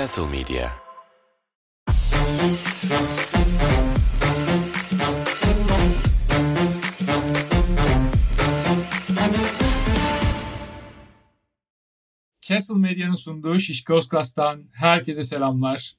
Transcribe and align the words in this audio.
Castle 0.00 0.26
Media 0.26 0.70
Castle 12.40 12.74
Medya'nın 12.74 13.14
sunduğu 13.14 13.58
Şişkoskas'tan 13.58 14.62
herkese 14.72 15.24
selamlar. 15.24 15.92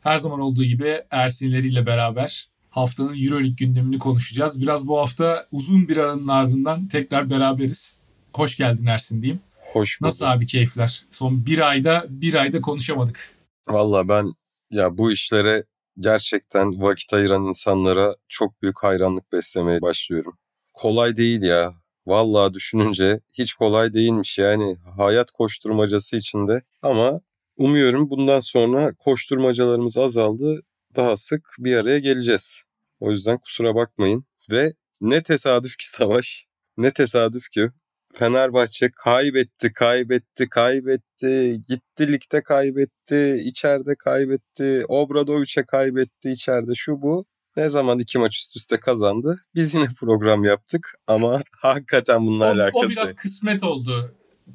Her 0.00 0.18
zaman 0.18 0.40
olduğu 0.40 0.64
gibi 0.64 1.00
Ersinleriyle 1.10 1.86
beraber 1.86 2.48
haftanın 2.70 3.24
Euroleague 3.24 3.54
gündemini 3.58 3.98
konuşacağız. 3.98 4.60
Biraz 4.60 4.88
bu 4.88 4.98
hafta 4.98 5.46
uzun 5.52 5.88
bir 5.88 5.96
aranın 5.96 6.28
ardından 6.28 6.88
tekrar 6.88 7.30
beraberiz. 7.30 7.94
Hoş 8.32 8.56
geldin 8.56 8.86
Ersin 8.86 9.22
diyeyim. 9.22 9.40
Hoş 9.72 10.00
bulduk. 10.00 10.06
Nasıl 10.06 10.24
abi 10.24 10.46
keyifler? 10.46 11.04
Son 11.10 11.46
bir 11.46 11.68
ayda 11.68 12.06
bir 12.08 12.34
ayda 12.34 12.60
konuşamadık. 12.60 13.35
Valla 13.68 14.08
ben 14.08 14.32
ya 14.70 14.98
bu 14.98 15.12
işlere 15.12 15.64
gerçekten 15.98 16.82
vakit 16.82 17.14
ayıran 17.14 17.44
insanlara 17.44 18.14
çok 18.28 18.62
büyük 18.62 18.82
hayranlık 18.82 19.32
beslemeye 19.32 19.82
başlıyorum. 19.82 20.38
Kolay 20.74 21.16
değil 21.16 21.42
ya. 21.42 21.74
Vallahi 22.06 22.54
düşününce 22.54 23.20
hiç 23.38 23.54
kolay 23.54 23.94
değilmiş 23.94 24.38
yani 24.38 24.76
hayat 24.96 25.30
koşturmacası 25.30 26.16
içinde 26.16 26.62
ama 26.82 27.20
umuyorum 27.56 28.10
bundan 28.10 28.40
sonra 28.40 28.90
koşturmacalarımız 28.98 29.98
azaldı. 29.98 30.62
Daha 30.96 31.16
sık 31.16 31.42
bir 31.58 31.76
araya 31.76 31.98
geleceğiz. 31.98 32.62
O 33.00 33.10
yüzden 33.10 33.38
kusura 33.38 33.74
bakmayın 33.74 34.24
ve 34.50 34.72
ne 35.00 35.22
tesadüf 35.22 35.76
ki 35.76 35.90
savaş, 35.90 36.46
ne 36.76 36.92
tesadüf 36.92 37.50
ki 37.50 37.70
Fenerbahçe 38.18 38.90
kaybetti, 38.90 39.72
kaybetti, 39.72 40.48
kaybetti. 40.48 41.60
Gitti 41.68 42.12
ligde 42.12 42.42
kaybetti, 42.42 43.42
içeride 43.44 43.94
kaybetti. 43.96 44.84
Obradoviç'e 44.88 45.62
kaybetti 45.66 46.30
içeride 46.30 46.74
şu 46.74 47.02
bu. 47.02 47.26
Ne 47.56 47.68
zaman 47.68 47.98
iki 47.98 48.18
maç 48.18 48.36
üst 48.36 48.56
üste 48.56 48.80
kazandı? 48.80 49.38
Biz 49.54 49.74
yine 49.74 49.86
program 50.00 50.44
yaptık 50.44 50.94
ama 51.06 51.42
hakikaten 51.58 52.26
bununla 52.26 52.44
O, 52.44 52.48
alakası. 52.48 52.86
o 52.86 52.88
biraz 52.90 53.16
kısmet 53.16 53.64
oldu. 53.64 54.14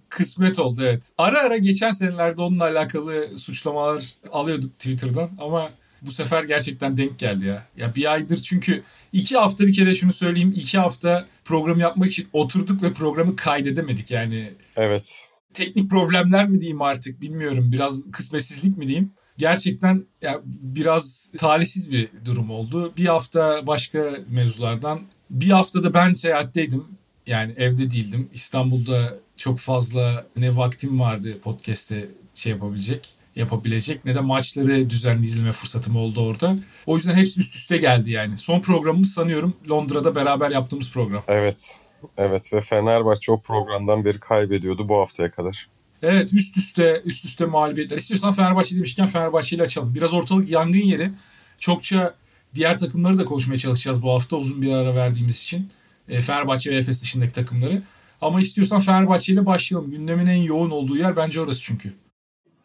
Kısmet 0.09 0.59
oldu 0.59 0.81
evet. 0.83 1.11
Ara 1.17 1.39
ara 1.39 1.57
geçen 1.57 1.91
senelerde 1.91 2.41
onunla 2.41 2.63
alakalı 2.63 3.37
suçlamalar 3.37 4.15
alıyorduk 4.31 4.73
Twitter'dan 4.73 5.29
ama 5.39 5.71
bu 6.01 6.11
sefer 6.11 6.43
gerçekten 6.43 6.97
denk 6.97 7.19
geldi 7.19 7.45
ya. 7.45 7.65
Ya 7.77 7.95
bir 7.95 8.13
aydır 8.13 8.37
çünkü 8.37 8.83
iki 9.13 9.37
hafta 9.37 9.67
bir 9.67 9.73
kere 9.73 9.95
şunu 9.95 10.13
söyleyeyim. 10.13 10.53
iki 10.55 10.77
hafta 10.77 11.27
program 11.45 11.79
yapmak 11.79 12.09
için 12.09 12.27
oturduk 12.33 12.83
ve 12.83 12.93
programı 12.93 13.35
kaydedemedik 13.35 14.11
yani. 14.11 14.53
Evet. 14.75 15.27
Teknik 15.53 15.89
problemler 15.89 16.49
mi 16.49 16.61
diyeyim 16.61 16.81
artık 16.81 17.21
bilmiyorum. 17.21 17.71
Biraz 17.71 18.11
kısmetsizlik 18.11 18.77
mi 18.77 18.87
diyeyim. 18.87 19.11
Gerçekten 19.37 20.05
ya 20.21 20.41
biraz 20.45 21.31
talihsiz 21.37 21.91
bir 21.91 22.09
durum 22.25 22.49
oldu. 22.49 22.93
Bir 22.97 23.05
hafta 23.05 23.67
başka 23.67 24.11
mevzulardan. 24.29 25.01
Bir 25.29 25.49
haftada 25.49 25.93
ben 25.93 26.13
seyahatteydim. 26.13 26.83
Yani 27.27 27.53
evde 27.57 27.91
değildim. 27.91 28.29
İstanbul'da 28.33 29.13
çok 29.37 29.59
fazla 29.59 30.25
ne 30.37 30.55
vaktim 30.55 30.99
vardı 30.99 31.39
podcast'te 31.43 32.09
şey 32.35 32.51
yapabilecek 32.51 33.09
yapabilecek 33.35 34.05
ne 34.05 34.15
de 34.15 34.19
maçları 34.19 34.89
düzenli 34.89 35.25
izleme 35.25 35.51
fırsatım 35.51 35.95
oldu 35.95 36.25
orada. 36.25 36.55
O 36.85 36.97
yüzden 36.97 37.15
hepsi 37.15 37.39
üst 37.39 37.55
üste 37.55 37.77
geldi 37.77 38.11
yani. 38.11 38.37
Son 38.37 38.61
programımız 38.61 39.13
sanıyorum 39.13 39.53
Londra'da 39.69 40.15
beraber 40.15 40.51
yaptığımız 40.51 40.91
program. 40.91 41.23
Evet. 41.27 41.77
Evet 42.17 42.53
ve 42.53 42.61
Fenerbahçe 42.61 43.31
o 43.31 43.41
programdan 43.41 44.05
beri 44.05 44.19
kaybediyordu 44.19 44.89
bu 44.89 44.99
haftaya 44.99 45.31
kadar. 45.31 45.67
Evet 46.01 46.33
üst 46.33 46.57
üste 46.57 47.01
üst 47.05 47.25
üste 47.25 47.45
mağlubiyetler. 47.45 47.97
İstiyorsan 47.97 48.33
Fenerbahçe 48.33 48.75
demişken 48.75 49.07
Fenerbahçe 49.07 49.55
ile 49.55 49.63
açalım. 49.63 49.95
Biraz 49.95 50.13
ortalık 50.13 50.49
yangın 50.49 50.77
yeri. 50.77 51.11
Çokça 51.59 52.15
diğer 52.55 52.77
takımları 52.77 53.17
da 53.17 53.25
konuşmaya 53.25 53.57
çalışacağız 53.57 54.01
bu 54.01 54.11
hafta 54.11 54.37
uzun 54.37 54.61
bir 54.61 54.71
ara 54.71 54.95
verdiğimiz 54.95 55.41
için. 55.41 55.69
E, 56.09 56.21
Fenerbahçe 56.21 56.71
ve 56.71 56.75
Efes 56.75 57.01
dışındaki 57.01 57.33
takımları. 57.33 57.81
Ama 58.21 58.41
istiyorsan 58.41 58.79
Fenerbahçe 58.79 59.33
ile 59.33 59.45
başlayalım. 59.45 59.91
Gündemin 59.91 60.27
en 60.27 60.41
yoğun 60.41 60.69
olduğu 60.69 60.97
yer 60.97 61.17
bence 61.17 61.41
orası 61.41 61.61
çünkü. 61.61 61.93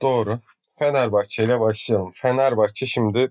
Doğru. 0.02 0.40
Fenerbahçe 0.78 1.44
ile 1.44 1.60
başlayalım. 1.60 2.12
Fenerbahçe 2.14 2.86
şimdi 2.86 3.30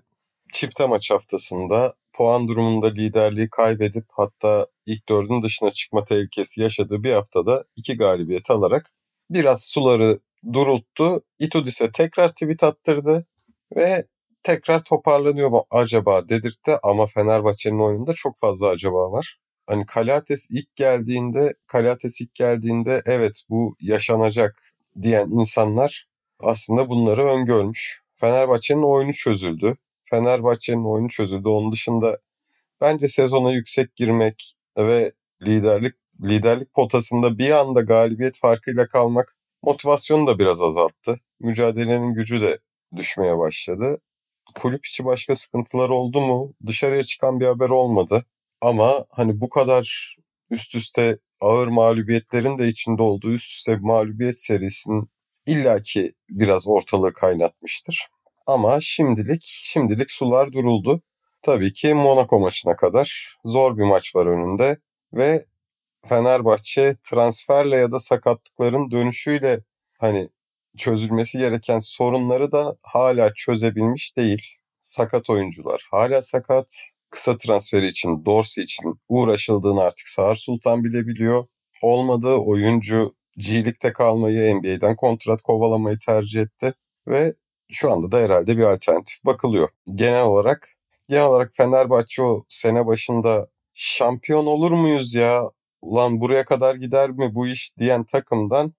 çifte 0.52 0.86
maç 0.86 1.10
haftasında 1.10 1.94
puan 2.12 2.48
durumunda 2.48 2.86
liderliği 2.86 3.50
kaybedip 3.50 4.04
hatta 4.10 4.66
ilk 4.86 5.08
dördün 5.08 5.42
dışına 5.42 5.70
çıkma 5.70 6.04
tehlikesi 6.04 6.60
yaşadığı 6.60 7.02
bir 7.02 7.12
haftada 7.12 7.64
iki 7.76 7.96
galibiyet 7.96 8.50
alarak 8.50 8.90
biraz 9.30 9.64
suları 9.64 10.18
durulttu. 10.52 11.20
Itudis'e 11.38 11.90
tekrar 11.90 12.28
tweet 12.28 12.64
attırdı 12.64 13.26
ve 13.76 14.06
tekrar 14.42 14.84
toparlanıyor 14.84 15.48
mu 15.48 15.66
acaba 15.70 16.28
dedirtti 16.28 16.76
ama 16.82 17.06
Fenerbahçe'nin 17.06 17.78
oyununda 17.78 18.12
çok 18.12 18.38
fazla 18.38 18.68
acaba 18.68 19.12
var. 19.12 19.38
Hani 19.66 19.86
Kalates 19.86 20.48
ilk 20.50 20.76
geldiğinde, 20.76 21.54
Kalates 21.66 22.20
ilk 22.20 22.34
geldiğinde 22.34 23.02
evet 23.06 23.42
bu 23.50 23.76
yaşanacak 23.80 24.62
diyen 25.02 25.28
insanlar 25.30 26.05
aslında 26.40 26.88
bunları 26.88 27.24
öngörmüş. 27.24 28.02
Fenerbahçe'nin 28.16 28.82
oyunu 28.82 29.12
çözüldü. 29.12 29.76
Fenerbahçe'nin 30.10 30.84
oyunu 30.84 31.08
çözüldü. 31.08 31.48
Onun 31.48 31.72
dışında 31.72 32.18
bence 32.80 33.08
sezona 33.08 33.52
yüksek 33.52 33.96
girmek 33.96 34.54
ve 34.78 35.12
liderlik 35.42 35.94
liderlik 36.22 36.74
potasında 36.74 37.38
bir 37.38 37.50
anda 37.50 37.80
galibiyet 37.80 38.38
farkıyla 38.38 38.88
kalmak 38.88 39.36
motivasyonu 39.62 40.26
da 40.26 40.38
biraz 40.38 40.62
azalttı. 40.62 41.20
Mücadelenin 41.40 42.14
gücü 42.14 42.40
de 42.40 42.58
düşmeye 42.96 43.38
başladı. 43.38 44.00
Kulüp 44.54 44.86
içi 44.86 45.04
başka 45.04 45.34
sıkıntılar 45.34 45.88
oldu 45.88 46.20
mu? 46.20 46.54
Dışarıya 46.66 47.02
çıkan 47.02 47.40
bir 47.40 47.46
haber 47.46 47.68
olmadı. 47.70 48.24
Ama 48.60 49.06
hani 49.10 49.40
bu 49.40 49.48
kadar 49.48 50.16
üst 50.50 50.74
üste 50.74 51.18
ağır 51.40 51.68
mağlubiyetlerin 51.68 52.58
de 52.58 52.68
içinde 52.68 53.02
olduğu 53.02 53.32
üst 53.32 53.52
üste 53.52 53.76
mağlubiyet 53.76 54.38
serisinin 54.38 55.10
illaki 55.46 56.12
biraz 56.30 56.68
ortalığı 56.68 57.12
kaynatmıştır. 57.12 58.08
Ama 58.46 58.78
şimdilik 58.80 59.42
şimdilik 59.44 60.10
sular 60.10 60.52
duruldu. 60.52 61.02
Tabii 61.42 61.72
ki 61.72 61.94
Monaco 61.94 62.40
maçına 62.40 62.76
kadar 62.76 63.36
zor 63.44 63.78
bir 63.78 63.84
maç 63.84 64.16
var 64.16 64.26
önünde 64.26 64.78
ve 65.12 65.44
Fenerbahçe 66.08 66.96
transferle 67.02 67.76
ya 67.76 67.92
da 67.92 67.98
sakatlıkların 67.98 68.90
dönüşüyle 68.90 69.60
hani 69.98 70.28
çözülmesi 70.76 71.38
gereken 71.38 71.78
sorunları 71.78 72.52
da 72.52 72.76
hala 72.82 73.34
çözebilmiş 73.34 74.16
değil. 74.16 74.42
Sakat 74.80 75.30
oyuncular 75.30 75.86
hala 75.90 76.22
sakat. 76.22 76.74
Kısa 77.10 77.36
transferi 77.36 77.86
için, 77.86 78.24
Dorsey 78.24 78.64
için 78.64 79.00
uğraşıldığını 79.08 79.80
artık 79.80 80.08
Sağır 80.08 80.36
Sultan 80.36 80.84
bile 80.84 81.06
biliyor. 81.06 81.46
Olmadı 81.82 82.34
oyuncu 82.34 83.14
G-Lig'de 83.36 83.92
kalmayı, 83.92 84.56
NBA'den 84.56 84.96
kontrat 84.96 85.42
kovalamayı 85.42 85.98
tercih 85.98 86.40
etti 86.42 86.74
ve 87.08 87.34
şu 87.70 87.92
anda 87.92 88.12
da 88.12 88.18
herhalde 88.18 88.58
bir 88.58 88.62
alternatif 88.62 89.24
bakılıyor. 89.24 89.68
Genel 89.94 90.24
olarak 90.24 90.68
genel 91.08 91.26
olarak 91.26 91.54
Fenerbahçe 91.54 92.22
o 92.22 92.44
sene 92.48 92.86
başında 92.86 93.48
şampiyon 93.74 94.46
olur 94.46 94.70
muyuz 94.70 95.14
ya? 95.14 95.50
Ulan 95.82 96.20
buraya 96.20 96.44
kadar 96.44 96.74
gider 96.74 97.10
mi 97.10 97.34
bu 97.34 97.46
iş 97.46 97.78
diyen 97.78 98.04
takımdan 98.04 98.72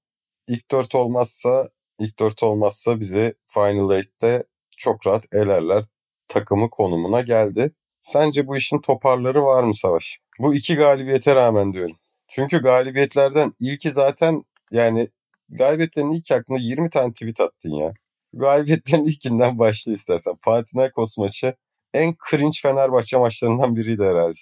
ilk 0.47 0.71
dört 0.71 0.95
olmazsa 0.95 1.69
ilk 1.99 2.19
dört 2.19 2.43
olmazsa 2.43 2.99
bizi 2.99 3.33
Final 3.47 3.91
Eight'te 3.95 4.43
çok 4.77 5.07
rahat 5.07 5.33
elerler 5.33 5.83
takımı 6.27 6.69
konumuna 6.69 7.21
geldi. 7.21 7.71
Sence 8.01 8.47
bu 8.47 8.57
işin 8.57 8.81
toparları 8.81 9.43
var 9.43 9.63
mı 9.63 9.75
Savaş? 9.75 10.19
Bu 10.39 10.55
iki 10.55 10.75
galibiyete 10.75 11.35
rağmen 11.35 11.73
diyorum. 11.73 11.97
Çünkü 12.27 12.61
galibiyetlerden 12.61 13.53
ilki 13.59 13.91
zaten 13.91 14.43
yani 14.71 15.07
galibiyetlerin 15.49 16.11
ilk 16.11 16.31
hakkında 16.31 16.59
20 16.59 16.89
tane 16.89 17.13
tweet 17.13 17.39
attın 17.39 17.69
ya. 17.69 17.93
Galibiyetlerin 18.33 19.05
ilkinden 19.07 19.59
başla 19.59 19.93
istersen. 19.93 20.35
Panathinaikos 20.35 21.17
maçı 21.17 21.55
en 21.93 22.15
cringe 22.29 22.57
Fenerbahçe 22.61 23.17
maçlarından 23.17 23.75
biriydi 23.75 24.03
herhalde. 24.03 24.39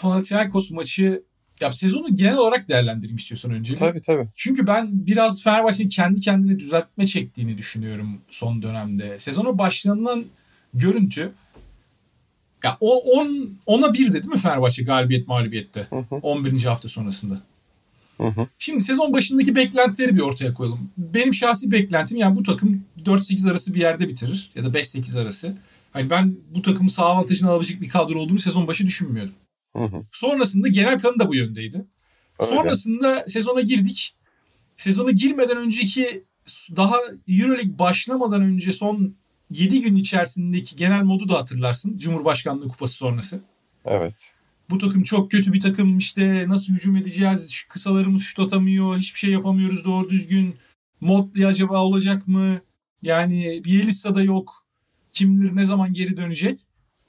Panathinaikos 0.00 0.70
maçı 0.70 1.22
ya 1.60 1.72
sezonu 1.72 2.16
genel 2.16 2.36
olarak 2.36 2.68
değerlendireyim 2.68 3.16
istiyorsan 3.16 3.50
önce. 3.50 3.74
Tabii 3.74 4.00
tabii. 4.00 4.28
Çünkü 4.36 4.66
ben 4.66 4.88
biraz 5.06 5.42
Fenerbahçe'nin 5.42 5.88
kendi 5.88 6.20
kendine 6.20 6.58
düzeltme 6.58 7.06
çektiğini 7.06 7.58
düşünüyorum 7.58 8.20
son 8.28 8.62
dönemde. 8.62 9.18
Sezona 9.18 9.58
başlanılan 9.58 10.24
görüntü 10.74 11.32
ya 12.64 12.76
o 12.80 12.98
10 12.98 13.58
ona 13.66 13.86
1'de 13.86 14.12
değil 14.12 14.26
mi 14.26 14.38
Fenerbahçe 14.38 14.82
galibiyet 14.82 15.28
mağlubiyette? 15.28 15.86
Hı 15.90 15.96
hı. 15.96 16.14
11. 16.14 16.64
hafta 16.64 16.88
sonrasında. 16.88 17.42
Hı 18.16 18.26
hı. 18.26 18.46
Şimdi 18.58 18.84
sezon 18.84 19.12
başındaki 19.12 19.56
beklentileri 19.56 20.16
bir 20.16 20.20
ortaya 20.20 20.54
koyalım. 20.54 20.90
Benim 20.96 21.34
şahsi 21.34 21.70
beklentim 21.70 22.16
yani 22.16 22.36
bu 22.36 22.42
takım 22.42 22.84
4-8 23.04 23.50
arası 23.50 23.74
bir 23.74 23.80
yerde 23.80 24.08
bitirir 24.08 24.50
ya 24.54 24.64
da 24.64 24.78
5-8 24.78 25.20
arası. 25.20 25.56
Hani 25.92 26.10
ben 26.10 26.36
bu 26.54 26.62
takımı 26.62 26.90
sağ 26.90 27.04
avantajını 27.04 27.50
alabilecek 27.50 27.80
bir 27.80 27.88
kadro 27.88 28.18
olduğunu 28.18 28.38
sezon 28.38 28.66
başı 28.66 28.86
düşünmüyordum. 28.86 29.34
Hı 29.76 29.84
hı. 29.84 30.02
Sonrasında 30.12 30.68
genel 30.68 30.98
kanı 30.98 31.18
da 31.18 31.28
bu 31.28 31.34
yöndeydi. 31.34 31.84
Öyle. 32.38 32.50
Sonrasında 32.54 33.24
sezona 33.28 33.60
girdik. 33.60 34.14
Sezona 34.76 35.10
girmeden 35.10 35.56
önceki 35.56 36.24
daha 36.76 36.96
Euroleague 37.28 37.78
başlamadan 37.78 38.42
önce 38.42 38.72
son 38.72 39.14
7 39.50 39.80
gün 39.82 39.96
içerisindeki 39.96 40.76
genel 40.76 41.02
modu 41.02 41.28
da 41.28 41.38
hatırlarsın. 41.38 41.98
Cumhurbaşkanlığı 41.98 42.68
kupası 42.68 42.94
sonrası. 42.94 43.40
Evet. 43.84 44.34
Bu 44.70 44.78
takım 44.78 45.02
çok 45.02 45.30
kötü 45.30 45.52
bir 45.52 45.60
takım 45.60 45.98
işte 45.98 46.48
nasıl 46.48 46.74
hücum 46.74 46.96
edeceğiz 46.96 47.50
şu 47.50 47.68
kısalarımız 47.68 48.22
şut 48.22 48.38
atamıyor 48.38 48.98
hiçbir 48.98 49.18
şey 49.18 49.30
yapamıyoruz 49.30 49.84
doğru 49.84 50.08
düzgün. 50.08 50.56
Modli 51.00 51.46
acaba 51.46 51.78
olacak 51.78 52.28
mı? 52.28 52.60
Yani 53.02 53.62
Bielitsa'da 53.64 54.22
yok. 54.22 54.64
Kim 55.12 55.40
bilir 55.40 55.56
ne 55.56 55.64
zaman 55.64 55.92
geri 55.92 56.16
dönecek. 56.16 56.60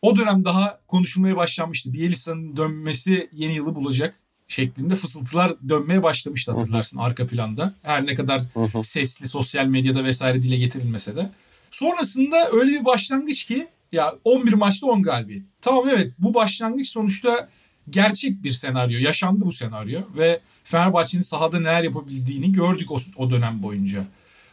O 0.01 0.15
dönem 0.15 0.45
daha 0.45 0.79
konuşulmaya 0.87 1.35
başlanmıştı. 1.35 1.93
Bielitsa'nın 1.93 2.57
dönmesi 2.57 3.29
yeni 3.33 3.55
yılı 3.55 3.75
bulacak 3.75 4.15
şeklinde 4.47 4.95
fısıltılar 4.95 5.53
dönmeye 5.69 6.03
başlamıştı 6.03 6.51
hatırlarsın 6.51 6.99
arka 6.99 7.27
planda. 7.27 7.73
Her 7.81 8.05
ne 8.05 8.15
kadar 8.15 8.41
hı 8.53 8.63
hı. 8.63 8.83
sesli 8.83 9.27
sosyal 9.27 9.65
medyada 9.65 10.03
vesaire 10.03 10.43
dile 10.43 10.57
getirilmese 10.57 11.15
de. 11.15 11.31
Sonrasında 11.79 12.49
öyle 12.51 12.79
bir 12.79 12.85
başlangıç 12.85 13.45
ki 13.45 13.67
ya 13.91 14.13
11 14.23 14.53
maçta 14.53 14.87
10 14.87 15.03
galibiyet. 15.03 15.43
Tamam 15.61 15.89
evet 15.89 16.13
bu 16.19 16.33
başlangıç 16.33 16.89
sonuçta 16.89 17.49
gerçek 17.89 18.43
bir 18.43 18.51
senaryo. 18.51 18.99
Yaşandı 18.99 19.45
bu 19.45 19.51
senaryo 19.51 20.01
ve 20.17 20.39
Fenerbahçe'nin 20.63 21.21
sahada 21.21 21.59
neler 21.59 21.83
yapabildiğini 21.83 22.51
gördük 22.51 22.91
o, 22.91 22.97
o 23.15 23.31
dönem 23.31 23.63
boyunca. 23.63 24.03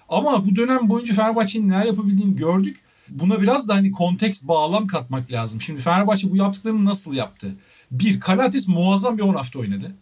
Ama 0.08 0.46
bu 0.46 0.56
dönem 0.56 0.88
boyunca 0.88 1.14
Fenerbahçe'nin 1.14 1.68
neler 1.68 1.84
yapabildiğini 1.84 2.36
gördük. 2.36 2.80
Buna 3.08 3.42
biraz 3.42 3.68
da 3.68 3.74
hani 3.74 3.92
konteks 3.92 4.42
bağlam 4.42 4.86
katmak 4.86 5.32
lazım. 5.32 5.60
Şimdi 5.60 5.80
Fenerbahçe 5.80 6.30
bu 6.30 6.36
yaptıklarını 6.36 6.84
nasıl 6.84 7.14
yaptı? 7.14 7.54
Bir, 7.90 8.20
Kalates 8.20 8.68
muazzam 8.68 9.18
bir 9.18 9.22
10 9.22 9.34
hafta 9.34 9.58
oynadı. 9.58 9.92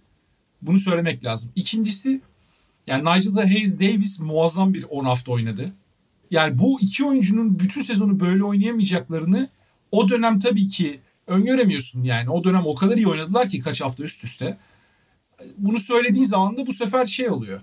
Bunu 0.63 0.79
söylemek 0.79 1.25
lazım. 1.25 1.53
İkincisi 1.57 2.21
yani 2.87 3.05
Nigel 3.05 3.47
Hayes 3.49 3.79
Davis 3.79 4.21
muazzam 4.21 4.75
bir 4.75 4.85
10 4.91 5.05
hafta 5.05 5.33
oynadı. 5.33 5.73
Yani 6.31 6.59
bu 6.59 6.81
iki 6.81 7.05
oyuncunun 7.05 7.59
bütün 7.59 7.81
sezonu 7.81 8.21
böyle 8.21 8.45
oynayamayacaklarını 8.45 9.49
o 9.91 10.09
dönem 10.09 10.39
tabii 10.39 10.67
ki 10.67 11.01
öngöremiyorsun 11.27 12.03
yani. 12.03 12.31
O 12.31 12.45
dönem 12.45 12.63
o 12.65 12.75
kadar 12.75 12.97
iyi 12.97 13.09
oynadılar 13.09 13.49
ki 13.49 13.61
kaç 13.61 13.81
hafta 13.81 14.03
üst 14.03 14.25
üste. 14.25 14.59
Bunu 15.59 15.81
söylediğin 15.81 16.25
zaman 16.25 16.57
da 16.57 16.67
bu 16.67 16.73
sefer 16.73 17.07
şey 17.07 17.31
oluyor. 17.31 17.61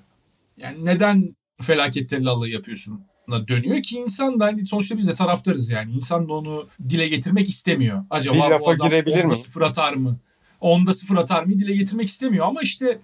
Yani 0.58 0.86
neden 0.86 1.36
felaket 1.62 2.10
tellallığı 2.10 2.50
yapıyorsun? 2.50 3.02
dönüyor 3.48 3.84
ki 3.84 3.96
insan 3.96 4.40
da 4.40 4.46
hani 4.46 4.66
sonuçta 4.66 4.98
biz 4.98 5.08
de 5.08 5.14
taraftarız 5.14 5.70
yani. 5.70 5.92
İnsan 5.92 6.30
da 6.30 6.34
onu 6.34 6.68
dile 6.90 7.08
getirmek 7.08 7.50
istemiyor. 7.50 8.06
Acaba 8.10 8.36
bir 8.36 8.40
lafa 8.40 8.72
adam 8.72 8.90
girebilir 8.90 9.26
mi? 9.26 9.38
sıfır 9.38 9.62
atar 9.62 9.94
mı? 9.94 10.18
Onda 10.62 10.94
sıfır 10.94 11.16
atar 11.16 11.44
mı 11.44 11.52
dile 11.52 11.76
getirmek 11.76 12.08
istemiyor. 12.08 12.48
Ama 12.48 12.62
işte 12.62 13.00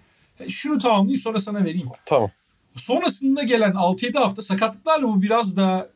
şunu 0.50 0.78
tamamlayayım 0.78 1.22
sonra 1.22 1.40
sana 1.40 1.66
vereyim. 1.66 1.88
Tamam. 2.06 2.32
Sonrasında 2.78 3.44
gelen 3.44 3.72
6-7 3.72 4.18
hafta 4.18 4.42
sakatlıklarla 4.42 5.08
bu 5.08 5.22
biraz 5.22 5.58
da 5.58 5.90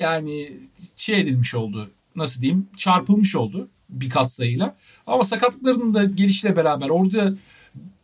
yani 0.00 0.52
şey 0.96 1.20
edilmiş 1.20 1.54
oldu. 1.54 1.90
Nasıl 2.16 2.42
diyeyim? 2.42 2.68
Çarpılmış 2.76 3.36
oldu 3.36 3.68
bir 3.88 4.10
kat 4.10 4.32
sayıyla. 4.32 4.76
Ama 5.06 5.24
sakatlıkların 5.24 5.94
da 5.94 6.04
gelişle 6.04 6.56
beraber 6.56 6.88
orada 6.88 7.34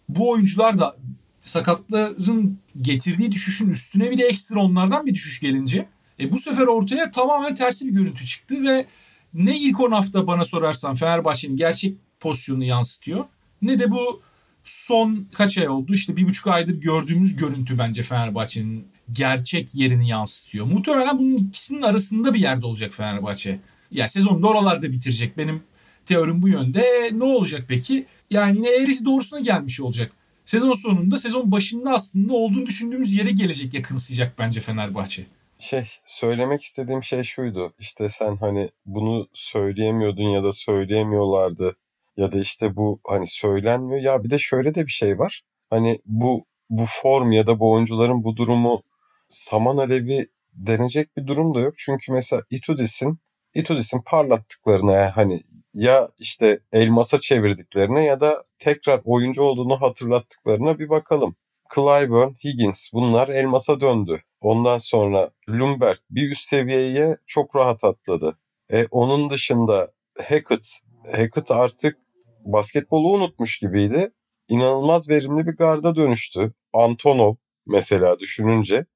bu 0.09 0.31
oyuncular 0.31 0.79
da 0.79 0.97
sakatlıkların 1.41 2.59
getirdiği 2.81 3.33
düşüşün 3.33 3.71
üstüne 3.71 4.11
bir 4.11 4.19
de 4.19 4.25
ekstra 4.25 4.61
onlardan 4.61 5.07
bir 5.07 5.15
düşüş 5.15 5.41
gelince 5.41 5.89
e, 6.21 6.33
bu 6.33 6.39
sefer 6.39 6.67
ortaya 6.67 7.11
tamamen 7.11 7.55
tersi 7.55 7.87
bir 7.87 7.93
görüntü 7.93 8.27
çıktı 8.27 8.63
ve 8.63 8.87
ne 9.35 9.59
ilk 9.59 9.81
10 9.81 9.93
hafta 9.93 10.27
bana 10.27 10.45
sorarsan 10.45 10.95
Fenerbahçe'nin 10.95 11.57
gerçek 11.57 11.97
pozisyonunu 12.21 12.65
yansıtıyor 12.65 13.25
ne 13.63 13.79
de 13.79 13.91
bu 13.91 14.23
son 14.65 15.29
kaç 15.35 15.59
ay 15.59 15.69
oldu 15.69 15.95
işte 15.95 16.17
bir 16.17 16.29
buçuk 16.29 16.47
aydır 16.47 16.81
gördüğümüz 16.81 17.37
görüntü 17.37 17.79
bence 17.79 18.03
Fenerbahçe'nin 18.03 18.87
gerçek 19.13 19.75
yerini 19.75 20.09
yansıtıyor. 20.09 20.67
Muhtemelen 20.67 21.19
bunun 21.19 21.37
ikisinin 21.37 21.83
arasında 21.83 22.35
bir 22.35 22.41
yerde 22.41 22.67
olacak 22.67 22.93
Fenerbahçe. 22.93 23.51
Ya 23.51 23.59
yani 23.91 24.09
sezonu 24.09 24.47
oralarda 24.47 24.93
bitirecek. 24.93 25.39
Benim 25.39 25.63
teorim 26.05 26.43
bu 26.43 26.49
yönde. 26.49 26.81
E, 26.81 27.19
ne 27.19 27.25
olacak 27.25 27.65
peki? 27.69 28.07
Yani 28.31 28.57
yine 28.57 28.69
eğrisi 28.69 29.05
doğrusuna 29.05 29.41
gelmiş 29.41 29.81
olacak 29.81 30.13
sezon 30.51 30.73
sonunda 30.73 31.19
sezon 31.19 31.53
başında 31.53 31.91
aslında 31.91 32.33
olduğunu 32.33 32.67
düşündüğümüz 32.67 33.13
yere 33.13 33.31
gelecek 33.31 33.75
yakınsayacak 33.75 34.39
bence 34.39 34.61
Fenerbahçe. 34.61 35.27
Şey 35.59 35.85
söylemek 36.07 36.63
istediğim 36.63 37.03
şey 37.03 37.23
şuydu. 37.23 37.73
İşte 37.79 38.09
sen 38.09 38.37
hani 38.37 38.71
bunu 38.87 39.29
söyleyemiyordun 39.33 40.23
ya 40.23 40.45
da 40.45 40.53
söyleyemiyorlardı 40.53 41.77
ya 42.21 42.33
da 42.33 42.39
işte 42.39 42.77
bu 42.77 43.01
hani 43.07 43.27
söylenmiyor. 43.27 44.01
Ya 44.01 44.25
bir 44.25 44.31
de 44.31 44.39
şöyle 44.39 44.75
de 44.75 44.87
bir 44.87 44.91
şey 44.91 45.19
var. 45.19 45.43
Hani 45.71 46.01
bu 46.07 46.45
bu 46.71 46.85
form 46.89 47.33
ya 47.33 47.47
da 47.47 47.61
bu 47.61 47.73
oyuncuların 47.73 48.25
bu 48.25 48.37
durumu 48.37 48.83
saman 49.29 49.77
alevi 49.77 50.27
denecek 50.55 51.17
bir 51.17 51.27
durum 51.27 51.55
da 51.55 51.61
yok. 51.61 51.75
Çünkü 51.79 52.13
mesela 52.13 52.43
Itudis'in 52.51 53.19
Itudis'in 53.55 54.03
parlattıklarına 54.07 55.17
hani 55.17 55.41
ya 55.75 56.09
işte 56.19 56.61
elmasa 56.73 57.21
çevirdiklerine 57.21 58.05
ya 58.05 58.21
da 58.21 58.45
tekrar 58.59 59.01
oyuncu 59.05 59.43
olduğunu 59.43 59.81
hatırlattıklarına 59.81 60.79
bir 60.79 60.89
bakalım. 60.89 61.37
Clyburn, 61.75 62.31
Higgins 62.45 62.93
bunlar 62.93 63.29
elmasa 63.29 63.81
döndü. 63.81 64.23
Ondan 64.41 64.79
sonra 64.79 65.31
Lumberg 65.49 65.99
bir 66.11 66.31
üst 66.31 66.43
seviyeye 66.43 67.17
çok 67.27 67.57
rahat 67.57 67.85
atladı. 67.85 68.39
E, 68.73 68.87
onun 68.91 69.31
dışında 69.31 69.93
Hackett, 70.19 70.81
Hackett 71.13 71.51
artık 71.51 71.99
basketbolu 72.45 73.13
unutmuş 73.13 73.59
gibiydi. 73.59 74.13
İnanılmaz 74.49 75.11
verimli 75.11 75.47
bir 75.47 75.57
garda 75.57 75.97
dönüştü. 75.97 76.53
Antonov 76.73 77.35
mesela 77.67 78.19
düşününce. 78.19 78.87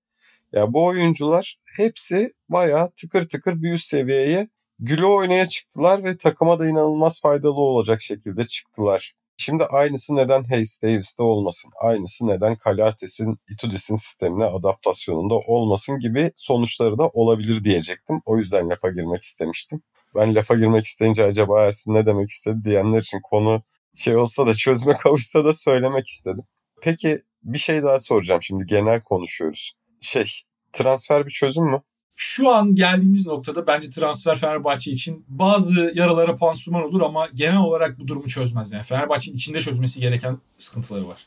Ya 0.52 0.72
bu 0.72 0.84
oyuncular 0.84 1.58
hepsi 1.76 2.32
bayağı 2.48 2.90
tıkır 2.90 3.28
tıkır 3.28 3.62
bir 3.62 3.72
üst 3.72 3.86
seviyeye 3.86 4.48
Gülü 4.78 5.06
oynaya 5.06 5.46
çıktılar 5.48 6.04
ve 6.04 6.16
takıma 6.16 6.58
da 6.58 6.66
inanılmaz 6.66 7.20
faydalı 7.20 7.60
olacak 7.60 8.02
şekilde 8.02 8.46
çıktılar. 8.46 9.12
Şimdi 9.36 9.64
aynısı 9.64 10.16
neden 10.16 10.44
Hayes 10.44 10.82
Davis'te 10.82 11.22
olmasın? 11.22 11.70
Aynısı 11.80 12.26
neden 12.26 12.56
Kalates'in 12.56 13.38
Itudis'in 13.50 13.94
sistemine 13.94 14.44
adaptasyonunda 14.44 15.34
olmasın 15.34 15.98
gibi 15.98 16.32
sonuçları 16.34 16.98
da 16.98 17.08
olabilir 17.08 17.64
diyecektim. 17.64 18.20
O 18.24 18.38
yüzden 18.38 18.70
lafa 18.70 18.90
girmek 18.90 19.22
istemiştim. 19.22 19.82
Ben 20.14 20.34
lafa 20.34 20.54
girmek 20.54 20.84
isteyince 20.84 21.24
acaba 21.24 21.62
Ersin 21.62 21.94
ne 21.94 22.06
demek 22.06 22.30
istedi 22.30 22.64
diyenler 22.64 22.98
için 22.98 23.20
konu 23.22 23.62
şey 23.94 24.16
olsa 24.16 24.46
da 24.46 24.54
çözme 24.54 24.96
kavuşsa 25.02 25.44
da 25.44 25.52
söylemek 25.52 26.06
istedim. 26.06 26.44
Peki 26.82 27.22
bir 27.42 27.58
şey 27.58 27.82
daha 27.82 27.98
soracağım 27.98 28.42
şimdi 28.42 28.66
genel 28.66 29.02
konuşuyoruz. 29.02 29.72
Şey 30.00 30.24
transfer 30.72 31.26
bir 31.26 31.30
çözüm 31.30 31.64
mü? 31.64 31.82
şu 32.16 32.50
an 32.50 32.74
geldiğimiz 32.74 33.26
noktada 33.26 33.66
bence 33.66 33.90
transfer 33.90 34.38
Fenerbahçe 34.38 34.90
için 34.90 35.24
bazı 35.28 35.92
yaralara 35.94 36.36
pansuman 36.36 36.82
olur 36.82 37.00
ama 37.00 37.28
genel 37.34 37.58
olarak 37.58 37.98
bu 37.98 38.08
durumu 38.08 38.28
çözmez. 38.28 38.72
Yani 38.72 38.84
Fenerbahçe'nin 38.84 39.36
içinde 39.36 39.60
çözmesi 39.60 40.00
gereken 40.00 40.38
sıkıntıları 40.58 41.08
var. 41.08 41.26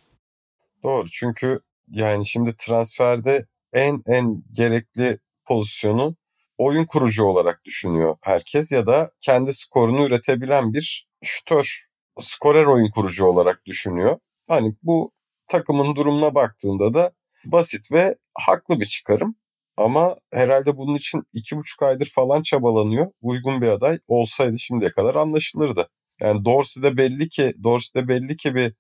Doğru 0.84 1.08
çünkü 1.10 1.60
yani 1.92 2.26
şimdi 2.26 2.56
transferde 2.58 3.46
en 3.74 4.04
en 4.06 4.44
gerekli 4.52 5.20
pozisyonu 5.46 6.16
oyun 6.58 6.86
kurucu 6.86 7.26
olarak 7.26 7.66
düşünüyor 7.66 8.18
herkes 8.22 8.72
ya 8.72 8.88
da 8.88 9.12
kendi 9.20 9.54
skorunu 9.54 10.06
üretebilen 10.06 10.74
bir 10.74 11.08
şütör, 11.24 11.86
skorer 12.20 12.66
oyun 12.66 12.90
kurucu 12.90 13.26
olarak 13.26 13.66
düşünüyor. 13.66 14.20
Hani 14.48 14.76
bu 14.84 15.12
takımın 15.48 15.96
durumuna 15.96 16.36
baktığında 16.36 16.94
da 16.94 17.12
basit 17.46 17.92
ve 17.92 18.16
haklı 18.34 18.80
bir 18.80 18.86
çıkarım. 18.86 19.36
Ama 19.78 20.16
herhalde 20.34 20.78
bunun 20.78 20.96
için 20.96 21.24
iki 21.34 21.58
buçuk 21.58 21.84
aydır 21.84 22.12
falan 22.16 22.42
çabalanıyor. 22.42 23.12
Uygun 23.22 23.62
bir 23.62 23.68
aday 23.68 24.00
olsaydı 24.08 24.60
şimdiye 24.60 24.92
kadar 24.92 25.16
anlaşılırdı. 25.16 25.90
Yani 26.22 26.46
Dorsey'de 26.46 26.98
belli 26.98 27.30
ki 27.30 27.54
Dorsey'de 27.64 28.08
belli 28.08 28.38
ki 28.38 28.56
bir 28.56 28.74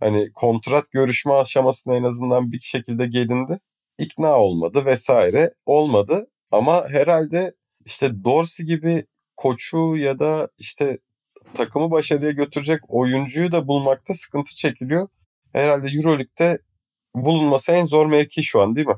hani 0.00 0.32
kontrat 0.34 0.90
görüşme 0.92 1.32
aşamasına 1.32 1.96
en 1.96 2.02
azından 2.02 2.52
bir 2.52 2.60
şekilde 2.60 3.06
gelindi. 3.06 3.60
İkna 3.98 4.38
olmadı 4.38 4.84
vesaire 4.84 5.50
olmadı. 5.66 6.26
Ama 6.50 6.88
herhalde 6.88 7.54
işte 7.84 8.24
Dorsey 8.24 8.66
gibi 8.66 9.06
koçu 9.36 9.96
ya 9.96 10.18
da 10.18 10.48
işte 10.58 10.98
takımı 11.54 11.90
başarıya 11.90 12.30
götürecek 12.30 12.80
oyuncuyu 12.88 13.52
da 13.52 13.68
bulmakta 13.68 14.14
sıkıntı 14.14 14.56
çekiliyor. 14.56 15.08
Herhalde 15.52 15.88
Euroleague'de 15.88 16.58
bulunması 17.14 17.72
en 17.72 17.84
zor 17.84 18.06
mevki 18.06 18.42
şu 18.42 18.60
an 18.60 18.76
değil 18.76 18.86
mi? 18.86 18.96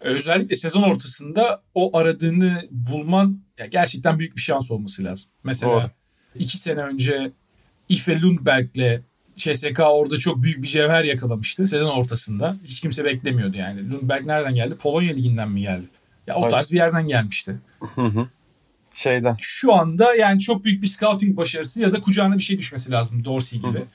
Özellikle 0.00 0.56
sezon 0.56 0.82
ortasında 0.82 1.60
o 1.74 1.96
aradığını 1.96 2.62
bulman 2.70 3.42
ya 3.58 3.66
gerçekten 3.66 4.18
büyük 4.18 4.36
bir 4.36 4.40
şans 4.40 4.70
olması 4.70 5.04
lazım. 5.04 5.30
Mesela 5.44 5.72
Doğru. 5.72 5.90
iki 6.34 6.58
sene 6.58 6.80
önce 6.80 7.32
Ife 7.88 8.20
Lundberg'le 8.20 9.00
CSK 9.36 9.80
orada 9.80 10.18
çok 10.18 10.42
büyük 10.42 10.62
bir 10.62 10.68
cevher 10.68 11.04
yakalamıştı 11.04 11.66
sezon 11.66 11.90
ortasında. 11.90 12.56
Hiç 12.64 12.80
kimse 12.80 13.04
beklemiyordu 13.04 13.56
yani. 13.56 13.90
Lundberg 13.90 14.26
nereden 14.26 14.54
geldi? 14.54 14.74
Polonya 14.76 15.14
liginden 15.14 15.50
mi 15.50 15.60
geldi? 15.60 15.86
Ya 16.30 16.36
o 16.36 16.48
tarz 16.48 16.72
bir 16.72 16.76
yerden 16.76 17.08
gelmişti. 17.08 17.56
Şeyden. 18.94 19.36
Şu 19.40 19.74
anda 19.74 20.14
yani 20.14 20.40
çok 20.40 20.64
büyük 20.64 20.82
bir 20.82 20.86
scouting 20.86 21.36
başarısı 21.36 21.80
ya 21.80 21.92
da 21.92 22.00
kucağına 22.00 22.38
bir 22.38 22.42
şey 22.42 22.58
düşmesi 22.58 22.90
lazım 22.90 23.24
Dorsey 23.24 23.58
gibi. 23.58 23.78
Hı 23.78 23.82
hı. 23.82 23.86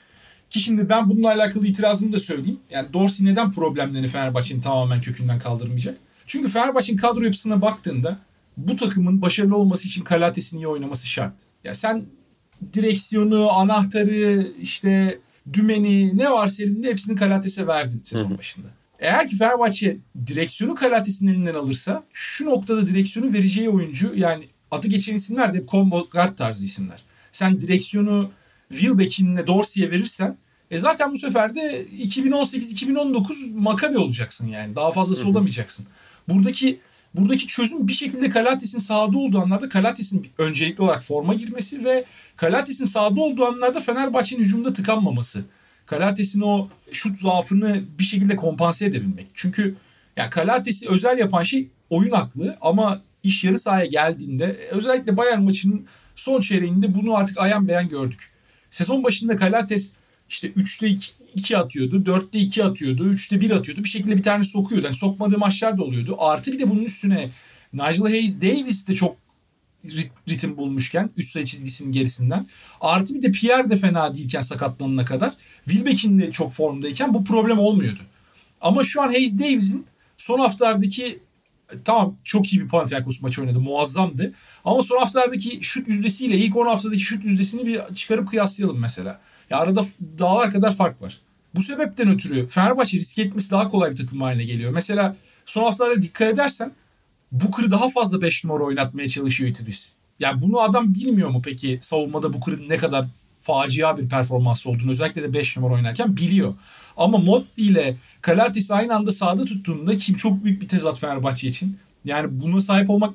Ki 0.50 0.60
şimdi 0.60 0.88
ben 0.88 1.10
bununla 1.10 1.28
alakalı 1.28 1.66
itirazımı 1.66 2.12
da 2.12 2.18
söyleyeyim. 2.18 2.60
Yani 2.70 2.92
Dorsey 2.92 3.26
neden 3.26 3.52
problemlerini 3.52 4.08
Fenerbahçe'nin 4.08 4.60
tamamen 4.60 5.00
kökünden 5.00 5.38
kaldırmayacak? 5.38 5.98
Çünkü 6.26 6.48
Fenerbahçe'nin 6.48 6.98
kadro 6.98 7.22
yapısına 7.22 7.62
baktığında 7.62 8.18
bu 8.56 8.76
takımın 8.76 9.22
başarılı 9.22 9.56
olması 9.56 9.88
için 9.88 10.04
Kalates'in 10.04 10.56
iyi 10.56 10.68
oynaması 10.68 11.06
şart. 11.06 11.34
Ya 11.64 11.74
sen 11.74 12.04
direksiyonu, 12.72 13.50
anahtarı, 13.50 14.46
işte 14.62 15.18
dümeni 15.52 16.18
ne 16.18 16.30
varsa 16.30 16.62
elinde 16.62 16.88
hepsini 16.88 17.16
Kalates'e 17.16 17.66
verdin 17.66 18.00
sezon 18.02 18.38
başında. 18.38 18.66
Eğer 19.00 19.28
ki 19.28 19.36
Fenerbahçe 19.36 19.96
direksiyonu 20.26 20.74
Kalates'in 20.74 21.26
elinden 21.26 21.54
alırsa 21.54 22.04
şu 22.12 22.44
noktada 22.44 22.86
direksiyonu 22.86 23.32
vereceği 23.32 23.70
oyuncu 23.70 24.12
yani 24.14 24.44
adı 24.70 24.88
geçen 24.88 25.14
isimler 25.14 25.54
de 25.54 25.58
hep 25.58 25.68
combo 25.68 26.08
guard 26.10 26.36
tarzı 26.36 26.64
isimler. 26.64 27.02
Sen 27.32 27.60
direksiyonu 27.60 28.30
Wilbeck'inle 28.70 29.46
Dorsey'e 29.46 29.90
verirsen 29.90 30.36
e 30.70 30.78
zaten 30.78 31.12
bu 31.12 31.16
sefer 31.16 31.54
de 31.54 31.86
2018-2019 31.86 33.52
Makabi 33.54 33.98
olacaksın 33.98 34.48
yani. 34.48 34.76
Daha 34.76 34.92
fazlası 34.92 35.20
hı 35.20 35.24
hı. 35.24 35.30
olamayacaksın. 35.30 35.86
Buradaki 36.28 36.80
buradaki 37.14 37.46
çözüm 37.46 37.88
bir 37.88 37.92
şekilde 37.92 38.28
Kalates'in 38.28 38.78
sahada 38.78 39.18
olduğu 39.18 39.38
anlarda 39.38 39.68
Kalates'in 39.68 40.28
öncelikli 40.38 40.82
olarak 40.82 41.02
forma 41.02 41.34
girmesi 41.34 41.84
ve 41.84 42.04
Kalates'in 42.36 42.84
sahada 42.84 43.20
olduğu 43.20 43.46
anlarda 43.46 43.80
Fenerbahçe'nin 43.80 44.40
hücumda 44.40 44.72
tıkanmaması. 44.72 45.44
Kalates'in 45.86 46.40
o 46.40 46.68
şut 46.92 47.18
zaafını 47.18 47.80
bir 47.98 48.04
şekilde 48.04 48.36
kompanse 48.36 48.86
edebilmek. 48.86 49.26
Çünkü 49.34 49.74
yani 50.16 50.30
Kalates'i 50.30 50.88
özel 50.88 51.18
yapan 51.18 51.42
şey 51.42 51.68
oyun 51.90 52.12
aklı 52.12 52.58
ama 52.60 53.02
iş 53.22 53.44
yarı 53.44 53.58
sahaya 53.58 53.86
geldiğinde 53.86 54.68
özellikle 54.70 55.16
Bayern 55.16 55.42
maçının 55.42 55.86
son 56.16 56.40
çeyreğinde 56.40 56.94
bunu 56.94 57.16
artık 57.16 57.38
ayan 57.38 57.68
beyan 57.68 57.88
gördük. 57.88 58.30
Sezon 58.70 59.04
başında 59.04 59.36
Kalates 59.36 59.92
işte 60.28 60.48
3'te 60.48 60.88
2, 60.88 61.12
2 61.34 61.58
atıyordu, 61.58 61.96
4'te 61.96 62.38
2 62.38 62.64
atıyordu, 62.64 63.12
3'te 63.12 63.40
1 63.40 63.50
atıyordu. 63.50 63.84
Bir 63.84 63.88
şekilde 63.88 64.16
bir 64.16 64.22
tane 64.22 64.44
sokuyordu. 64.44 64.86
Yani 64.86 64.96
sokmadığı 64.96 65.38
maçlar 65.38 65.78
da 65.78 65.82
oluyordu. 65.82 66.16
Artı 66.18 66.52
bir 66.52 66.58
de 66.58 66.70
bunun 66.70 66.84
üstüne 66.84 67.30
Nigel 67.72 68.00
Hayes 68.00 68.40
Davis 68.40 68.88
de 68.88 68.94
çok 68.94 69.16
ritim 70.28 70.56
bulmuşken 70.56 71.10
üst 71.16 71.32
sayı 71.32 71.44
çizgisinin 71.44 71.92
gerisinden. 71.92 72.46
Artı 72.80 73.14
bir 73.14 73.22
de 73.22 73.32
Pierre 73.32 73.68
de 73.68 73.76
fena 73.76 74.14
değilken 74.14 74.40
sakatlanana 74.40 75.04
kadar. 75.04 75.34
Wilbeck'in 75.64 76.18
de 76.18 76.30
çok 76.30 76.52
formdayken 76.52 77.14
bu 77.14 77.24
problem 77.24 77.58
olmuyordu. 77.58 78.00
Ama 78.60 78.84
şu 78.84 79.02
an 79.02 79.06
Hayes 79.06 79.38
Davis'in 79.38 79.86
son 80.16 80.38
haftalardaki 80.38 81.18
tamam 81.84 82.16
çok 82.24 82.52
iyi 82.52 82.62
bir 82.62 82.68
Panathinaikos 82.68 83.22
maçı 83.22 83.40
oynadı. 83.40 83.60
Muazzamdı. 83.60 84.32
Ama 84.64 84.82
son 84.82 84.98
haftalardaki 84.98 85.58
şut 85.62 85.88
yüzdesiyle 85.88 86.36
ilk 86.36 86.56
10 86.56 86.66
haftadaki 86.66 87.00
şut 87.00 87.24
yüzdesini 87.24 87.66
bir 87.66 87.94
çıkarıp 87.94 88.28
kıyaslayalım 88.28 88.80
mesela. 88.80 89.20
Ya 89.50 89.58
arada 89.58 89.84
dağlar 90.18 90.50
kadar 90.50 90.74
fark 90.74 91.02
var. 91.02 91.20
Bu 91.54 91.62
sebepten 91.62 92.08
ötürü 92.08 92.48
Fenerbahçe 92.48 92.98
risk 92.98 93.18
etmesi 93.18 93.50
daha 93.50 93.68
kolay 93.68 93.90
bir 93.90 93.96
takım 93.96 94.20
haline 94.20 94.44
geliyor. 94.44 94.72
Mesela 94.72 95.16
son 95.46 95.62
haftalarda 95.62 96.02
dikkat 96.02 96.28
edersen 96.28 96.72
Booker'ı 97.32 97.70
daha 97.70 97.88
fazla 97.88 98.22
5 98.22 98.44
numara 98.44 98.64
oynatmaya 98.64 99.08
çalışıyor 99.08 99.50
Itudis. 99.50 99.88
Yani 100.20 100.42
bunu 100.42 100.60
adam 100.60 100.94
bilmiyor 100.94 101.30
mu 101.30 101.42
peki 101.44 101.78
savunmada 101.82 102.32
Booker'ın 102.32 102.68
ne 102.68 102.76
kadar 102.76 103.06
facia 103.42 103.98
bir 103.98 104.08
performans 104.08 104.66
olduğunu 104.66 104.90
özellikle 104.90 105.22
de 105.22 105.32
5 105.32 105.56
numara 105.56 105.74
oynarken 105.74 106.16
biliyor. 106.16 106.54
Ama 106.96 107.18
Motti 107.18 107.62
ile 107.62 107.96
Kalatis 108.22 108.70
aynı 108.70 108.94
anda 108.94 109.12
sahada 109.12 109.44
tuttuğunda 109.44 109.96
kim 109.96 110.14
çok 110.14 110.44
büyük 110.44 110.62
bir 110.62 110.68
tezat 110.68 110.98
Fenerbahçe 110.98 111.48
için. 111.48 111.78
Yani 112.04 112.40
buna 112.40 112.60
sahip 112.60 112.90
olmak 112.90 113.14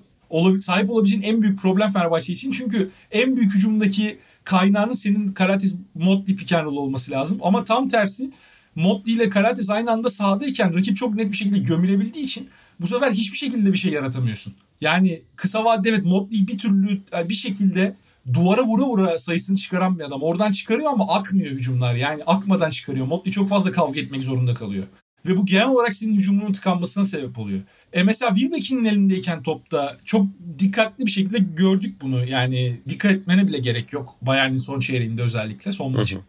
sahip 0.62 0.90
olabileceğin 0.90 1.24
en 1.24 1.42
büyük 1.42 1.60
problem 1.60 1.90
Fenerbahçe 1.90 2.34
için. 2.34 2.52
Çünkü 2.52 2.90
en 3.12 3.36
büyük 3.36 3.56
hücumdaki 3.56 4.18
kaynağının 4.44 4.94
senin 4.94 5.34
Karates 5.34 5.78
Motley 5.96 6.36
pick 6.36 6.54
and 6.54 6.68
olması 6.68 7.12
lazım. 7.12 7.40
Ama 7.42 7.66
tam 7.66 7.88
tersi 7.88 8.32
Motley 8.76 9.16
ile 9.16 9.30
Karates 9.30 9.70
aynı 9.70 9.92
anda 9.92 10.10
sahadayken 10.10 10.76
rakip 10.76 10.98
çok 10.98 11.16
net 11.16 11.32
bir 11.32 11.38
şekilde 11.38 11.58
gömülebildiği 11.58 12.26
için 12.26 12.50
bu 12.82 12.88
sefer 12.88 13.12
hiçbir 13.12 13.38
şekilde 13.38 13.74
bir 13.74 13.78
şey 13.78 13.94
yaratamıyorsun. 13.94 14.54
Yani 14.82 15.22
kısa 15.36 15.66
vadede 15.66 15.90
evet 15.90 16.06
Motley 16.06 16.48
bir 16.48 16.58
türlü 16.58 17.02
bir 17.30 17.34
şekilde 17.34 17.96
duvara 18.34 18.64
vura 18.64 18.84
vura 18.84 19.20
sayısını 19.20 19.58
çıkaran 19.58 20.00
bir 20.00 20.04
adam. 20.04 20.22
Oradan 20.22 20.52
çıkarıyor 20.52 20.92
ama 20.92 21.14
akmıyor 21.14 21.52
hücumlar. 21.52 21.96
Yani 21.96 22.24
akmadan 22.24 22.70
çıkarıyor. 22.70 23.06
Motley 23.06 23.34
çok 23.34 23.50
fazla 23.50 23.72
kavga 23.72 24.00
etmek 24.00 24.24
zorunda 24.24 24.54
kalıyor. 24.54 24.88
Ve 25.26 25.38
bu 25.38 25.46
genel 25.46 25.68
olarak 25.68 25.96
senin 25.96 26.18
hücumunun 26.18 26.54
tıkanmasına 26.54 27.06
sebep 27.06 27.40
oluyor. 27.40 27.62
E 27.94 28.04
mesela 28.04 28.36
Wilbeck'in 28.36 28.86
elindeyken 28.86 29.44
topta 29.44 29.98
çok 30.06 30.26
dikkatli 30.60 31.06
bir 31.06 31.12
şekilde 31.12 31.38
gördük 31.40 32.02
bunu. 32.02 32.26
Yani 32.26 32.78
dikkat 32.90 33.12
etmene 33.12 33.48
bile 33.48 33.58
gerek 33.58 33.94
yok. 33.94 34.16
Bayern'in 34.22 34.58
son 34.58 34.80
çeyreğinde 34.80 35.22
özellikle 35.22 35.72
son 35.72 35.92
maçı. 35.92 36.20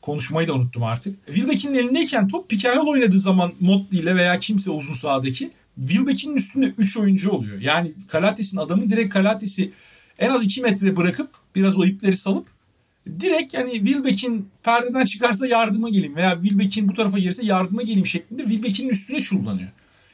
Konuşmayı 0.00 0.48
da 0.48 0.54
unuttum 0.54 0.82
artık. 0.82 1.26
Wilbeck'in 1.26 1.74
elindeyken 1.74 2.28
top 2.28 2.48
pick 2.48 2.66
oynadığı 2.86 3.18
zaman 3.18 3.52
Motley 3.60 4.00
ile 4.00 4.16
veya 4.16 4.38
kimse 4.38 4.70
uzun 4.70 4.94
sahadaki 4.94 5.50
Wilbeck'in 5.80 6.36
üstünde 6.36 6.66
3 6.78 6.96
oyuncu 6.96 7.30
oluyor. 7.30 7.60
Yani 7.60 7.92
Kalates'in 8.08 8.58
adamı 8.58 8.90
direkt 8.90 9.14
Kalates'i 9.14 9.72
en 10.18 10.30
az 10.30 10.44
2 10.44 10.62
metre 10.62 10.96
bırakıp 10.96 11.30
biraz 11.54 11.78
o 11.78 11.84
ipleri 11.84 12.16
salıp 12.16 12.46
direkt 13.20 13.54
yani 13.54 13.72
Wilbeck'in 13.72 14.48
perdeden 14.62 15.04
çıkarsa 15.04 15.46
yardıma 15.46 15.88
geleyim 15.88 16.16
veya 16.16 16.40
Wilbeck'in 16.42 16.88
bu 16.88 16.94
tarafa 16.94 17.18
gelirse 17.18 17.44
yardıma 17.44 17.82
geleyim 17.82 18.06
şeklinde 18.06 18.42
Wilbeck'in 18.42 18.88
üstüne 18.88 19.20
çullanıyor. 19.20 19.68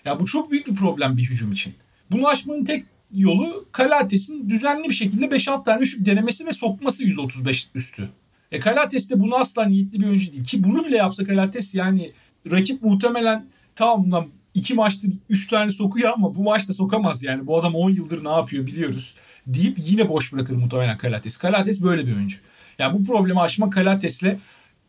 Ya 0.04 0.20
bu 0.20 0.26
çok 0.26 0.50
büyük 0.50 0.66
bir 0.66 0.74
problem 0.74 1.16
bir 1.16 1.22
hücum 1.22 1.52
için. 1.52 1.74
Bunu 2.10 2.28
aşmanın 2.28 2.64
tek 2.64 2.84
yolu 3.14 3.66
Kalates'in 3.72 4.50
düzenli 4.50 4.88
bir 4.88 4.94
şekilde 4.94 5.24
5-6 5.24 5.64
tane 5.64 5.86
şut 5.86 6.06
denemesi 6.06 6.46
ve 6.46 6.52
sokması 6.52 7.04
%35 7.04 7.66
üstü. 7.74 8.08
E 8.52 8.60
Kalates 8.60 9.10
de 9.10 9.20
bunu 9.20 9.36
asla 9.36 9.64
niyetli 9.64 10.00
bir 10.00 10.06
oyuncu 10.06 10.32
değil. 10.32 10.44
Ki 10.44 10.64
bunu 10.64 10.84
bile 10.84 10.96
yapsa 10.96 11.24
Kalates 11.24 11.74
yani 11.74 12.12
rakip 12.50 12.82
muhtemelen 12.82 13.46
tamam 13.74 14.28
iki 14.56 14.74
maçta 14.74 15.08
üç 15.28 15.46
tane 15.46 15.70
sokuyor 15.70 16.12
ama 16.14 16.34
bu 16.34 16.42
maçta 16.42 16.74
sokamaz 16.74 17.22
yani. 17.22 17.46
Bu 17.46 17.58
adam 17.60 17.74
10 17.74 17.90
yıldır 17.90 18.24
ne 18.24 18.30
yapıyor 18.30 18.66
biliyoruz 18.66 19.14
deyip 19.46 19.78
yine 19.78 20.08
boş 20.08 20.32
bırakır 20.32 20.56
muhtemelen 20.56 20.98
Kalates. 20.98 21.36
Kalates 21.36 21.82
böyle 21.82 22.06
bir 22.06 22.16
oyuncu. 22.16 22.38
Yani 22.78 22.98
bu 22.98 23.04
problemi 23.04 23.40
aşmak 23.40 23.72
Kalates'le 23.72 24.38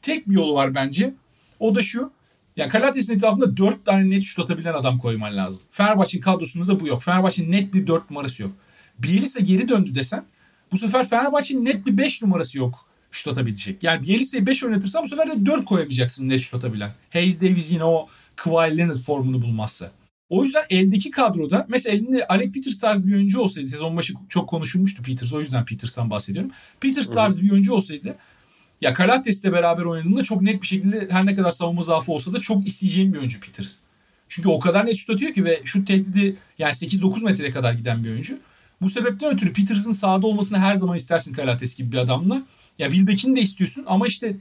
tek 0.02 0.30
bir 0.30 0.34
yolu 0.34 0.54
var 0.54 0.76
bence. 0.76 1.14
O 1.60 1.76
da 1.76 1.82
şu. 1.82 2.12
Ya 2.58 2.70
Kalates'in 2.70 3.16
etrafında 3.16 3.58
4 3.58 3.86
tane 3.86 4.10
net 4.10 4.24
şut 4.24 4.40
atabilen 4.40 4.74
adam 4.74 4.98
koyman 4.98 5.38
lazım. 5.38 5.62
Fenerbahçe'nin 5.72 6.22
kadrosunda 6.22 6.68
da 6.68 6.80
bu 6.80 6.88
yok. 6.88 7.04
Fenerbahçe'nin 7.04 7.52
net 7.52 7.74
bir 7.74 7.88
4 7.88 8.10
numarası 8.12 8.44
yok. 8.44 8.52
Bielisa 9.00 9.40
geri 9.40 9.70
döndü 9.70 9.96
desen 9.96 10.26
bu 10.72 10.78
sefer 10.78 11.08
Fenerbahçe'nin 11.08 11.66
net 11.66 11.86
bir 11.86 11.98
5 11.98 12.24
numarası 12.24 12.58
yok 12.58 12.88
şut 13.12 13.28
atabilecek. 13.28 13.84
Yani 13.84 14.08
Bielisa'yı 14.08 14.46
5 14.46 14.64
oynatırsan 14.64 15.04
bu 15.04 15.08
sefer 15.08 15.32
de 15.32 15.46
4 15.46 15.66
koyamayacaksın 15.66 16.30
net 16.30 16.40
şut 16.40 16.56
atabilen. 16.56 16.92
Hayes 17.14 17.42
Davis 17.42 17.72
yine 17.72 17.84
o 17.84 18.08
Kawhi 18.38 18.78
Leonard 18.78 18.98
formunu 18.98 19.42
bulmazsa. 19.42 19.92
O 20.30 20.44
yüzden 20.44 20.66
eldeki 20.70 21.12
kadroda 21.12 21.66
mesela 21.70 21.96
elinde 21.96 22.28
Alec 22.28 22.52
Peters 22.52 22.80
tarzı 22.80 23.08
bir 23.08 23.16
oyuncu 23.16 23.40
olsaydı 23.40 23.68
sezon 23.68 23.98
başı 23.98 24.14
çok 24.30 24.50
konuşulmuştu 24.50 25.04
Peters 25.04 25.34
o 25.34 25.40
yüzden 25.40 25.66
Peters'tan 25.66 26.10
bahsediyorum. 26.10 26.52
Peters 26.80 27.10
tarzı 27.10 27.42
bir 27.42 27.52
oyuncu 27.52 27.74
olsaydı 27.74 28.16
ya 28.82 28.94
Kalates'le 28.94 29.44
beraber 29.44 29.84
oynadığında 29.84 30.24
çok 30.24 30.42
net 30.42 30.62
bir 30.62 30.68
şekilde 30.68 31.08
her 31.12 31.26
ne 31.26 31.34
kadar 31.34 31.52
savunma 31.52 31.82
zaafı 31.82 32.12
olsa 32.12 32.34
da 32.34 32.40
çok 32.40 32.68
isteyeceğim 32.68 33.14
bir 33.14 33.18
oyuncu 33.18 33.40
Peters. 33.40 33.78
Çünkü 34.28 34.50
o 34.50 34.60
kadar 34.60 34.86
net 34.86 34.96
şut 34.96 35.10
atıyor 35.10 35.34
ki 35.34 35.46
ve 35.46 35.62
şut 35.66 35.88
tehdidi 35.88 36.36
yani 36.58 36.72
8-9 36.72 37.24
metreye 37.24 37.52
kadar 37.52 37.74
giden 37.74 38.04
bir 38.04 38.10
oyuncu. 38.10 38.40
Bu 38.82 38.90
sebepten 38.90 39.34
ötürü 39.34 39.54
Peters'ın 39.54 39.92
sahada 39.92 40.28
olmasını 40.28 40.60
her 40.60 40.76
zaman 40.76 40.98
istersin 40.98 41.34
Kalates 41.34 41.76
gibi 41.76 41.92
bir 41.92 41.98
adamla. 41.98 42.44
Ya 42.80 42.92
Wilbeck'ini 42.92 43.36
de 43.36 43.42
istiyorsun 43.42 43.84
ama 43.88 44.08
işte 44.08 44.36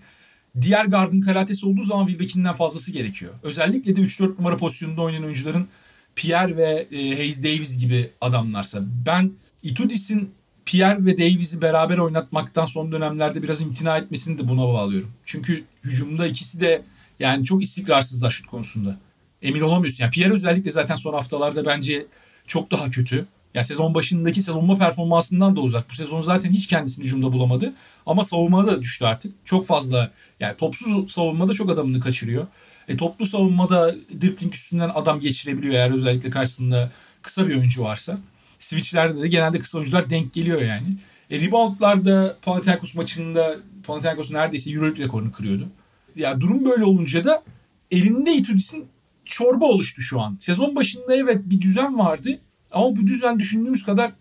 diğer 0.62 0.84
gardın 0.84 1.20
Kalates 1.20 1.64
olduğu 1.64 1.82
zaman 1.82 2.06
Wilbeck'inden 2.06 2.52
fazlası 2.52 2.92
gerekiyor. 2.92 3.32
Özellikle 3.42 3.96
de 3.96 4.00
3-4 4.00 4.38
numara 4.38 4.56
pozisyonunda 4.56 5.02
oynayan 5.02 5.24
oyuncuların 5.24 5.68
Pierre 6.16 6.56
ve 6.56 6.86
e, 6.92 7.16
Hayes 7.16 7.44
Davis 7.44 7.78
gibi 7.78 8.10
adamlarsa. 8.20 8.80
Ben 9.06 9.32
Itudis'in 9.62 10.30
Pierre 10.66 11.04
ve 11.04 11.18
Davis'i 11.18 11.62
beraber 11.62 11.98
oynatmaktan 11.98 12.66
son 12.66 12.92
dönemlerde 12.92 13.42
biraz 13.42 13.60
imtina 13.60 13.98
etmesini 13.98 14.38
de 14.38 14.48
buna 14.48 14.62
bağlıyorum. 14.62 15.10
Çünkü 15.24 15.64
hücumda 15.84 16.26
ikisi 16.26 16.60
de 16.60 16.82
yani 17.18 17.44
çok 17.44 17.62
istikrarsızlar 17.62 18.30
şut 18.30 18.46
konusunda. 18.46 18.98
Emin 19.42 19.60
olamıyorsun. 19.60 20.04
Yani 20.04 20.10
Pierre 20.10 20.32
özellikle 20.32 20.70
zaten 20.70 20.96
son 20.96 21.14
haftalarda 21.14 21.66
bence 21.66 22.06
çok 22.46 22.70
daha 22.70 22.90
kötü. 22.90 23.26
Ya 23.56 23.64
sezon 23.64 23.94
başındaki 23.94 24.42
savunma 24.42 24.78
performansından 24.78 25.56
da 25.56 25.60
uzak. 25.60 25.90
Bu 25.90 25.94
sezon 25.94 26.22
zaten 26.22 26.50
hiç 26.50 26.66
kendisini 26.66 27.04
hücumda 27.04 27.32
bulamadı. 27.32 27.72
Ama 28.06 28.24
savunmada 28.24 28.72
da 28.72 28.82
düştü 28.82 29.04
artık. 29.04 29.32
Çok 29.46 29.66
fazla 29.66 30.10
yani 30.40 30.56
topsuz 30.56 31.12
savunmada 31.12 31.52
çok 31.52 31.70
adamını 31.70 32.00
kaçırıyor. 32.00 32.46
E, 32.88 32.96
toplu 32.96 33.26
savunmada 33.26 33.94
dribbling 34.20 34.54
üstünden 34.54 34.90
adam 34.94 35.20
geçirebiliyor 35.20 35.74
eğer 35.74 35.90
özellikle 35.90 36.30
karşısında 36.30 36.90
kısa 37.22 37.48
bir 37.48 37.56
oyuncu 37.56 37.82
varsa. 37.82 38.18
Switchlerde 38.58 39.22
de 39.22 39.28
genelde 39.28 39.58
kısa 39.58 39.78
oyuncular 39.78 40.10
denk 40.10 40.32
geliyor 40.32 40.62
yani. 40.62 40.86
E, 41.30 41.40
reboundlarda 41.40 42.36
Panathinaikos 42.42 42.94
maçında 42.94 43.56
Panathinaikos 43.86 44.30
neredeyse 44.30 44.72
Euroleague 44.72 45.04
rekorunu 45.04 45.32
kırıyordu. 45.32 45.68
Ya 46.16 46.40
durum 46.40 46.64
böyle 46.64 46.84
olunca 46.84 47.24
da 47.24 47.42
elinde 47.90 48.32
Itudis'in 48.32 48.84
çorba 49.24 49.64
oluştu 49.64 50.02
şu 50.02 50.20
an. 50.20 50.36
Sezon 50.40 50.76
başında 50.76 51.16
evet 51.16 51.40
bir 51.44 51.60
düzen 51.60 51.98
vardı 51.98 52.38
ama 52.76 52.96
bu 52.96 53.06
düzen 53.06 53.38
düşündüğümüz 53.38 53.84
kadar 53.84 54.12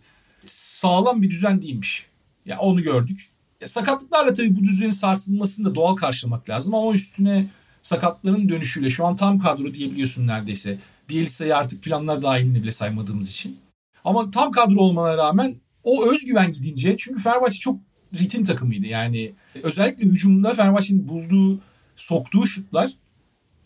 sağlam 0.46 1.22
bir 1.22 1.30
düzen 1.30 1.62
değilmiş. 1.62 2.06
Ya 2.46 2.60
onu 2.60 2.84
gördük. 2.84 3.30
Ya 3.62 3.68
sakatlıklarla 3.68 4.34
tabii 4.34 4.58
bu 4.58 4.64
düzenin 4.64 4.92
sarsılmasını 4.92 5.70
da 5.70 5.76
doğal 5.76 5.96
karşılamak 5.96 6.50
lazım 6.50 6.76
ama 6.76 6.94
üstüne 6.94 7.48
sakatların 7.82 8.50
dönüşüyle 8.50 8.90
şu 8.90 9.06
an 9.06 9.16
tam 9.16 9.40
kadro 9.40 9.74
diyebiliyorsun 9.74 10.28
neredeyse. 10.28 10.80
Bielitsa'yı 11.10 11.58
artık 11.58 11.84
planlar 11.84 12.22
dahilinde 12.22 12.64
bile 12.64 12.72
saymadığımız 12.72 13.30
için. 13.30 13.58
Ama 14.06 14.32
tam 14.32 14.52
kadro 14.52 14.80
olmana 14.80 15.18
rağmen 15.18 15.56
o 15.84 16.12
özgüven 16.12 16.54
gidince 16.54 16.96
çünkü 16.98 17.22
Fenerbahçe 17.22 17.60
çok 17.60 17.80
ritim 18.14 18.44
takımıydı. 18.44 18.86
Yani 18.86 19.32
özellikle 19.64 20.06
hücumda 20.06 20.54
Fenerbahçe'nin 20.54 21.08
bulduğu, 21.08 21.60
soktuğu 21.96 22.48
şutlar 22.48 22.92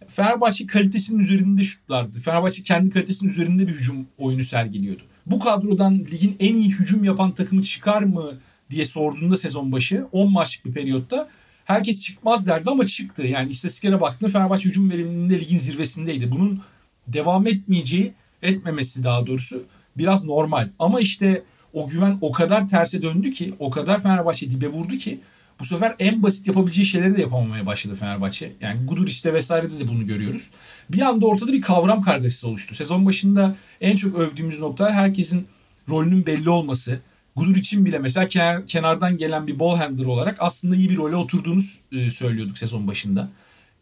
Fenerbahçe 0.10 0.68
kalitesinin 0.68 1.20
üzerinde 1.20 1.64
şutlardı. 1.64 2.20
Fenerbahçe 2.20 2.64
kendi 2.64 2.90
kalitesinin 2.90 3.32
üzerinde 3.32 3.68
bir 3.68 3.74
hücum 3.74 4.08
oyunu 4.18 4.44
sergiliyordu. 4.44 5.04
Bu 5.26 5.40
kadrodan 5.40 6.00
ligin 6.00 6.36
en 6.40 6.56
iyi 6.56 6.70
hücum 6.70 7.04
yapan 7.04 7.32
takımı 7.32 7.64
çıkar 7.64 8.02
mı 8.02 8.40
diye 8.72 8.86
sorduğunda 8.86 9.38
sezon 9.38 9.72
başı 9.72 10.06
10 10.12 10.32
maçlık 10.32 10.66
bir 10.66 10.72
periyotta 10.72 11.30
herkes 11.66 12.02
çıkmaz 12.02 12.48
derdi 12.48 12.70
ama 12.70 12.88
çıktı. 12.88 13.28
Yani 13.28 13.50
istatistiklere 13.50 14.02
baktığında 14.02 14.32
Fenerbahçe 14.32 14.70
hücum 14.70 14.90
verimliliğinde 14.90 15.40
ligin 15.40 15.58
zirvesindeydi. 15.58 16.32
Bunun 16.32 16.62
devam 17.08 17.48
etmeyeceği, 17.48 18.14
etmemesi 18.42 19.04
daha 19.04 19.28
doğrusu 19.28 19.64
biraz 19.98 20.26
normal. 20.26 20.70
Ama 20.80 21.00
işte 21.00 21.44
o 21.74 21.88
güven 21.88 22.18
o 22.22 22.32
kadar 22.32 22.68
terse 22.68 23.02
döndü 23.02 23.32
ki, 23.32 23.54
o 23.60 23.70
kadar 23.70 24.04
Fenerbahçe 24.04 24.52
dibe 24.52 24.68
vurdu 24.68 24.96
ki 24.96 25.20
bu 25.60 25.66
sefer 25.66 25.96
en 26.00 26.24
basit 26.24 26.48
yapabileceği 26.48 26.86
şeyleri 26.86 27.18
de 27.18 27.22
yapamamaya 27.22 27.66
başladı 27.66 27.96
Fenerbahçe. 27.96 28.54
Yani 28.62 28.86
Gudur 28.86 29.08
işte 29.08 29.34
vesairede 29.34 29.80
de 29.80 29.88
bunu 29.88 30.08
görüyoruz. 30.08 30.50
Bir 30.90 31.02
anda 31.02 31.26
ortada 31.26 31.54
bir 31.54 31.62
kavram 31.62 32.02
kargaşası 32.02 32.48
oluştu. 32.48 32.76
Sezon 32.76 33.06
başında 33.06 33.56
en 33.82 33.96
çok 33.96 34.18
övdüğümüz 34.18 34.60
noktalar 34.60 34.94
herkesin 34.94 35.48
rolünün 35.90 36.26
belli 36.26 36.50
olması. 36.50 37.00
Gudur 37.36 37.56
için 37.56 37.86
bile 37.86 38.00
mesela 38.00 38.28
kenar, 38.28 38.68
kenardan 38.68 39.18
gelen 39.18 39.48
bir 39.48 39.60
ball 39.60 39.78
handler 39.78 40.06
olarak 40.06 40.38
aslında 40.40 40.76
iyi 40.76 40.90
bir 40.90 40.98
role 40.98 41.16
oturduğunu 41.16 41.62
e, 41.92 42.12
söylüyorduk 42.12 42.58
sezon 42.58 42.88
başında. 42.88 43.30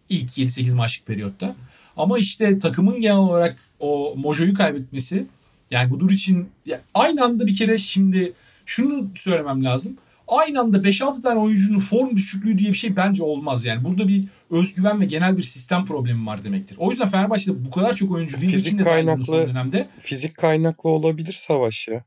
İlk 0.09 0.29
7-8 0.29 0.75
maçlık 0.75 1.07
periyotta. 1.07 1.55
Ama 1.97 2.19
işte 2.19 2.59
takımın 2.59 3.01
genel 3.01 3.17
olarak 3.17 3.59
o 3.79 4.15
mojoyu 4.17 4.53
kaybetmesi 4.53 5.25
yani 5.71 5.89
Gudur 5.89 6.09
için 6.11 6.49
aynı 6.93 7.23
anda 7.23 7.47
bir 7.47 7.55
kere 7.55 7.77
şimdi 7.77 8.33
şunu 8.65 9.07
söylemem 9.15 9.63
lazım 9.63 9.97
aynı 10.27 10.59
anda 10.59 10.77
5-6 10.77 11.21
tane 11.21 11.39
oyuncunun 11.39 11.79
form 11.79 12.15
düşüklüğü 12.15 12.57
diye 12.57 12.71
bir 12.71 12.77
şey 12.77 12.95
bence 12.95 13.23
olmaz 13.23 13.65
yani. 13.65 13.83
Burada 13.83 14.07
bir 14.07 14.23
özgüven 14.51 15.01
ve 15.01 15.05
genel 15.05 15.37
bir 15.37 15.43
sistem 15.43 15.85
problemi 15.85 16.25
var 16.25 16.43
demektir. 16.43 16.77
O 16.79 16.89
yüzden 16.89 17.07
Fenerbahçe'de 17.07 17.65
bu 17.65 17.71
kadar 17.71 17.95
çok 17.95 18.11
oyuncu 18.11 18.37
fizik 18.37 18.83
kaynaklı 18.83 19.23
son 19.23 19.47
dönemde. 19.47 19.87
Fizik 19.99 20.37
kaynaklı 20.37 20.89
olabilir 20.89 21.33
savaş 21.33 21.87
ya. 21.87 22.03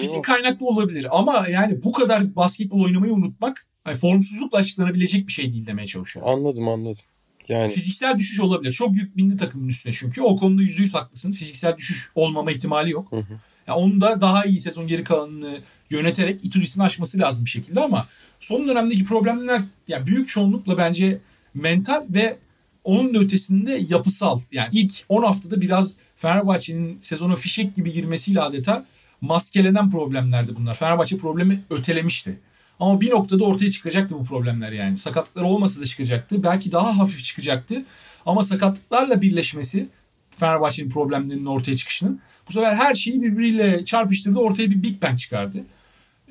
Fizik 0.00 0.24
kaynaklı 0.24 0.66
olabilir 0.66 1.06
ama 1.10 1.46
yani 1.48 1.82
bu 1.84 1.92
kadar 1.92 2.36
basketbol 2.36 2.84
oynamayı 2.84 3.12
unutmak 3.12 3.66
hani 3.84 3.96
formsuzlukla 3.96 4.58
açıklanabilecek 4.58 5.26
bir 5.26 5.32
şey 5.32 5.52
değil 5.52 5.66
demeye 5.66 5.86
çalışıyorum. 5.86 6.32
Anladım 6.32 6.68
anladım. 6.68 7.04
Yani 7.48 7.72
fiziksel 7.72 8.18
düşüş 8.18 8.40
olabilir. 8.40 8.72
Çok 8.72 8.96
yük 8.96 9.16
bindi 9.16 9.36
takımın 9.36 9.68
üstüne 9.68 9.92
çünkü. 9.92 10.22
O 10.22 10.36
konuda 10.36 10.62
%100 10.62 10.92
haklısın. 10.92 11.32
Fiziksel 11.32 11.76
düşüş 11.76 12.10
olmama 12.14 12.52
ihtimali 12.52 12.90
yok. 12.90 13.12
Hı 13.12 13.16
hı. 13.16 13.40
Yani 13.66 13.78
onun 13.78 14.00
da 14.00 14.20
daha 14.20 14.44
iyi 14.44 14.60
sezon 14.60 14.86
geri 14.86 15.04
kalanını 15.04 15.60
yöneterek 15.90 16.44
Ituris'ini 16.44 16.84
aşması 16.84 17.18
lazım 17.18 17.44
bir 17.44 17.50
şekilde 17.50 17.80
ama 17.80 18.06
son 18.40 18.68
dönemdeki 18.68 19.04
problemler 19.04 19.62
yani 19.88 20.06
büyük 20.06 20.28
çoğunlukla 20.28 20.78
bence 20.78 21.18
mental 21.54 22.04
ve 22.10 22.38
onun 22.84 23.14
da 23.14 23.18
ötesinde 23.18 23.84
yapısal. 23.88 24.40
Yani 24.52 24.68
ilk 24.72 24.94
10 25.08 25.22
haftada 25.22 25.60
biraz 25.60 25.96
Fenerbahçe'nin 26.16 26.98
sezona 27.02 27.36
fişek 27.36 27.76
gibi 27.76 27.92
girmesiyle 27.92 28.40
adeta 28.40 28.84
maskelenen 29.20 29.90
problemlerdi 29.90 30.56
bunlar. 30.56 30.74
Fenerbahçe 30.74 31.18
problemi 31.18 31.62
ötelemişti. 31.70 32.38
Ama 32.80 33.00
bir 33.00 33.10
noktada 33.10 33.44
ortaya 33.44 33.70
çıkacaktı 33.70 34.14
bu 34.18 34.24
problemler 34.24 34.72
yani. 34.72 34.96
Sakatlıklar 34.96 35.42
olmasa 35.42 35.80
da 35.80 35.84
çıkacaktı. 35.84 36.42
Belki 36.42 36.72
daha 36.72 36.98
hafif 36.98 37.24
çıkacaktı. 37.24 37.84
Ama 38.26 38.42
sakatlıklarla 38.42 39.22
birleşmesi 39.22 39.88
Fenerbahçe'nin 40.30 40.90
problemlerinin 40.90 41.46
ortaya 41.46 41.76
çıkışının 41.76 42.20
bu 42.48 42.52
sefer 42.52 42.74
her 42.74 42.94
şeyi 42.94 43.22
birbiriyle 43.22 43.84
çarpıştırdı. 43.84 44.38
Ortaya 44.38 44.70
bir 44.70 44.82
Big 44.82 45.02
Bang 45.02 45.18
çıkardı. 45.18 45.64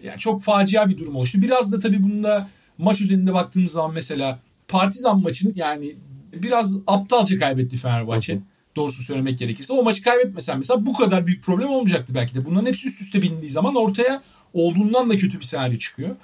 Yani 0.05 0.19
çok 0.19 0.43
facia 0.43 0.89
bir 0.89 0.97
durum 0.97 1.15
oluştu. 1.15 1.41
Biraz 1.41 1.71
da 1.71 1.79
tabii 1.79 2.03
bunda 2.03 2.49
maç 2.77 3.01
üzerinde 3.01 3.33
baktığımız 3.33 3.71
zaman 3.71 3.93
mesela 3.93 4.39
Partizan 4.67 5.21
maçını 5.21 5.53
yani 5.55 5.95
biraz 6.33 6.77
aptalca 6.87 7.39
kaybetti 7.39 7.77
Fenerbahçe. 7.77 8.33
Hı 8.33 8.37
hı. 8.37 8.41
Doğrusu 8.75 9.03
söylemek 9.03 9.39
gerekirse. 9.39 9.73
O 9.73 9.83
maçı 9.83 10.03
kaybetmesen 10.03 10.59
mesela 10.59 10.85
bu 10.85 10.93
kadar 10.93 11.27
büyük 11.27 11.43
problem 11.43 11.69
olmayacaktı 11.69 12.15
belki 12.15 12.35
de. 12.35 12.45
Bunların 12.45 12.65
hepsi 12.65 12.87
üst 12.87 13.01
üste 13.01 13.21
bindiği 13.21 13.49
zaman 13.49 13.75
ortaya 13.75 14.21
olduğundan 14.53 15.09
da 15.09 15.17
kötü 15.17 15.39
bir 15.39 15.45
senaryo 15.45 15.77
çıkıyor. 15.77 16.15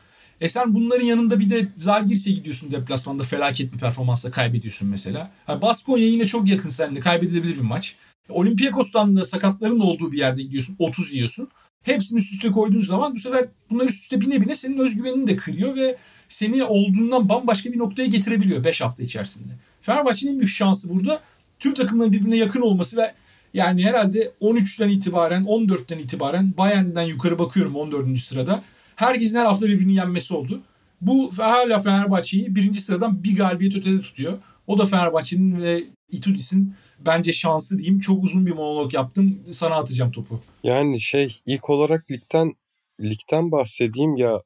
E 0.41 0.49
sen 0.49 0.73
bunların 0.73 1.05
yanında 1.05 1.39
bir 1.39 1.49
de 1.49 1.67
Zalgiris'e 1.77 2.31
gidiyorsun 2.31 2.71
deplasmanda 2.71 3.23
felaket 3.23 3.73
bir 3.73 3.77
performansla 3.77 4.31
kaybediyorsun 4.31 4.89
mesela. 4.89 5.31
Yani 5.47 5.61
Baskonya 5.61 6.07
yine 6.07 6.25
çok 6.25 6.47
yakın 6.47 6.69
seninle 6.69 6.99
kaybedilebilir 6.99 7.55
bir 7.55 7.61
maç. 7.61 7.95
Olympiakos'tan 8.29 9.17
da 9.17 9.25
sakatların 9.25 9.79
olduğu 9.79 10.11
bir 10.11 10.17
yerde 10.17 10.41
gidiyorsun 10.41 10.75
30 10.79 11.13
yiyorsun. 11.13 11.49
Hepsini 11.83 12.19
üst 12.19 12.33
üste 12.33 12.51
koyduğun 12.51 12.81
zaman 12.81 13.15
bu 13.15 13.19
sefer 13.19 13.45
bunlar 13.69 13.85
üst 13.85 14.03
üste 14.03 14.21
bine 14.21 14.41
bine 14.41 14.55
senin 14.55 14.77
özgüvenini 14.77 15.27
de 15.27 15.35
kırıyor 15.35 15.75
ve 15.75 15.97
seni 16.27 16.63
olduğundan 16.63 17.29
bambaşka 17.29 17.73
bir 17.73 17.77
noktaya 17.77 18.05
getirebiliyor 18.05 18.63
5 18.63 18.81
hafta 18.81 19.03
içerisinde. 19.03 19.53
Fenerbahçe'nin 19.81 20.39
büyük 20.39 20.51
şansı 20.51 20.89
burada 20.89 21.21
tüm 21.59 21.73
takımların 21.73 22.11
birbirine 22.11 22.37
yakın 22.37 22.61
olması 22.61 22.97
ve 22.97 23.13
yani 23.53 23.85
herhalde 23.85 24.31
13'ten 24.41 24.89
itibaren 24.89 25.43
14'ten 25.43 25.99
itibaren 25.99 26.53
Bayern'den 26.57 27.03
yukarı 27.03 27.39
bakıyorum 27.39 27.75
14. 27.75 28.19
sırada. 28.19 28.63
Herkesin 28.95 29.39
her 29.39 29.45
hafta 29.45 29.67
birbirini 29.67 29.95
yenmesi 29.95 30.33
oldu. 30.33 30.61
Bu 31.01 31.31
hala 31.37 31.79
Fenerbahçe'yi 31.79 32.55
birinci 32.55 32.81
sıradan 32.81 33.23
bir 33.23 33.37
galibiyet 33.37 33.75
ötede 33.75 33.99
tutuyor. 33.99 34.37
O 34.67 34.77
da 34.77 34.85
Fenerbahçe'nin 34.85 35.61
ve 35.61 35.83
Itudis'in 36.11 36.75
bence 36.99 37.33
şansı 37.33 37.77
diyeyim. 37.77 37.99
Çok 37.99 38.23
uzun 38.23 38.45
bir 38.45 38.51
monolog 38.51 38.93
yaptım. 38.93 39.43
Sana 39.51 39.75
atacağım 39.75 40.11
topu. 40.11 40.39
Yani 40.63 40.99
şey 40.99 41.35
ilk 41.45 41.69
olarak 41.69 42.11
ligden 42.11 42.53
ligden 43.01 43.51
bahsedeyim 43.51 44.17
ya 44.17 44.41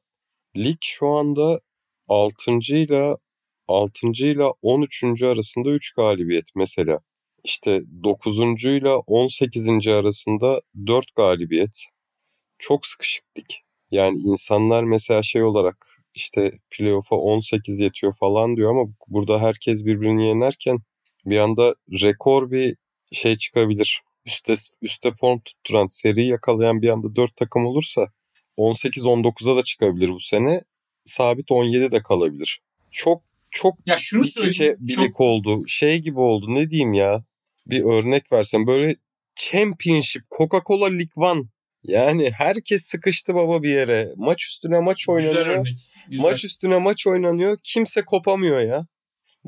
lig 0.56 0.78
şu 0.80 1.06
anda 1.08 1.60
6. 2.08 2.52
ile 2.52 3.16
6. 3.68 4.06
ile 4.06 4.44
13. 4.62 5.04
arasında 5.22 5.70
3 5.70 5.92
galibiyet 5.92 6.56
mesela. 6.56 7.00
İşte 7.44 7.82
9. 8.04 8.38
ile 8.64 8.90
18. 8.90 9.68
arasında 9.88 10.60
4 10.86 11.14
galibiyet. 11.14 11.86
Çok 12.58 12.86
sıkışık 12.86 13.24
lig. 13.38 13.46
Yani 13.90 14.18
insanlar 14.20 14.84
mesela 14.84 15.22
şey 15.22 15.42
olarak 15.42 15.86
işte 16.14 16.52
playoff'a 16.70 17.16
18 17.16 17.80
yetiyor 17.80 18.14
falan 18.20 18.56
diyor 18.56 18.70
ama 18.70 18.92
burada 19.08 19.38
herkes 19.38 19.84
birbirini 19.84 20.26
yenerken 20.26 20.78
bir 21.26 21.38
anda 21.38 21.74
rekor 22.02 22.50
bir 22.50 22.76
şey 23.12 23.36
çıkabilir. 23.36 24.02
Üste, 24.26 24.54
üste 24.82 25.12
form 25.12 25.40
tutturan, 25.40 25.86
seri 25.86 26.26
yakalayan 26.26 26.82
bir 26.82 26.88
anda 26.88 27.16
4 27.16 27.36
takım 27.36 27.66
olursa 27.66 28.08
18-19'a 28.58 29.56
da 29.56 29.62
çıkabilir 29.62 30.08
bu 30.08 30.20
sene. 30.20 30.62
Sabit 31.04 31.50
17 31.50 31.92
de 31.92 32.02
kalabilir. 32.02 32.60
Çok 32.90 33.22
çok 33.50 33.78
ya 33.86 33.96
şunu 33.96 34.24
iç 34.24 34.36
içe 34.36 34.76
birlik 34.78 35.14
çok... 35.14 35.20
oldu. 35.20 35.66
Şey 35.66 35.98
gibi 35.98 36.20
oldu 36.20 36.46
ne 36.48 36.70
diyeyim 36.70 36.92
ya. 36.92 37.24
Bir 37.66 37.84
örnek 37.84 38.32
versem 38.32 38.66
böyle 38.66 38.96
Championship, 39.34 40.22
Coca-Cola 40.30 40.90
League 40.90 41.30
One. 41.30 41.42
Yani 41.82 42.30
herkes 42.30 42.84
sıkıştı 42.84 43.34
baba 43.34 43.62
bir 43.62 43.70
yere. 43.70 44.12
Maç 44.16 44.44
üstüne 44.44 44.80
maç 44.80 45.08
oynanıyor. 45.08 45.34
Güzel 45.34 45.50
örnek. 45.50 45.76
Güzel. 46.08 46.22
Maç 46.22 46.44
üstüne 46.44 46.78
maç 46.78 47.06
oynanıyor. 47.06 47.58
Kimse 47.62 48.04
kopamıyor 48.04 48.60
ya. 48.60 48.86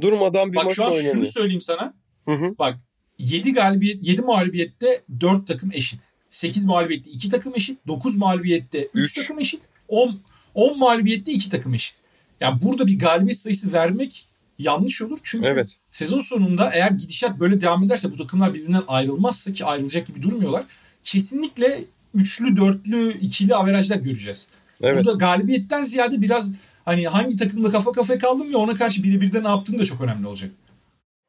Durmadan 0.00 0.52
bir 0.52 0.56
Bak, 0.56 0.64
maç 0.64 0.78
oynanıyor. 0.78 0.98
Bak 0.98 1.02
şu 1.02 1.10
an 1.10 1.12
şunu 1.12 1.26
söyleyeyim 1.26 1.60
sana. 1.60 1.94
Hı 2.24 2.34
hı. 2.34 2.54
Bak 2.58 2.78
7 3.18 3.52
galibiyet 3.52 4.06
7 4.06 4.22
mağlubiyette 4.22 5.02
4 5.20 5.46
takım 5.46 5.72
eşit. 5.72 6.00
8 6.30 6.66
mağlubiyette 6.66 7.10
2 7.10 7.28
takım 7.28 7.52
eşit. 7.56 7.86
9 7.86 8.16
mağlubiyette 8.16 8.88
3 8.94 9.14
takım 9.14 9.38
eşit. 9.38 9.60
10 9.88 10.20
10 10.54 10.78
mağlubiyette 10.78 11.32
2 11.32 11.50
takım 11.50 11.74
eşit. 11.74 11.96
Yani 12.40 12.62
burada 12.62 12.86
bir 12.86 12.98
galibiyet 12.98 13.38
sayısı 13.38 13.72
vermek 13.72 14.28
yanlış 14.58 15.02
olur. 15.02 15.18
Çünkü 15.22 15.48
evet. 15.48 15.76
sezon 15.90 16.20
sonunda 16.20 16.70
eğer 16.72 16.90
gidişat 16.90 17.40
böyle 17.40 17.60
devam 17.60 17.84
ederse 17.84 18.10
bu 18.10 18.16
takımlar 18.16 18.54
birbirinden 18.54 18.82
ayrılmazsa 18.88 19.52
ki 19.52 19.64
ayrılacak 19.64 20.06
gibi 20.06 20.22
durmuyorlar. 20.22 20.64
Kesinlikle 21.02 21.80
üçlü, 22.14 22.56
dörtlü, 22.56 23.18
ikili 23.18 23.54
averajlar 23.54 23.96
göreceğiz. 23.96 24.48
Evet. 24.80 25.04
Burada 25.04 25.18
galibiyetten 25.18 25.82
ziyade 25.82 26.22
biraz 26.22 26.52
hani 26.88 27.08
hangi 27.08 27.36
takımla 27.36 27.70
kafa 27.70 27.92
kafaya 27.92 28.18
kaldım 28.18 28.50
ya 28.50 28.58
ona 28.58 28.74
karşı 28.74 29.02
birebirde 29.02 29.42
ne 29.42 29.48
yaptığın 29.48 29.78
da 29.78 29.84
çok 29.84 30.00
önemli 30.00 30.26
olacak. 30.26 30.50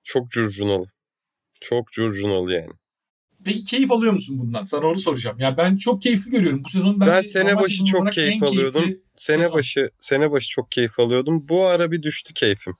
Çok 0.03 0.29
curcunalı. 0.29 0.85
Çok 1.61 1.91
curcunalı 1.91 2.53
yani. 2.53 2.71
Peki 3.43 3.63
keyif 3.63 3.91
alıyor 3.91 4.13
musun 4.13 4.39
bundan? 4.39 4.63
Sana 4.63 4.87
onu 4.87 4.99
soracağım. 4.99 5.39
Ya 5.39 5.57
ben 5.57 5.75
çok 5.75 6.01
keyifli 6.01 6.31
görüyorum. 6.31 6.63
Bu 6.63 6.69
sezon 6.69 6.99
ben 6.99 7.21
sene 7.21 7.57
başı 7.57 7.85
çok 7.85 8.11
keyif 8.11 8.43
alıyordum. 8.43 8.83
Sene 9.15 9.43
sezon. 9.43 9.57
başı 9.57 9.89
sene 9.99 10.31
başı 10.31 10.49
çok 10.49 10.71
keyif 10.71 10.99
alıyordum. 10.99 11.49
Bu 11.49 11.65
ara 11.65 11.91
bir 11.91 12.03
düştü 12.03 12.33
keyfim. 12.33 12.73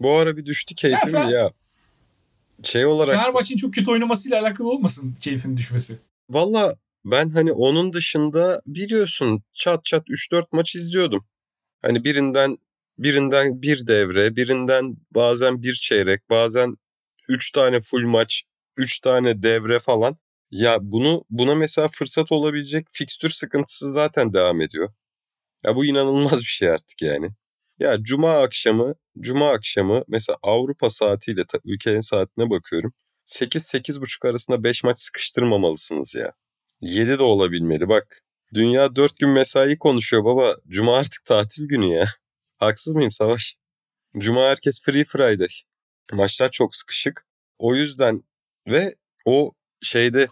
Bu 0.00 0.10
ara 0.10 0.36
bir 0.36 0.46
düştü 0.46 0.74
keyfim 0.74 1.14
ya. 1.14 1.30
ya. 1.30 1.50
Şey 2.62 2.86
olarak 2.86 3.16
Fenerbahçe'nin 3.16 3.58
çok 3.58 3.74
kötü 3.74 3.90
oynamasıyla 3.90 4.40
alakalı 4.40 4.70
olmasın 4.70 5.16
keyfin 5.20 5.56
düşmesi. 5.56 5.98
Valla 6.30 6.74
ben 7.04 7.30
hani 7.30 7.52
onun 7.52 7.92
dışında 7.92 8.62
biliyorsun 8.66 9.42
çat 9.52 9.84
çat 9.84 10.08
3-4 10.08 10.44
maç 10.52 10.74
izliyordum. 10.74 11.24
Hani 11.82 12.04
birinden 12.04 12.58
birinden 12.98 13.62
bir 13.62 13.86
devre, 13.86 14.36
birinden 14.36 14.96
bazen 15.10 15.62
bir 15.62 15.74
çeyrek, 15.74 16.30
bazen 16.30 16.76
üç 17.28 17.50
tane 17.52 17.80
full 17.80 18.06
maç 18.06 18.44
3 18.76 19.00
tane 19.00 19.42
devre 19.42 19.78
falan. 19.78 20.18
Ya 20.50 20.78
bunu 20.82 21.24
buna 21.30 21.54
mesela 21.54 21.88
fırsat 21.88 22.32
olabilecek 22.32 22.86
fikstür 22.92 23.28
sıkıntısı 23.28 23.92
zaten 23.92 24.34
devam 24.34 24.60
ediyor. 24.60 24.92
Ya 25.64 25.76
bu 25.76 25.86
inanılmaz 25.86 26.40
bir 26.40 26.46
şey 26.46 26.70
artık 26.70 27.02
yani. 27.02 27.30
Ya 27.78 28.02
cuma 28.02 28.42
akşamı, 28.42 28.94
cuma 29.20 29.50
akşamı 29.50 30.04
mesela 30.08 30.38
Avrupa 30.42 30.90
saatiyle 30.90 31.44
ülkenin 31.64 32.00
saatine 32.00 32.50
bakıyorum. 32.50 32.92
8-8.30 33.26 34.28
arasında 34.28 34.64
5 34.64 34.84
maç 34.84 34.98
sıkıştırmamalısınız 34.98 36.14
ya. 36.14 36.32
7 36.80 37.18
de 37.18 37.22
olabilmeli 37.22 37.88
bak. 37.88 38.22
Dünya 38.54 38.96
4 38.96 39.18
gün 39.18 39.30
mesai 39.30 39.78
konuşuyor 39.78 40.24
baba. 40.24 40.56
Cuma 40.68 40.96
artık 40.96 41.24
tatil 41.24 41.68
günü 41.68 41.86
ya. 41.86 42.06
Haksız 42.58 42.94
mıyım 42.94 43.12
Savaş? 43.12 43.56
Cuma 44.18 44.40
herkes 44.40 44.82
free 44.82 45.04
Friday. 45.04 45.48
Maçlar 46.12 46.50
çok 46.50 46.76
sıkışık. 46.76 47.26
O 47.58 47.74
yüzden 47.74 48.22
ve 48.68 48.94
o 49.24 49.52
şeyde 49.82 50.26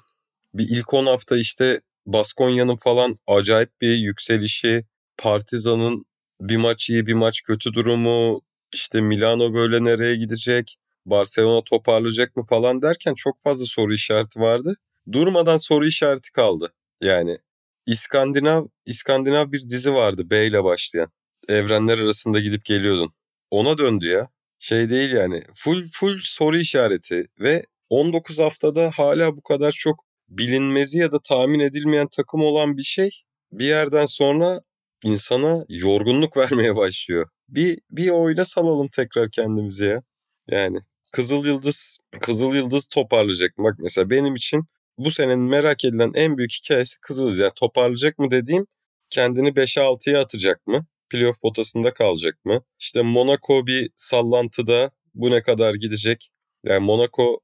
bir 0.55 0.67
ilk 0.71 0.95
10 0.95 1.07
hafta 1.07 1.37
işte 1.37 1.81
Baskonya'nın 2.07 2.77
falan 2.77 3.17
acayip 3.27 3.81
bir 3.81 3.97
yükselişi, 3.97 4.85
Partizan'ın 5.17 6.05
bir 6.41 6.57
maç 6.57 6.91
iyi 6.91 7.07
bir 7.07 7.15
maç 7.15 7.43
kötü 7.43 7.73
durumu, 7.75 8.41
işte 8.75 9.01
Milano 9.01 9.55
böyle 9.55 9.85
nereye 9.85 10.17
gidecek, 10.17 10.77
Barcelona 11.07 11.65
toparlayacak 11.65 12.37
mı 12.37 12.45
falan 12.45 12.83
derken 12.83 13.15
çok 13.15 13.41
fazla 13.41 13.67
soru 13.67 13.95
işareti 13.95 14.41
vardı. 14.41 14.75
Durmadan 15.13 15.57
soru 15.57 15.87
işareti 15.87 16.33
kaldı. 16.33 16.73
Yani 17.03 17.39
İskandinav 17.87 18.66
İskandinav 18.87 19.53
bir 19.53 19.69
dizi 19.69 19.95
vardı 19.95 20.31
B 20.31 20.47
ile 20.47 20.64
başlayan. 20.64 21.12
Evrenler 21.49 21.99
arasında 21.99 22.40
gidip 22.40 22.64
geliyordun. 22.64 23.11
Ona 23.51 23.79
döndü 23.79 24.07
ya. 24.07 24.29
Şey 24.59 24.90
değil 24.90 25.12
yani. 25.12 25.43
Full 25.55 25.85
full 25.93 26.19
soru 26.21 26.59
işareti 26.59 27.27
ve 27.40 27.62
19 27.90 28.38
haftada 28.38 28.90
hala 28.95 29.37
bu 29.37 29.43
kadar 29.43 29.73
çok 29.73 30.05
bilinmezi 30.29 30.99
ya 30.99 31.12
da 31.12 31.19
tahmin 31.29 31.61
edilmeyen 31.61 32.09
takım 32.16 32.40
olan 32.40 32.77
bir 32.77 32.83
şey 32.83 33.11
bir 33.53 33.64
yerden 33.64 34.07
sonra 34.07 34.61
insana 35.05 35.64
yorgunluk 35.69 36.37
vermeye 36.37 36.77
başlıyor. 36.77 37.29
Bir 37.49 37.79
bir 37.90 38.11
oyuna 38.11 38.45
salalım 38.45 38.88
tekrar 38.88 39.31
kendimizi 39.31 39.85
ya. 39.85 40.03
Yani 40.49 40.79
Kızıl 41.12 41.47
Yıldız 41.47 41.99
Kızıl 42.21 42.55
Yıldız 42.55 42.87
toparlayacak. 42.87 43.59
Bak 43.59 43.75
mesela 43.79 44.11
benim 44.11 44.35
için 44.35 44.64
bu 44.98 45.11
senenin 45.11 45.40
merak 45.40 45.85
edilen 45.85 46.12
en 46.14 46.38
büyük 46.38 46.53
hikayesi 46.53 47.00
Kızıl 47.00 47.24
Yıldız. 47.24 47.38
Yani 47.38 47.53
toparlayacak 47.57 48.18
mı 48.18 48.31
dediğim 48.31 48.66
kendini 49.11 49.48
5'e 49.48 49.83
6'ya 49.83 50.20
atacak 50.20 50.66
mı? 50.66 50.87
Playoff 51.11 51.40
potasında 51.40 51.94
kalacak 51.94 52.44
mı? 52.44 52.62
İşte 52.79 53.03
Monaco 53.03 53.66
bir 53.66 53.90
sallantıda 53.96 54.90
bu 55.14 55.31
ne 55.31 55.42
kadar 55.42 55.74
gidecek? 55.74 56.31
Yani 56.64 56.85
Monaco 56.85 57.40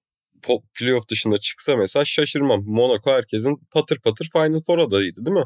playoff 0.74 1.08
dışında 1.08 1.38
çıksa 1.38 1.76
mesela 1.76 2.04
şaşırmam. 2.04 2.64
Monaco 2.66 3.10
herkesin 3.10 3.56
patır 3.70 4.00
patır 4.00 4.28
Final 4.32 4.58
Four 4.66 4.78
adayıydı 4.78 5.26
değil 5.26 5.36
mi? 5.36 5.44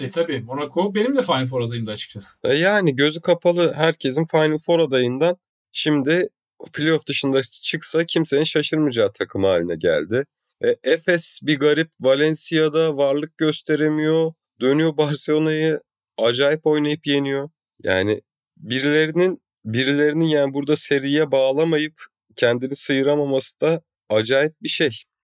E 0.00 0.10
tabi 0.10 0.40
Monaco 0.40 0.94
benim 0.94 1.16
de 1.16 1.22
Final 1.22 1.46
Four 1.46 1.60
adayımdı 1.60 1.90
açıkçası. 1.90 2.36
E 2.44 2.54
yani 2.54 2.96
gözü 2.96 3.20
kapalı 3.20 3.72
herkesin 3.72 4.24
Final 4.24 4.58
Four 4.66 4.78
adayından 4.78 5.36
şimdi 5.72 6.28
playoff 6.72 7.06
dışında 7.06 7.42
çıksa 7.42 8.04
kimsenin 8.04 8.44
şaşırmayacağı 8.44 9.12
takım 9.12 9.44
haline 9.44 9.76
geldi. 9.76 10.24
E, 10.64 10.76
Efes 10.84 11.40
bir 11.42 11.58
garip 11.58 11.90
Valencia'da 12.00 12.96
varlık 12.96 13.38
gösteremiyor. 13.38 14.32
Dönüyor 14.60 14.96
Barcelona'yı 14.96 15.80
acayip 16.18 16.66
oynayıp 16.66 17.06
yeniyor. 17.06 17.50
Yani 17.82 18.22
birilerinin 18.56 19.42
birilerinin 19.64 20.24
yani 20.24 20.54
burada 20.54 20.76
seriye 20.76 21.30
bağlamayıp 21.32 22.02
kendini 22.36 22.76
sıyıramaması 22.76 23.60
da 23.60 23.82
acayip 24.08 24.54
bir 24.62 24.68
şey. 24.68 24.90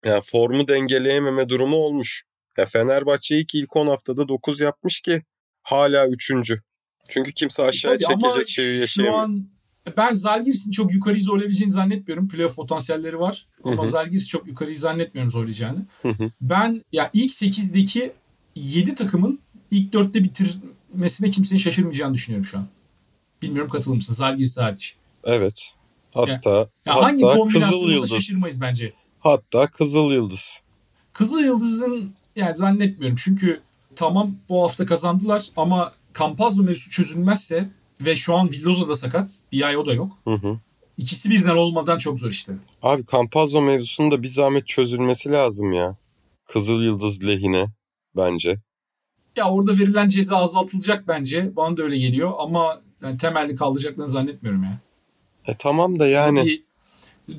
Yani 0.05 0.21
formu 0.25 0.69
dengeleyememe 0.69 1.49
durumu 1.49 1.77
olmuş. 1.77 2.25
Ya 2.59 2.67
Fenerbahçe 2.67 3.39
ilk 3.39 3.55
ilk 3.55 3.77
10 3.77 3.87
haftada 3.87 4.29
9 4.29 4.61
yapmış 4.61 5.01
ki 5.01 5.23
hala 5.63 6.09
3. 6.09 6.33
Çünkü 7.09 7.33
kimse 7.33 7.63
aşağıya 7.63 7.97
e 7.97 7.99
çekecek 7.99 8.49
şeyi 8.49 8.81
yaşayamıyor. 8.81 9.15
Şu 9.15 9.23
an 9.23 9.60
ben 9.97 10.13
Zalgiris'in 10.13 10.71
çok 10.71 10.93
yukarıyı 10.93 11.23
zorlayabileceğini 11.23 11.73
zannetmiyorum. 11.73 12.29
Playoff 12.29 12.57
potansiyelleri 12.57 13.21
var. 13.21 13.47
Ama 13.65 13.87
Zalgiris 13.87 14.29
çok 14.29 14.47
yukarıyı 14.47 14.79
zannetmiyorum 14.79 15.31
zorlayacağını. 15.31 15.87
Ben 16.41 16.83
ya 16.93 17.11
ilk 17.13 17.33
8'deki 17.33 18.13
7 18.55 18.95
takımın 18.95 19.39
ilk 19.71 19.95
4'te 19.95 20.25
bitirmesine 20.25 21.31
kimsenin 21.31 21.59
şaşırmayacağını 21.59 22.15
düşünüyorum 22.15 22.47
şu 22.47 22.59
an. 22.59 22.67
Bilmiyorum 23.43 23.71
katılır 23.71 23.97
mısın? 23.97 24.13
Zalgiris 24.13 24.59
hariç. 24.59 24.97
Evet. 25.25 25.75
Hatta, 26.15 26.51
ya, 26.51 26.57
ya 26.59 26.67
hatta 26.85 27.03
hangi 27.03 27.23
kombinasyonumuza 27.23 28.07
şaşırmayız 28.07 28.61
bence. 28.61 28.93
Hatta 29.21 29.67
Kızıl 29.67 30.11
Yıldız. 30.11 30.63
Kızıl 31.13 31.41
Yıldız'ın 31.41 32.15
yani 32.37 32.57
zannetmiyorum. 32.57 33.19
Çünkü 33.23 33.61
tamam 33.97 34.37
bu 34.49 34.63
hafta 34.63 34.87
kazandılar 34.87 35.47
ama 35.57 35.93
Campazzo 36.19 36.63
mevzusu 36.63 36.91
çözülmezse 36.91 37.71
ve 38.01 38.17
şu 38.17 38.35
an 38.35 38.51
Villoza 38.51 38.89
da 38.89 38.97
sakat. 38.97 39.31
Bir 39.53 39.63
ay 39.63 39.77
o 39.77 39.87
da 39.87 39.95
yok. 39.95 40.13
Hı 40.25 40.35
hı. 40.35 40.59
İkisi 40.97 41.31
birden 41.31 41.57
olmadan 41.57 41.99
çok 41.99 42.19
zor 42.19 42.31
işte. 42.31 42.53
Abi 42.83 43.05
Campazzo 43.13 43.61
mevzusunun 43.61 44.11
da 44.11 44.23
bir 44.23 44.29
zahmet 44.29 44.67
çözülmesi 44.67 45.31
lazım 45.31 45.73
ya. 45.73 45.97
Kızıl 46.47 46.83
Yıldız 46.83 47.23
lehine 47.25 47.67
bence. 48.17 48.59
Ya 49.37 49.51
orada 49.51 49.79
verilen 49.79 50.09
ceza 50.09 50.37
azaltılacak 50.37 51.09
bence. 51.09 51.57
Bana 51.57 51.77
da 51.77 51.83
öyle 51.83 51.99
geliyor 51.99 52.33
ama 52.39 52.81
yani 53.03 53.19
temelli 53.19 53.55
kalacaklarını 53.55 54.09
zannetmiyorum 54.09 54.63
ya. 54.63 54.79
E 55.47 55.57
tamam 55.59 55.99
da 55.99 56.07
yani. 56.07 56.45
Bir 56.47 56.63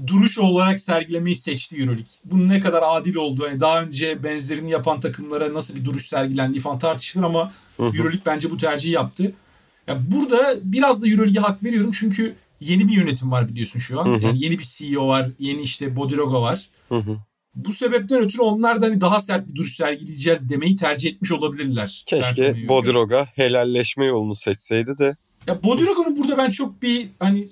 duruş 0.08 0.40
olarak 0.40 0.80
sergilemeyi 0.80 1.36
seçti 1.36 1.76
Euroleague. 1.76 2.06
Bunun 2.26 2.50
ne 2.50 2.60
kadar 2.60 2.84
adil 2.86 3.16
olduğu, 3.16 3.48
hani 3.48 3.60
daha 3.60 3.84
önce 3.84 4.24
benzerini 4.24 4.72
yapan 4.72 5.00
takımlara 5.00 5.54
nasıl 5.54 5.76
bir 5.76 5.86
duruş 5.86 6.08
sergilendiği 6.08 6.62
falan 6.62 6.80
tartışılır 6.80 7.24
ama 7.24 7.54
Euroleague 7.80 8.22
bence 8.26 8.52
bu 8.52 8.58
tercihi 8.58 8.94
yaptı. 8.94 9.34
Ya 9.88 10.02
burada 10.12 10.56
biraz 10.64 11.04
da 11.04 11.08
Euroleague'e 11.08 11.40
hak 11.42 11.64
veriyorum 11.64 11.92
çünkü 11.94 12.36
yeni 12.60 12.88
bir 12.88 12.94
yönetim 12.94 13.32
var 13.32 13.50
biliyorsun 13.50 13.80
şu 13.80 14.02
an. 14.02 14.06
Yani 14.06 14.44
yeni 14.44 14.60
bir 14.60 14.64
CEO 14.64 15.08
var, 15.08 15.28
yeni 15.40 15.62
işte 15.62 15.96
Bodiroga 15.96 16.42
var. 16.42 16.70
Bu 17.56 17.74
sebepten 17.74 18.22
ötürü 18.22 18.42
onlar 18.42 18.82
da 18.82 18.86
hani 18.86 19.02
daha 19.02 19.20
sert 19.20 19.48
bir 19.48 19.56
duruş 19.56 19.76
sergileyeceğiz 19.76 20.50
demeyi 20.50 20.76
tercih 20.76 21.10
etmiş 21.10 21.32
olabilirler. 21.32 22.04
Keşke 22.08 22.68
Bodiroga 22.68 23.26
helalleşme 23.36 24.06
yolunu 24.06 24.36
seçseydi 24.36 24.98
de. 24.98 25.16
Ya 25.48 25.64
Bodiroga'nın 25.64 26.18
burada 26.18 26.38
ben 26.38 26.50
çok 26.50 26.82
bir 26.82 27.10
hani 27.20 27.48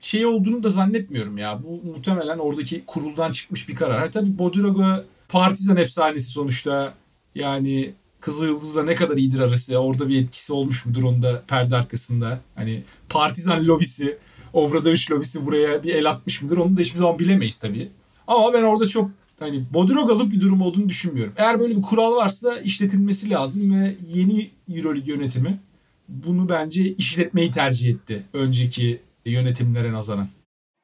şey 0.00 0.26
olduğunu 0.26 0.62
da 0.62 0.70
zannetmiyorum 0.70 1.38
ya. 1.38 1.62
Bu 1.62 1.90
muhtemelen 1.90 2.38
oradaki 2.38 2.82
kuruldan 2.86 3.32
çıkmış 3.32 3.68
bir 3.68 3.74
karar. 3.74 4.12
Tabii 4.12 4.38
Bodiroga 4.38 5.04
partizan 5.28 5.76
efsanesi 5.76 6.30
sonuçta. 6.30 6.94
Yani 7.34 7.92
Kızıl 8.20 8.46
Yıldız'la 8.46 8.82
ne 8.82 8.94
kadar 8.94 9.16
iyidir 9.16 9.40
arası. 9.40 9.78
Orada 9.78 10.08
bir 10.08 10.22
etkisi 10.22 10.52
olmuş 10.52 10.86
mudur 10.86 11.02
onda 11.02 11.42
perde 11.48 11.76
arkasında. 11.76 12.40
Hani 12.54 12.82
partizan 13.08 13.66
lobisi, 13.66 14.18
Obradoviç 14.52 15.10
lobisi 15.10 15.46
buraya 15.46 15.82
bir 15.82 15.94
el 15.94 16.10
atmış 16.10 16.42
mıdır 16.42 16.56
onu 16.56 16.76
da 16.76 16.80
hiçbir 16.80 16.98
zaman 16.98 17.18
bilemeyiz 17.18 17.58
tabii. 17.58 17.88
Ama 18.26 18.52
ben 18.52 18.62
orada 18.62 18.88
çok 18.88 19.10
hani 19.38 19.64
Bodirogalık 19.74 20.32
bir 20.32 20.40
durum 20.40 20.62
olduğunu 20.62 20.88
düşünmüyorum. 20.88 21.32
Eğer 21.36 21.60
böyle 21.60 21.76
bir 21.76 21.82
kural 21.82 22.16
varsa 22.16 22.58
işletilmesi 22.58 23.30
lazım 23.30 23.74
ve 23.74 23.96
yeni 24.14 24.50
Euroleague 24.68 25.14
yönetimi 25.14 25.60
bunu 26.08 26.48
bence 26.48 26.84
işletmeyi 26.84 27.50
tercih 27.50 27.90
etti 27.90 28.22
önceki 28.32 29.00
yönetimlere 29.24 29.92
nazaran. 29.92 30.28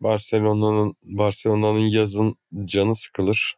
Barcelona'nın 0.00 0.94
Barcelona'nın 1.02 1.78
yazın 1.78 2.36
canı 2.64 2.94
sıkılır. 2.94 3.56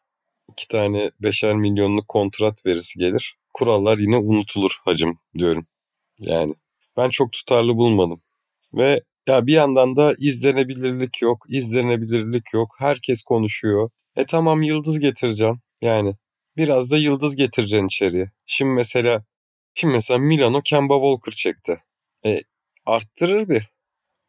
İki 0.52 0.68
tane 0.68 1.10
beşer 1.20 1.56
milyonluk 1.56 2.08
kontrat 2.08 2.66
verisi 2.66 2.98
gelir. 2.98 3.37
Kurallar 3.54 3.98
yine 3.98 4.16
unutulur 4.16 4.76
hacım 4.84 5.18
diyorum. 5.38 5.66
Yani 6.18 6.54
ben 6.96 7.10
çok 7.10 7.32
tutarlı 7.32 7.76
bulmadım. 7.76 8.22
Ve 8.74 9.02
ya 9.28 9.46
bir 9.46 9.52
yandan 9.52 9.96
da 9.96 10.14
izlenebilirlik 10.18 11.22
yok, 11.22 11.44
izlenebilirlik 11.48 12.54
yok. 12.54 12.68
Herkes 12.78 13.22
konuşuyor. 13.22 13.90
E 14.16 14.26
tamam 14.26 14.62
yıldız 14.62 15.00
getireceğim. 15.00 15.60
Yani 15.82 16.14
biraz 16.56 16.90
da 16.90 16.96
yıldız 16.96 17.36
getireceksin 17.36 17.86
içeriye. 17.86 18.30
Şimdi 18.46 18.72
mesela 18.72 19.24
şimdi 19.74 19.94
mesela 19.94 20.18
Milano 20.18 20.60
Kemba 20.62 20.94
Walker 20.94 21.32
çekti. 21.32 21.82
E 22.26 22.40
arttırır 22.86 23.48
bir 23.48 23.62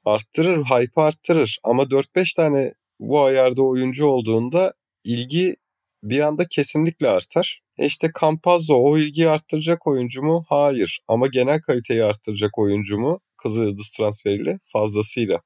arttırır, 0.06 0.64
hype 0.64 1.02
arttırır. 1.02 1.60
Ama 1.64 1.84
4-5 1.84 2.36
tane 2.36 2.74
bu 3.00 3.24
ayarda 3.24 3.62
oyuncu 3.62 4.06
olduğunda 4.06 4.74
ilgi 5.04 5.56
bir 6.04 6.20
anda 6.20 6.48
kesinlikle 6.48 7.10
artar. 7.10 7.62
E 7.78 7.86
işte 7.86 8.12
Campazzo 8.22 8.76
o 8.76 8.98
ilgiyi 8.98 9.30
arttıracak 9.30 9.88
oyuncu 9.88 10.24
mu? 10.24 10.46
Hayır. 10.50 11.00
Ama 11.08 11.28
genel 11.28 11.62
kaliteyi 11.62 12.04
arttıracak 12.04 12.58
oyuncu 12.58 12.98
mu? 12.98 13.20
Kızıl 13.38 13.64
Yıldız 13.64 13.90
transferiyle 13.90 14.60
fazlasıyla. 14.64 15.42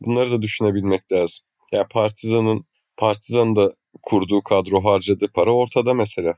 Bunları 0.00 0.30
da 0.30 0.42
düşünebilmek 0.42 1.12
lazım. 1.12 1.46
Ya 1.72 1.78
yani 1.78 1.88
Partizan'ın 1.90 2.64
Partizan'ın 2.96 3.56
da 3.56 3.72
kurduğu 4.02 4.42
kadro 4.42 4.84
harcadığı 4.84 5.28
para 5.28 5.50
ortada 5.50 5.94
mesela. 5.94 6.34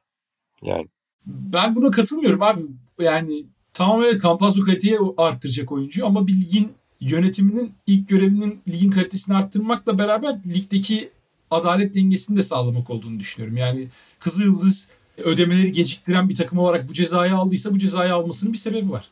Yani. 0.62 0.86
Ben 1.26 1.76
buna 1.76 1.90
katılmıyorum 1.90 2.42
abi. 2.42 2.62
Yani 3.00 3.44
tamam 3.72 4.02
evet 4.02 4.22
Campazzo 4.22 4.64
kaliteyi 4.64 4.98
arttıracak 5.16 5.72
oyuncu 5.72 6.06
ama 6.06 6.26
bir 6.26 6.34
ligin 6.40 6.72
yönetiminin 7.00 7.72
ilk 7.86 8.08
görevinin 8.08 8.60
ligin 8.68 8.90
kalitesini 8.90 9.36
arttırmakla 9.36 9.98
beraber 9.98 10.34
ligdeki 10.46 11.10
adalet 11.50 11.94
dengesini 11.94 12.36
de 12.38 12.42
sağlamak 12.42 12.90
olduğunu 12.90 13.18
düşünüyorum. 13.20 13.56
Yani 13.56 13.88
Kızıl 14.18 14.42
Yıldız 14.42 14.88
ödemeleri 15.16 15.72
geciktiren 15.72 16.28
bir 16.28 16.34
takım 16.34 16.58
olarak 16.58 16.88
bu 16.88 16.92
cezayı 16.92 17.34
aldıysa 17.34 17.72
bu 17.74 17.78
cezayı 17.78 18.14
almasının 18.14 18.52
bir 18.52 18.58
sebebi 18.58 18.90
var. 18.90 19.08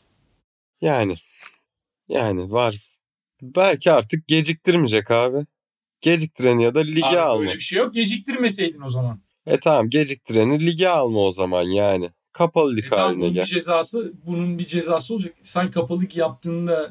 Yani 0.81 1.15
yani 2.09 2.53
var. 2.53 2.83
Belki 3.43 3.93
artık 3.93 4.29
geciktirmeyecek 4.29 5.11
abi. 5.11 5.39
Geciktireni 6.01 6.63
ya 6.63 6.75
da 6.75 6.81
lige 6.81 7.07
Abi 7.07 7.19
alma. 7.19 7.41
böyle 7.41 7.55
bir 7.55 7.61
şey 7.61 7.79
yok. 7.79 7.95
Geciktirmeseydin 7.95 8.81
o 8.81 8.89
zaman. 8.89 9.21
E 9.47 9.61
tamam 9.61 9.91
geciktireni 9.91 10.67
lige 10.67 10.89
alma 10.89 11.19
o 11.19 11.33
zaman 11.33 11.63
yani. 11.63 12.11
Kapalı 12.33 12.77
lig 12.77 12.85
E 12.85 12.89
tamam 12.89 13.05
haline 13.07 13.23
bunun 13.23 13.35
gel. 13.35 13.43
bir 13.45 13.49
cezası, 13.49 14.13
bunun 14.27 14.59
bir 14.59 14.67
cezası 14.67 15.15
olacak. 15.15 15.35
Sen 15.43 15.71
kapalı 15.71 16.01
lig 16.03 16.17
yaptığında 16.17 16.91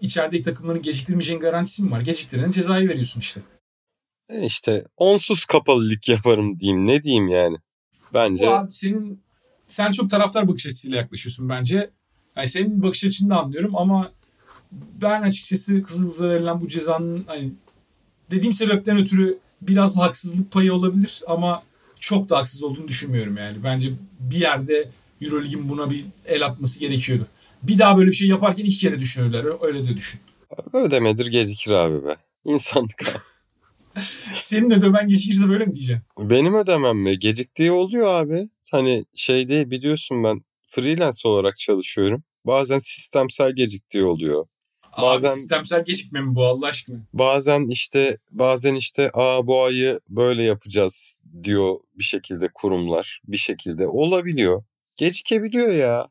içerideki 0.00 0.42
takımların 0.42 0.82
geciktirmeyeceğin 0.82 1.40
garantisi 1.40 1.82
mi 1.82 1.90
var? 1.90 2.00
Geciktirene 2.00 2.52
cezayı 2.52 2.88
veriyorsun 2.88 3.20
işte. 3.20 3.40
E 4.28 4.46
işte 4.46 4.84
onsuz 4.96 5.44
kapalı 5.44 5.90
lig 5.90 6.08
yaparım 6.08 6.60
diyeyim. 6.60 6.86
Ne 6.86 7.02
diyeyim 7.02 7.28
yani. 7.28 7.56
Bence 8.14 8.50
abi 8.50 8.72
senin 8.72 9.22
sen 9.68 9.90
çok 9.90 10.10
taraftar 10.10 10.48
bakış 10.48 10.66
açısıyla 10.66 10.96
yaklaşıyorsun 10.96 11.48
bence. 11.48 11.90
Yani 12.36 12.48
senin 12.48 12.82
bakış 12.82 13.04
açını 13.04 13.30
da 13.30 13.36
anlıyorum 13.36 13.76
ama 13.76 14.12
ben 15.02 15.22
açıkçası 15.22 15.82
Kızıldız'a 15.82 16.28
verilen 16.28 16.60
bu 16.60 16.68
cezanın 16.68 17.24
hani 17.26 17.50
dediğim 18.30 18.52
sebepten 18.52 18.98
ötürü 18.98 19.38
biraz 19.62 19.96
haksızlık 19.96 20.50
payı 20.50 20.74
olabilir 20.74 21.22
ama 21.26 21.62
çok 22.00 22.28
da 22.28 22.38
haksız 22.38 22.62
olduğunu 22.62 22.88
düşünmüyorum 22.88 23.36
yani. 23.36 23.64
Bence 23.64 23.90
bir 24.20 24.36
yerde 24.36 24.88
Eurolig'in 25.20 25.68
buna 25.68 25.90
bir 25.90 26.04
el 26.26 26.46
atması 26.46 26.80
gerekiyordu. 26.80 27.26
Bir 27.62 27.78
daha 27.78 27.96
böyle 27.98 28.10
bir 28.10 28.16
şey 28.16 28.28
yaparken 28.28 28.64
iki 28.64 28.78
kere 28.78 29.00
düşünürler. 29.00 29.44
Öyle 29.60 29.88
de 29.88 29.96
düşün. 29.96 30.20
ödemedir 30.72 31.26
gecikir 31.26 31.70
abi 31.70 32.04
be. 32.04 32.16
İnsanlık 32.44 33.02
abi. 33.02 33.31
Senin 34.36 34.70
ödemen 34.70 35.08
gecikirse 35.08 35.48
böyle 35.48 35.66
mi 35.66 35.74
diyeceksin? 35.74 36.04
Benim 36.18 36.54
ödemem 36.54 36.98
mi? 36.98 37.18
Geciktiği 37.18 37.72
oluyor 37.72 38.06
abi. 38.06 38.48
Hani 38.70 39.04
şey 39.14 39.48
değil 39.48 39.70
biliyorsun 39.70 40.24
ben 40.24 40.42
freelance 40.68 41.28
olarak 41.28 41.56
çalışıyorum. 41.56 42.22
Bazen 42.46 42.78
sistemsel 42.78 43.52
geciktiği 43.52 44.04
oluyor. 44.04 44.46
Bazen- 45.02 45.28
Abi 45.28 45.36
sistemsel 45.36 45.84
gecikme 45.84 46.20
mi 46.20 46.34
bu 46.34 46.44
Allah 46.44 46.66
aşkına? 46.66 46.96
Bazen 47.12 47.68
işte 47.68 48.18
bazen 48.30 48.74
işte 48.74 49.10
aa 49.14 49.46
bu 49.46 49.62
ayı 49.64 50.00
böyle 50.08 50.42
yapacağız 50.42 51.20
diyor 51.44 51.76
bir 51.94 52.04
şekilde 52.04 52.48
kurumlar. 52.54 53.20
Bir 53.28 53.36
şekilde 53.36 53.86
olabiliyor. 53.86 54.64
Gecikebiliyor 54.96 55.72
ya. 55.72 56.08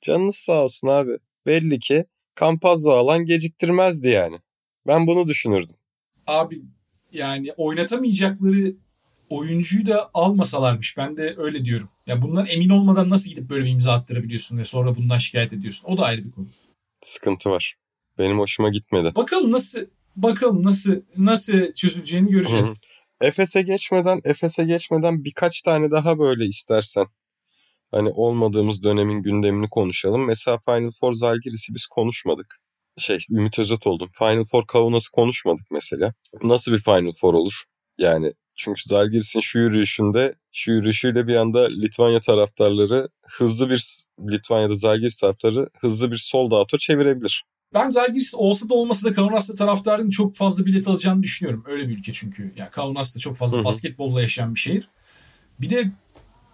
Canınız 0.00 0.36
sağ 0.36 0.62
olsun 0.62 0.88
abi. 0.88 1.18
Belli 1.46 1.78
ki 1.78 2.04
Campazzo 2.40 2.90
alan 2.92 3.24
geciktirmezdi 3.24 4.08
yani. 4.08 4.36
Ben 4.86 5.06
bunu 5.06 5.26
düşünürdüm. 5.26 5.76
Abi 6.26 6.56
yani 7.14 7.52
oynatamayacakları 7.56 8.74
oyuncuyu 9.30 9.86
da 9.86 10.10
almasalarmış. 10.14 10.96
Ben 10.96 11.16
de 11.16 11.34
öyle 11.36 11.64
diyorum. 11.64 11.88
Ya 12.06 12.22
bundan 12.22 12.46
emin 12.46 12.68
olmadan 12.68 13.10
nasıl 13.10 13.30
gidip 13.30 13.50
böyle 13.50 13.64
bir 13.64 13.70
imza 13.70 13.92
attırabiliyorsun 13.92 14.58
ve 14.58 14.64
sonra 14.64 14.96
bundan 14.96 15.18
şikayet 15.18 15.52
ediyorsun? 15.52 15.88
O 15.88 15.98
da 15.98 16.04
ayrı 16.04 16.24
bir 16.24 16.30
konu. 16.30 16.46
Sıkıntı 17.02 17.50
var. 17.50 17.74
Benim 18.18 18.38
hoşuma 18.38 18.68
gitmedi. 18.68 19.12
Bakalım 19.16 19.52
nasıl 19.52 19.80
bakalım 20.16 20.62
nasıl 20.62 21.00
nasıl 21.16 21.72
çözüleceğini 21.72 22.30
göreceğiz. 22.30 22.80
Efes'e 23.20 23.62
geçmeden 23.62 24.20
Efes'e 24.24 24.64
geçmeden 24.64 25.24
birkaç 25.24 25.62
tane 25.62 25.90
daha 25.90 26.18
böyle 26.18 26.46
istersen. 26.46 27.06
Hani 27.90 28.10
olmadığımız 28.10 28.82
dönemin 28.82 29.22
gündemini 29.22 29.68
konuşalım. 29.68 30.26
Mesela 30.26 30.58
Final 30.58 30.90
Four 31.00 31.12
Zalgiris'i 31.12 31.74
biz 31.74 31.86
konuşmadık. 31.86 32.56
Şey 32.98 33.18
Ümit 33.30 33.58
Özat 33.58 33.86
oldum. 33.86 34.08
Final 34.12 34.44
Four 34.44 34.66
Kaunas'ı 34.66 35.10
konuşmadık 35.12 35.66
mesela. 35.70 36.14
Nasıl 36.42 36.72
bir 36.72 36.78
Final 36.78 37.12
Four 37.20 37.34
olur? 37.34 37.64
Yani 37.98 38.32
çünkü 38.54 38.82
Zalgiris'in 38.86 39.40
şu 39.40 39.58
yürüyüşünde 39.58 40.34
şu 40.52 40.72
yürüyüşüyle 40.72 41.26
bir 41.26 41.36
anda 41.36 41.68
Litvanya 41.68 42.20
taraftarları 42.20 43.08
hızlı 43.26 43.70
bir 43.70 44.04
Litvanya'da 44.30 44.74
Zalgiris 44.74 45.20
taraftarı 45.20 45.68
hızlı 45.80 46.10
bir 46.12 46.16
sold 46.16 46.52
out'a 46.52 46.78
çevirebilir. 46.78 47.44
Ben 47.74 47.90
Zalgiris 47.90 48.34
olsa 48.34 48.68
da 48.68 48.74
olmasa 48.74 49.08
da 49.08 49.14
Kaunas'ta 49.14 49.54
taraftarın 49.54 50.10
çok 50.10 50.36
fazla 50.36 50.66
bilet 50.66 50.88
alacağını 50.88 51.22
düşünüyorum. 51.22 51.64
Öyle 51.66 51.88
bir 51.88 51.98
ülke 51.98 52.12
çünkü. 52.12 52.52
Yani 52.56 52.70
Kaunas 52.70 53.16
da 53.16 53.18
çok 53.18 53.36
fazla 53.36 53.56
Hı 53.56 53.60
hı. 53.60 53.64
basketbolla 53.64 54.22
yaşayan 54.22 54.54
bir 54.54 54.60
şehir. 54.60 54.88
Bir 55.60 55.70
de 55.70 55.90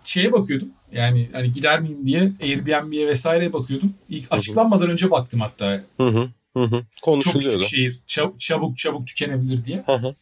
şeye 0.04 0.32
bakıyordum. 0.32 0.68
Yani 0.92 1.28
hani 1.32 1.52
gider 1.52 1.80
miyim 1.80 2.06
diye 2.06 2.32
Airbnb'ye 2.42 3.06
vesaireye 3.06 3.52
bakıyordum. 3.52 3.94
İlk 4.08 4.26
açıklanmadan 4.32 4.90
önce 4.90 5.10
baktım 5.10 5.40
hatta. 5.40 5.80
Hı 5.96 6.06
hı. 6.08 6.28
Hı 6.56 6.62
hı. 6.64 6.82
Çok 7.04 7.22
küçük 7.22 7.62
şehir. 7.62 8.00
çab- 8.06 8.38
Çabuk 8.38 8.78
çabuk 8.78 9.06
tükenebilir 9.06 9.64
diye. 9.64 9.82
Hı 9.86 9.92
hı. 9.92 10.14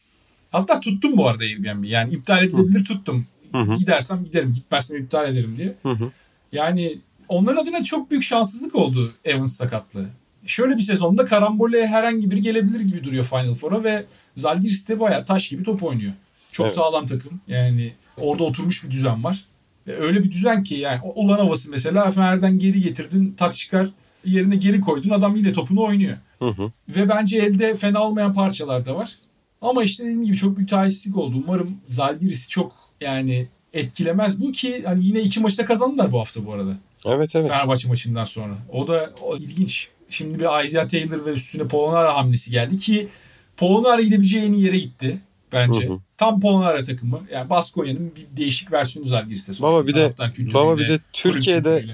Hatta 0.53 0.81
tuttum 0.81 1.17
bu 1.17 1.29
arada 1.29 1.45
Airbnb. 1.45 1.85
Yani 1.85 2.15
iptal 2.15 2.45
edilebilir 2.45 2.85
tuttum. 2.85 3.27
Hı 3.53 3.59
hı. 3.59 3.75
Gidersem 3.75 4.25
giderim. 4.25 4.55
Gitmezsem 4.55 5.03
iptal 5.03 5.33
ederim 5.33 5.55
diye. 5.57 5.75
Hı 5.83 5.91
hı. 5.91 6.13
Yani 6.53 6.99
onların 7.29 7.63
adına 7.63 7.85
çok 7.85 8.11
büyük 8.11 8.23
şanssızlık 8.25 8.75
oldu 8.75 9.13
Evans 9.25 9.57
sakatlığı. 9.57 10.07
Şöyle 10.47 10.77
bir 10.77 10.83
sezonda 10.83 11.25
karambole 11.25 11.87
herhangi 11.87 12.31
biri 12.31 12.43
gelebilir 12.43 12.81
gibi 12.81 13.05
duruyor 13.05 13.25
Final 13.25 13.55
Four'a 13.55 13.85
ve 13.85 14.05
Zalgiris 14.37 14.89
de 14.89 15.01
bayağı 15.01 15.25
taş 15.25 15.49
gibi 15.49 15.63
top 15.63 15.83
oynuyor. 15.85 16.13
Çok 16.53 16.67
Evet. 16.67 16.75
sağlam 16.77 17.07
takım. 17.07 17.41
Yani 17.49 17.93
orada 18.17 18.45
oturmuş 18.45 18.85
bir 18.85 18.91
düzen 18.91 19.25
var. 19.25 19.45
Ve 19.89 19.97
öyle 19.97 20.23
bir 20.23 20.31
düzen 20.31 20.65
ki 20.65 20.75
yani 20.75 21.01
olan 21.15 21.39
havası 21.39 21.71
mesela 21.71 22.11
Fener'den 22.11 22.59
geri 22.59 22.81
getirdin 22.81 23.35
tak 23.37 23.55
çıkar 23.55 23.89
yerine 24.25 24.57
geri 24.57 24.81
koydun 24.81 25.11
adam 25.11 25.37
yine 25.37 25.53
topunu 25.53 25.83
oynuyor. 25.83 26.17
Hı 26.39 26.49
hı. 26.49 26.73
Ve 26.89 27.09
bence 27.09 27.39
elde 27.39 27.75
fena 27.75 28.03
olmayan 28.03 28.35
parçalar 28.35 28.87
da 28.87 28.95
var. 28.95 29.15
Ama 29.61 29.85
işte 29.85 30.05
dediğim 30.05 30.25
gibi 30.25 30.37
çok 30.37 30.57
büyük 30.57 30.71
talihsizlik 30.71 31.17
oldu. 31.17 31.43
Umarım 31.45 31.77
Zalgiris'i 31.85 32.49
çok 32.49 32.73
yani 33.01 33.47
etkilemez 33.73 34.41
bu 34.41 34.53
ki 34.53 34.83
hani 34.87 35.07
yine 35.07 35.21
iki 35.21 35.41
maçta 35.41 35.65
kazandılar 35.65 36.13
bu 36.13 36.21
hafta 36.21 36.47
bu 36.47 36.53
arada. 36.53 36.77
Evet 37.05 37.37
evet. 37.37 37.49
Fenerbahçe 37.49 37.89
maçından 37.89 38.25
sonra. 38.25 38.55
O 38.73 38.89
da 38.89 39.11
o 39.23 39.37
ilginç. 39.37 39.89
Şimdi 40.11 40.39
bir 40.39 40.65
Isaiah 40.65 40.89
Taylor 40.89 41.27
ve 41.27 41.33
üstüne 41.33 41.69
Polonara 41.69 42.17
hamlesi 42.17 42.51
geldi 42.51 42.77
ki 42.77 43.09
Polonara 43.57 44.03
gidebileceği 44.03 44.45
en 44.45 44.53
iyi 44.53 44.65
yere 44.65 44.79
gitti 44.79 45.19
bence. 45.53 45.89
Hı 45.89 45.93
hı. 45.93 45.99
Tam 46.17 46.41
Polonara 46.41 46.83
takımı. 46.83 47.23
Yani 47.31 47.51
Baskonya'nın 47.51 48.13
bir 48.17 48.37
değişik 48.37 48.73
versiyonu 48.73 49.09
Zalgiris'te 49.09 49.55
sonuçta. 49.55 49.77
Baba 49.79 49.87
bir 49.87 49.95
de- 49.95 50.55
Baba 50.55 50.79
bir 50.79 50.89
de 50.89 50.99
Türkiye'de. 51.13 51.85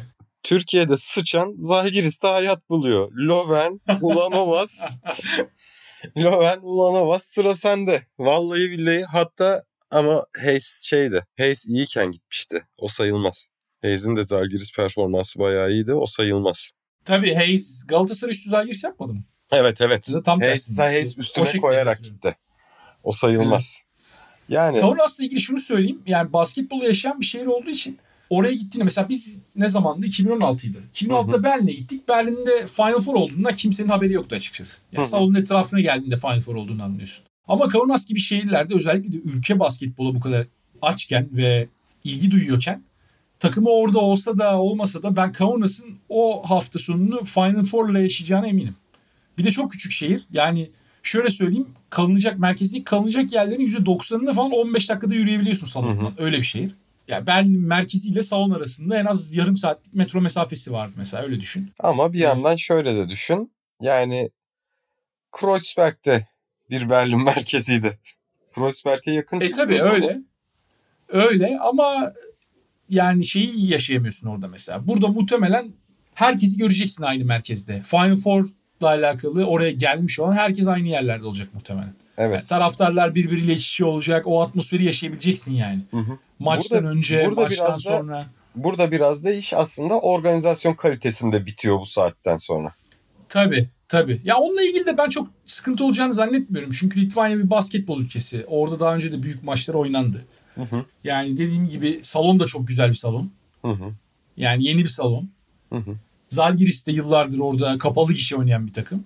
Türkiye'de 0.43 0.97
sıçan 0.97 1.55
Zalgiris'te 1.59 2.29
hayat 2.29 2.71
buluyor. 2.71 3.13
Loven, 3.13 3.81
Ulanovas. 4.01 4.81
Loven, 6.17 6.59
Ulanovas 6.63 7.25
sıra 7.25 7.55
sende. 7.55 8.07
Vallahi 8.19 8.71
billahi 8.71 9.05
hatta 9.05 9.65
ama 9.91 10.25
Hayes 10.45 10.83
şeydi. 10.87 11.25
Hayes 11.39 11.67
iyiyken 11.67 12.11
gitmişti. 12.13 12.67
O 12.79 12.89
sayılmaz. 12.89 13.49
Hayes'in 13.83 14.17
de 14.17 14.25
Zalgiris 14.25 14.73
performansı 14.77 15.39
bayağı 15.39 15.71
iyiydi. 15.71 15.95
O 15.95 16.07
sayılmaz. 16.07 16.71
Tabii 17.05 17.35
Hayes 17.35 17.85
Galatasaray 17.89 18.33
üstü 18.33 18.51
Zalgiris 18.51 18.85
yapmadı 18.85 19.13
mı? 19.13 19.25
Evet 19.53 19.81
evet. 19.81 20.09
Tam 20.25 20.41
Hayes. 20.41 20.79
Hayes 20.79 21.19
üstüne 21.19 21.61
koyarak 21.61 22.03
gitti. 22.03 22.37
O 23.05 23.13
sayılmaz. 23.13 23.83
Yani 24.49 24.81
Kaunas'la 24.81 25.25
ilgili 25.25 25.41
şunu 25.41 25.61
söyleyeyim. 25.61 26.03
Yani 26.07 26.33
basketbolu 26.33 26.85
yaşayan 26.85 27.21
bir 27.21 27.27
şehir 27.27 27.47
olduğu 27.47 27.71
için 27.71 27.99
oraya 28.31 28.55
gittiğinde 28.55 28.85
mesela 28.85 29.09
biz 29.09 29.37
ne 29.57 29.69
zamandı? 29.69 30.07
2016'ydı. 30.07 30.77
2016'da 30.93 31.43
Berlin'e 31.43 31.73
gittik. 31.73 32.09
Berlin'de 32.09 32.67
Final 32.67 33.01
Four 33.01 33.15
olduğunda 33.15 33.55
kimsenin 33.55 33.89
haberi 33.89 34.13
yoktu 34.13 34.37
açıkçası. 34.37 34.79
Yani 34.93 35.07
salonun 35.07 35.35
etrafına 35.35 35.81
geldiğinde 35.81 36.17
Final 36.17 36.41
Four 36.41 36.55
olduğunu 36.55 36.83
anlıyorsun. 36.83 37.25
Ama 37.49 37.69
Kaunas 37.69 38.09
gibi 38.09 38.21
şehirlerde 38.21 38.75
özellikle 38.75 39.13
de 39.13 39.17
ülke 39.17 39.59
basketbola 39.59 40.15
bu 40.15 40.21
kadar 40.21 40.47
açken 40.83 41.29
ve 41.33 41.69
ilgi 42.05 42.31
duyuyorken 42.31 42.83
takımı 43.39 43.71
orada 43.71 43.99
olsa 43.99 44.39
da 44.39 44.61
olmasa 44.61 45.03
da 45.03 45.17
ben 45.17 45.33
Kaunas'ın 45.33 45.99
o 46.09 46.51
hafta 46.51 46.79
sonunu 46.79 47.25
Final 47.25 47.65
Four'la 47.65 47.99
yaşayacağına 47.99 48.47
eminim. 48.47 48.77
Bir 49.39 49.45
de 49.45 49.51
çok 49.51 49.73
küçük 49.73 49.93
şehir. 49.93 50.27
Yani 50.33 50.71
şöyle 51.05 51.31
söyleyeyim 51.31 51.69
kalınacak 51.91 52.39
merkezdeki 52.39 52.85
kalınacak 52.85 53.33
yerlerin 53.33 53.69
%90'ını 53.69 54.35
falan 54.35 54.51
15 54.51 54.91
dakikada 54.91 55.15
yürüyebiliyorsun 55.15 55.67
salondan. 55.67 56.15
Öyle 56.19 56.37
bir 56.37 56.43
şehir. 56.43 56.75
Ya 57.09 57.27
Berlin 57.27 57.61
merkeziyle 57.61 58.23
salon 58.23 58.51
arasında 58.51 58.97
en 58.99 59.05
az 59.05 59.35
yarım 59.35 59.57
saatlik 59.57 59.95
metro 59.95 60.21
mesafesi 60.21 60.73
vardı 60.73 60.93
mesela 60.97 61.23
öyle 61.23 61.41
düşün. 61.41 61.71
ama 61.79 62.13
bir 62.13 62.19
yandan 62.19 62.57
şöyle 62.57 62.97
de 62.97 63.09
düşün. 63.09 63.53
Yani 63.81 64.31
Kreuzberg'de 65.33 66.27
bir 66.71 66.91
Berlin 66.91 67.23
merkeziydi. 67.25 67.99
Kreuzberg'e 68.55 69.13
yakın. 69.13 69.41
E 69.41 69.51
tabi 69.51 69.75
o 69.75 69.79
zaman. 69.79 69.95
öyle. 69.95 70.21
Öyle 71.09 71.59
ama 71.61 72.13
yani 72.89 73.27
şeyi 73.27 73.71
yaşayamıyorsun 73.71 74.29
orada 74.29 74.49
mesela. 74.49 74.87
Burada 74.87 75.09
muhtemelen 75.09 75.73
herkesi 76.15 76.59
göreceksin 76.59 77.05
aynı 77.05 77.25
merkezde. 77.25 77.83
Final 77.87 78.17
Four'la 78.17 78.49
alakalı 78.83 79.45
oraya 79.45 79.71
gelmiş 79.71 80.21
olan 80.21 80.33
herkes 80.33 80.69
aynı 80.69 80.89
yerlerde 80.89 81.27
olacak 81.27 81.49
muhtemelen. 81.55 81.95
Evet. 82.19 82.47
Taraftarlar 82.49 83.15
birbiriyle 83.15 83.53
iç 83.53 83.69
içe 83.69 83.85
olacak. 83.85 84.27
O 84.27 84.43
atmosferi 84.43 84.85
yaşayabileceksin 84.85 85.53
yani. 85.55 85.81
Hı 85.91 85.97
hı. 85.97 86.19
Maçtan 86.39 86.79
Burada- 86.83 86.91
önce, 86.97 87.25
burada 87.27 87.41
maçtan 87.41 87.67
biraz 87.67 87.85
da- 87.85 87.89
sonra. 87.89 88.27
Burada 88.55 88.91
biraz 88.93 89.25
da 89.25 89.31
iş 89.33 89.53
aslında 89.55 90.01
organizasyon 90.01 90.75
kalitesinde 90.75 91.47
bitiyor 91.47 91.81
bu 91.81 91.87
saatten 91.87 92.37
sonra. 92.37 92.75
Tabii. 93.29 93.69
Tabii. 93.89 94.21
Ya 94.25 94.37
onunla 94.39 94.63
ilgili 94.63 94.87
de 94.87 94.99
ben 94.99 95.09
çok 95.09 95.29
sıkıntı 95.47 95.85
olacağını 95.85 96.13
zannetmiyorum. 96.13 96.71
Çünkü 96.71 97.01
Litvanya 97.01 97.39
bir 97.39 97.51
basketbol 97.51 98.01
ülkesi. 98.01 98.45
Orada 98.49 98.81
daha 98.81 98.95
önce 98.95 99.13
de 99.13 99.23
büyük 99.23 99.43
maçlar 99.43 99.75
oynandı. 99.75 100.25
Hı 100.55 100.63
hı. 100.63 100.85
Yani 101.05 101.37
dediğim 101.37 101.69
gibi 101.69 102.01
salon 102.03 102.41
da 102.41 102.47
çok 102.47 102.69
güzel 102.69 102.89
bir 102.89 102.95
salon. 102.95 103.31
Hı 103.63 103.69
hı. 103.71 103.85
Yani 104.37 104.65
yeni 104.65 104.79
bir 104.83 104.89
salon. 104.89 105.29
Hı 105.73 105.77
hı. 105.79 105.95
Zalgiris 106.35 106.87
de 106.87 106.93
yıllardır 106.93 107.39
orada 107.39 107.79
kapalı 107.79 108.13
gişe 108.13 108.37
oynayan 108.37 108.67
bir 108.67 108.73
takım. 108.73 109.05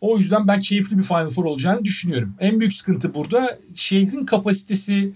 O 0.00 0.18
yüzden 0.18 0.48
ben 0.48 0.60
keyifli 0.60 0.98
bir 0.98 1.02
Final 1.02 1.30
Four 1.30 1.44
olacağını 1.44 1.84
düşünüyorum. 1.84 2.34
En 2.40 2.60
büyük 2.60 2.74
sıkıntı 2.74 3.14
burada 3.14 3.58
şehrin 3.74 4.26
kapasitesi 4.26 5.12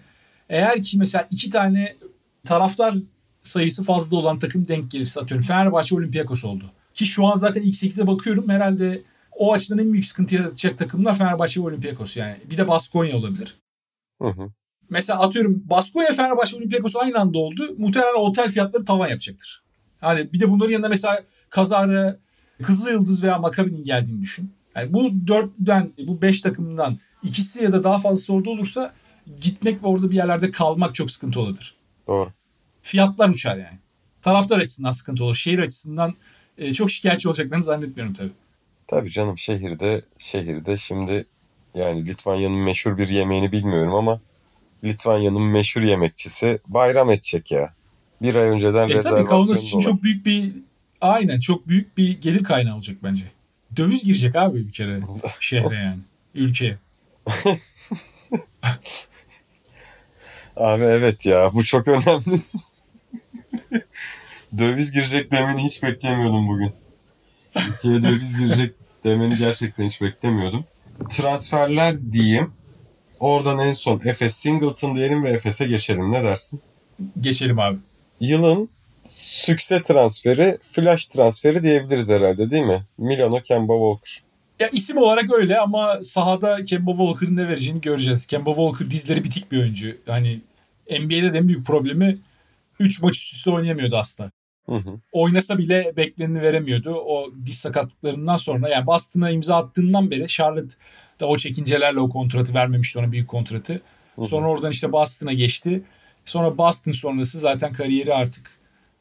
eğer 0.49 0.83
ki 0.83 0.99
mesela 0.99 1.29
iki 1.31 1.51
tane 1.51 1.97
taraftar 2.45 2.95
sayısı 3.43 3.85
fazla 3.85 4.17
olan 4.17 4.39
takım 4.39 4.69
denk 4.69 4.91
gelirse 4.91 5.21
atıyorum. 5.21 5.47
Fenerbahçe 5.47 5.95
Olympiakos 5.95 6.45
oldu. 6.45 6.65
Ki 6.95 7.07
şu 7.07 7.27
an 7.27 7.35
zaten 7.35 7.63
ilk 7.63 7.75
8'e 7.75 8.07
bakıyorum. 8.07 8.49
Herhalde 8.49 9.03
o 9.37 9.53
açıdan 9.53 9.79
en 9.79 9.93
büyük 9.93 10.07
sıkıntı 10.07 10.35
yaratacak 10.35 10.79
takımlar 10.79 11.19
Fenerbahçe 11.19 11.61
ve 11.61 11.65
Olympiakos 11.65 12.17
yani. 12.17 12.37
Bir 12.51 12.57
de 12.57 12.69
Baskonya 12.69 13.17
olabilir. 13.17 13.57
Hı 14.23 14.29
hı. 14.29 14.51
Mesela 14.91 15.21
atıyorum 15.21 15.63
Baskonya 15.65 16.13
Fenerbahçe 16.13 16.57
Olympiakos 16.57 16.97
aynı 16.97 17.19
anda 17.19 17.39
oldu. 17.39 17.75
Muhtemelen 17.79 18.15
otel 18.15 18.51
fiyatları 18.51 18.85
tavan 18.85 19.09
yapacaktır. 19.09 19.63
Hani 20.01 20.33
bir 20.33 20.41
de 20.41 20.51
bunların 20.51 20.73
yanında 20.73 20.89
mesela 20.89 21.25
kazara 21.51 22.19
Kızıl 22.63 22.91
Yıldız 22.91 23.23
veya 23.23 23.39
Makabi'nin 23.39 23.85
geldiğini 23.85 24.23
düşün. 24.23 24.53
Yani 24.77 24.93
bu 24.93 25.13
dörtten, 25.27 25.93
bu 26.07 26.23
beş 26.23 26.41
takımdan 26.41 26.99
ikisi 27.23 27.63
ya 27.63 27.73
da 27.73 27.85
daha 27.85 27.99
fazlası 27.99 28.33
orada 28.33 28.51
olursa 28.51 28.95
gitmek 29.41 29.83
ve 29.83 29.87
orada 29.87 30.11
bir 30.11 30.17
yerlerde 30.17 30.51
kalmak 30.51 30.95
çok 30.95 31.11
sıkıntı 31.11 31.41
olabilir. 31.41 31.75
Doğru. 32.07 32.31
Fiyatlar 32.83 33.29
uçar 33.29 33.57
yani. 33.57 33.79
Taraftar 34.23 34.59
açısından 34.59 34.91
sıkıntı 34.91 35.25
olur. 35.25 35.35
Şehir 35.35 35.59
açısından 35.59 36.15
e, 36.59 36.75
çok 36.75 36.91
şikayetçi 36.91 37.29
olacaklarını 37.29 37.65
zannetmiyorum 37.65 38.15
tabii. 38.15 38.33
Tabii 38.87 39.11
canım 39.11 39.39
şehirde 39.39 40.03
şehirde 40.19 40.77
şimdi 40.77 41.27
yani 41.75 42.07
Litvanya'nın 42.07 42.59
meşhur 42.59 42.99
bir 42.99 43.09
yemeğini 43.09 43.53
bilmiyorum 43.53 43.95
ama 43.95 44.21
Litvanya'nın 44.85 45.43
meşhur 45.43 45.83
yemekçisi 45.83 46.61
bayram 46.67 47.11
edecek 47.11 47.51
ya. 47.51 47.75
Bir 48.23 48.35
ay 48.35 48.49
önceden 48.49 48.89
E 48.89 49.01
tabii 49.01 49.25
Kaunas 49.25 49.49
rezervasyon 49.49 49.67
için 49.67 49.81
çok 49.81 50.03
büyük 50.03 50.27
bir 50.27 50.53
aynen 51.01 51.41
çok 51.41 51.69
büyük 51.69 51.97
bir 51.97 52.21
gelir 52.21 52.45
kaynağı 52.45 52.75
olacak 52.75 52.97
bence. 53.03 53.25
Döviz 53.77 54.05
girecek 54.05 54.37
abi 54.37 54.67
bir 54.67 54.73
kere 54.73 55.01
şehre 55.41 55.75
yani. 55.75 56.01
Ülkeye. 56.35 56.79
Abi 60.57 60.83
evet 60.83 61.27
ya 61.27 61.51
bu 61.55 61.65
çok 61.65 61.89
önemli. 61.89 62.41
döviz 64.59 64.93
girecek 64.93 65.31
demeni 65.31 65.65
hiç 65.65 65.83
beklemiyordum 65.83 66.49
bugün. 66.49 66.73
Ülkeye 67.57 68.03
döviz 68.03 68.39
girecek 68.39 68.75
demeni 69.05 69.37
gerçekten 69.37 69.85
hiç 69.85 70.01
beklemiyordum. 70.01 70.65
Transferler 71.11 72.13
diyeyim. 72.13 72.53
Oradan 73.21 73.59
en 73.59 73.73
son 73.73 74.01
Efes 74.05 74.37
Singleton 74.37 74.97
diyelim 74.97 75.25
ve 75.25 75.29
Efes'e 75.29 75.67
geçelim. 75.67 76.11
Ne 76.11 76.25
dersin? 76.25 76.61
Geçelim 77.19 77.59
abi. 77.59 77.79
Yılın 78.21 78.69
sükse 79.09 79.83
transferi, 79.83 80.59
flash 80.73 81.07
transferi 81.07 81.63
diyebiliriz 81.63 82.11
herhalde 82.11 82.51
değil 82.51 82.65
mi? 82.65 82.83
Milano 82.99 83.41
Kemba 83.41 83.73
Walker. 83.73 84.23
Ya 84.61 84.69
isim 84.69 84.97
olarak 84.97 85.33
öyle 85.33 85.59
ama 85.59 86.03
sahada 86.03 86.65
Kemba 86.65 86.91
Walker'ın 86.91 87.37
ne 87.37 87.49
vereceğini 87.49 87.81
göreceğiz. 87.81 88.27
Kemba 88.27 88.51
Walker 88.51 88.91
dizleri 88.91 89.25
bitik 89.25 89.53
bir 89.53 89.59
oyuncu. 89.59 89.97
Hani 90.07 90.41
NBA'de 90.91 91.33
de 91.33 91.39
en 91.39 91.49
büyük 91.49 91.67
problemi 91.67 92.19
3 92.81 93.03
maç 93.03 93.17
üst 93.17 93.35
üste 93.35 93.51
oynayamıyordu 93.51 93.97
aslında. 93.97 94.31
Hı 94.69 94.77
hı. 94.77 95.01
Oynasa 95.13 95.59
bile 95.59 95.93
bekleneni 95.97 96.43
veremiyordu. 96.43 96.95
O 96.95 97.31
diz 97.47 97.59
sakatlıklarından 97.59 98.37
sonra 98.37 98.69
yani 98.69 98.87
Boston'a 98.87 99.31
imza 99.31 99.57
attığından 99.57 100.11
beri 100.11 100.29
Charlotte 100.29 100.75
da 101.21 101.27
o 101.27 101.37
çekincelerle 101.37 102.01
o 102.01 102.09
kontratı 102.09 102.55
vermemişti 102.55 102.99
ona 102.99 103.13
büyük 103.13 103.29
kontratı. 103.29 103.81
Sonra 104.23 104.49
oradan 104.49 104.71
işte 104.71 104.93
Boston'a 104.93 105.33
geçti. 105.33 105.83
Sonra 106.25 106.59
Boston 106.59 106.93
sonrası 106.93 107.41
zaten 107.41 107.73
kariyeri 107.73 108.15
artık 108.15 108.58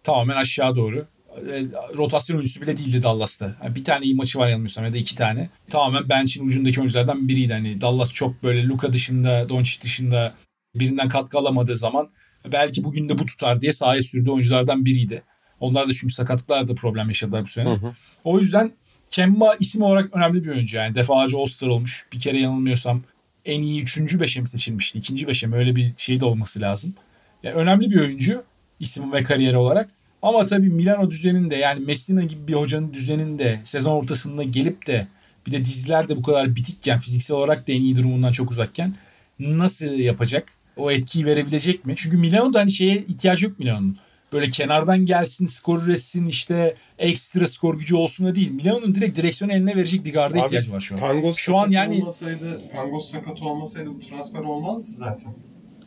tamamen 0.07 0.35
aşağı 0.35 0.75
doğru. 0.75 1.07
E, 1.37 1.65
Rotasyon 1.97 2.37
oyuncusu 2.37 2.61
bile 2.61 2.77
değildi 2.77 3.03
Dallas'ta. 3.03 3.55
Yani 3.63 3.75
bir 3.75 3.83
tane 3.83 4.05
iyi 4.05 4.15
maçı 4.15 4.39
var 4.39 4.47
yanılmıyorsam 4.47 4.85
ya 4.85 4.93
da 4.93 4.97
iki 4.97 5.15
tane. 5.15 5.49
Tamamen 5.69 6.09
bench'in 6.09 6.47
ucundaki 6.47 6.79
oyunculardan 6.79 7.27
biriydi. 7.27 7.53
Hani 7.53 7.81
Dallas 7.81 8.13
çok 8.13 8.43
böyle 8.43 8.67
Luka 8.67 8.93
dışında, 8.93 9.49
Doncic 9.49 9.81
dışında 9.81 10.33
birinden 10.75 11.09
katkı 11.09 11.37
alamadığı 11.37 11.77
zaman 11.77 12.09
belki 12.51 12.83
bugün 12.83 13.09
de 13.09 13.17
bu 13.17 13.25
tutar 13.25 13.61
diye 13.61 13.73
sahaya 13.73 14.01
sürdüğü 14.01 14.29
oyunculardan 14.29 14.85
biriydi. 14.85 15.23
Onlar 15.59 15.89
da 15.89 15.93
çünkü 15.93 16.13
sakatlıklarla 16.13 16.67
da 16.67 16.75
problem 16.75 17.07
yaşadılar 17.07 17.43
bu 17.43 17.47
sene. 17.47 17.69
Hı 17.69 17.73
hı. 17.73 17.93
O 18.23 18.39
yüzden 18.39 18.71
Kemba 19.09 19.55
isim 19.59 19.81
olarak 19.81 20.15
önemli 20.15 20.43
bir 20.43 20.49
oyuncu. 20.49 20.77
Yani 20.77 20.95
defalarca 20.95 21.37
All-Star 21.37 21.67
olmuş. 21.67 22.07
Bir 22.13 22.19
kere 22.19 22.39
yanılmıyorsam 22.39 23.03
en 23.45 23.61
iyi 23.61 23.81
üçüncü 23.81 24.19
beşe 24.19 24.41
mi 24.41 24.49
seçilmişti? 24.49 24.99
ikinci 24.99 25.27
beşe 25.27 25.47
mi? 25.47 25.55
Öyle 25.55 25.75
bir 25.75 25.93
şey 25.97 26.19
de 26.19 26.25
olması 26.25 26.61
lazım. 26.61 26.95
Yani 27.43 27.55
önemli 27.55 27.89
bir 27.89 27.99
oyuncu 27.99 28.43
isim 28.79 29.11
ve 29.11 29.23
kariyeri 29.23 29.57
olarak. 29.57 29.89
Ama 30.21 30.45
tabii 30.45 30.69
Milano 30.69 31.11
düzeninde 31.11 31.55
yani 31.55 31.85
Messina 31.85 32.23
gibi 32.23 32.47
bir 32.47 32.53
hocanın 32.53 32.93
düzeninde 32.93 33.59
sezon 33.63 33.91
ortasında 33.91 34.43
gelip 34.43 34.87
de 34.87 35.07
bir 35.47 35.51
de 35.51 35.65
diziler 35.65 36.09
de 36.09 36.17
bu 36.17 36.21
kadar 36.21 36.55
bitikken 36.55 36.97
fiziksel 36.97 37.37
olarak 37.37 37.67
da 37.67 37.71
en 37.71 37.81
iyi 37.81 37.95
durumundan 37.95 38.31
çok 38.31 38.51
uzakken 38.51 38.95
nasıl 39.39 39.85
yapacak? 39.85 40.47
O 40.77 40.91
etkiyi 40.91 41.25
verebilecek 41.25 41.85
mi? 41.85 41.93
Çünkü 41.95 42.17
Milano'da 42.17 42.59
hani 42.59 42.71
şeye 42.71 42.97
ihtiyacı 42.97 43.45
yok 43.45 43.59
Milano'nun. 43.59 43.97
Böyle 44.33 44.49
kenardan 44.49 45.05
gelsin, 45.05 45.47
skor 45.47 45.83
üretsin, 45.83 46.27
işte 46.27 46.75
ekstra 46.97 47.47
skor 47.47 47.79
gücü 47.79 47.95
olsun 47.95 48.27
da 48.27 48.35
değil. 48.35 48.51
Milano'nun 48.51 48.95
direkt 48.95 49.17
direksiyonu 49.17 49.53
eline 49.53 49.75
verecek 49.75 50.05
bir 50.05 50.13
garda 50.13 50.45
ihtiyacı 50.45 50.71
var 50.71 50.79
şu 50.79 50.95
an. 50.95 50.99
Pangos 50.99 51.37
Şu 51.37 51.57
an 51.57 51.69
yani- 51.71 52.01
olmasaydı, 52.01 52.61
Pangos 52.75 53.11
sakat 53.11 53.41
olmasaydı 53.41 53.89
bu 53.89 53.99
transfer 53.99 54.39
olmazdı 54.39 54.83
zaten. 54.83 55.33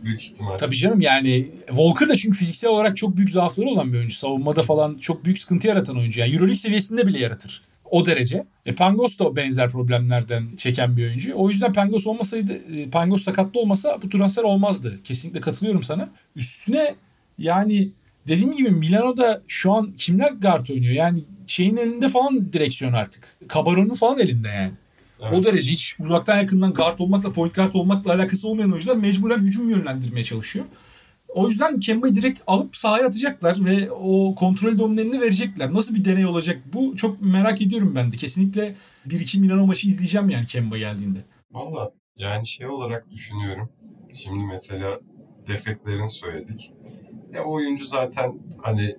Büyük 0.04 0.22
ihtimal. 0.22 0.58
Tabii 0.58 0.76
canım 0.76 1.00
yani 1.00 1.46
Walker 1.66 2.08
da 2.08 2.16
çünkü 2.16 2.38
fiziksel 2.38 2.70
olarak 2.70 2.96
çok 2.96 3.16
büyük 3.16 3.30
zaafları 3.30 3.68
olan 3.68 3.92
bir 3.92 3.98
oyuncu. 3.98 4.14
Savunmada 4.14 4.62
falan 4.62 4.98
çok 4.98 5.24
büyük 5.24 5.38
sıkıntı 5.38 5.68
yaratan 5.68 5.98
oyuncu. 5.98 6.20
Yani 6.20 6.32
Euroleague 6.32 6.56
seviyesinde 6.56 7.06
bile 7.06 7.18
yaratır. 7.18 7.62
O 7.90 8.06
derece. 8.06 8.46
E, 8.66 8.74
Pangos 8.74 9.18
da 9.18 9.36
benzer 9.36 9.68
problemlerden 9.68 10.56
çeken 10.56 10.96
bir 10.96 11.04
oyuncu. 11.04 11.32
O 11.34 11.50
yüzden 11.50 11.72
Pangos 11.72 12.06
olmasaydı, 12.06 12.52
e, 12.52 12.90
Pangos 12.90 13.22
sakatlı 13.22 13.60
olmasa 13.60 14.02
bu 14.02 14.08
transfer 14.08 14.42
olmazdı. 14.42 15.00
Kesinlikle 15.04 15.40
katılıyorum 15.40 15.82
sana. 15.82 16.08
Üstüne 16.36 16.94
yani 17.38 17.90
dediğim 18.28 18.56
gibi 18.56 18.70
Milano'da 18.70 19.42
şu 19.48 19.72
an 19.72 19.92
kimler 19.96 20.30
guard 20.30 20.68
oynuyor? 20.68 20.94
Yani 20.94 21.20
şeyin 21.46 21.76
elinde 21.76 22.08
falan 22.08 22.52
direksiyon 22.52 22.92
artık. 22.92 23.36
Cabaro'nun 23.54 23.94
falan 23.94 24.18
elinde 24.18 24.48
yani. 24.48 24.72
Evet. 25.22 25.32
O 25.32 25.44
derece 25.44 25.72
hiç 25.72 25.96
uzaktan 26.00 26.38
yakından 26.38 26.74
guard 26.74 26.98
olmakla, 26.98 27.32
point 27.32 27.54
guard 27.54 27.74
olmakla 27.74 28.14
alakası 28.14 28.48
olmayan 28.48 28.70
oyuncular 28.72 28.96
mecburen 28.96 29.38
hücum 29.38 29.70
yönlendirmeye 29.70 30.24
çalışıyor. 30.24 30.64
O 31.28 31.48
yüzden 31.48 31.80
Kemba'yı 31.80 32.14
direkt 32.14 32.40
alıp 32.46 32.76
sahaya 32.76 33.06
atacaklar 33.06 33.64
ve 33.64 33.90
o 33.90 34.34
kontrol 34.34 34.78
dominlerini 34.78 35.20
verecekler. 35.20 35.74
Nasıl 35.74 35.94
bir 35.94 36.04
deney 36.04 36.26
olacak 36.26 36.62
bu 36.72 36.96
çok 36.96 37.22
merak 37.22 37.62
ediyorum 37.62 37.92
ben 37.94 38.12
de. 38.12 38.16
Kesinlikle 38.16 38.74
1-2 39.08 39.40
Milano 39.40 39.66
maçı 39.66 39.88
izleyeceğim 39.88 40.28
yani 40.30 40.46
Kemba 40.46 40.78
geldiğinde. 40.78 41.18
Valla 41.50 41.92
yani 42.16 42.46
şey 42.46 42.66
olarak 42.66 43.10
düşünüyorum. 43.10 43.68
Şimdi 44.14 44.44
mesela 44.44 45.00
defeklerini 45.46 46.08
söyledik. 46.08 46.72
E 47.34 47.40
o 47.40 47.52
oyuncu 47.52 47.84
zaten 47.84 48.38
hani 48.62 48.96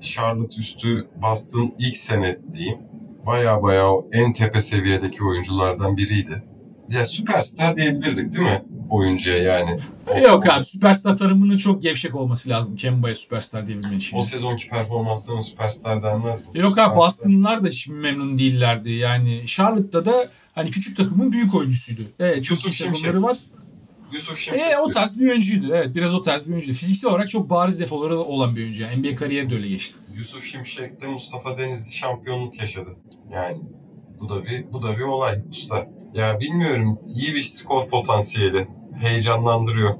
Charlotte 0.00 0.60
üstü 0.60 1.08
bastığım 1.22 1.74
ilk 1.78 1.96
sene 1.96 2.38
diyeyim. 2.52 2.78
Baya 3.26 3.62
baya 3.62 3.90
en 4.12 4.32
tepe 4.32 4.60
seviyedeki 4.60 5.24
oyunculardan 5.24 5.96
biriydi. 5.96 6.42
Ya 6.90 7.04
süperstar 7.04 7.76
diyebilirdik 7.76 8.32
değil 8.32 8.46
mi 8.48 8.62
oyuncuya 8.90 9.36
yani? 9.38 9.70
O, 10.14 10.18
Yok 10.18 10.48
abi 10.48 10.64
süperstar 10.64 11.16
tanımının 11.16 11.56
çok 11.56 11.82
gevşek 11.82 12.14
olması 12.14 12.50
lazım 12.50 12.76
Kemba'ya 12.76 13.14
süperstar 13.14 13.66
diyebilmen 13.66 13.92
için. 13.96 14.16
O 14.16 14.22
sezonki 14.22 14.68
performanslarına 14.68 15.40
süperstar 15.40 16.02
denmez 16.02 16.40
mi? 16.40 16.46
Yok 16.54 16.64
abi 16.64 16.70
Süperstar. 16.70 16.96
Boston'lar 16.96 17.62
da 17.62 17.70
şimdi 17.70 17.98
memnun 17.98 18.38
değillerdi. 18.38 18.92
Yani 18.92 19.42
Charlotte'da 19.46 20.04
da 20.04 20.28
hani 20.54 20.70
küçük 20.70 20.96
takımın 20.96 21.32
büyük 21.32 21.54
oyuncusuydu. 21.54 22.02
Evet 22.18 22.44
çok 22.44 22.66
iyi 22.66 22.72
sezonları 22.72 23.22
var. 23.22 23.36
Yusuf 24.14 24.38
Şimşek. 24.38 24.62
E, 24.72 24.78
o 24.78 24.90
tarz 24.90 25.18
bir 25.20 25.30
oyuncuydu. 25.30 25.74
Evet 25.74 25.94
biraz 25.94 26.14
o 26.14 26.22
tarz 26.22 26.46
bir 26.46 26.52
oyuncuydu. 26.52 26.78
Fiziksel 26.78 27.10
olarak 27.10 27.28
çok 27.28 27.50
bariz 27.50 27.80
defoları 27.80 28.18
olan 28.18 28.56
bir 28.56 28.62
oyuncu. 28.62 28.82
Yani 28.82 28.96
NBA 29.00 29.16
kariyeri 29.16 29.50
de 29.50 29.54
öyle 29.54 29.68
geçti. 29.68 29.96
Yusuf 30.16 30.44
Şimşek'te 30.44 31.06
Mustafa 31.06 31.58
Denizli 31.58 31.92
şampiyonluk 31.92 32.60
yaşadı. 32.60 32.96
Yani 33.32 33.58
bu 34.20 34.28
da 34.28 34.44
bir 34.44 34.72
bu 34.72 34.82
da 34.82 34.96
bir 34.96 35.02
olay 35.02 35.38
usta. 35.50 35.86
Ya 36.14 36.40
bilmiyorum 36.40 36.98
iyi 37.16 37.34
bir 37.34 37.40
skor 37.40 37.88
potansiyeli. 37.88 38.66
Heyecanlandırıyor. 39.00 39.94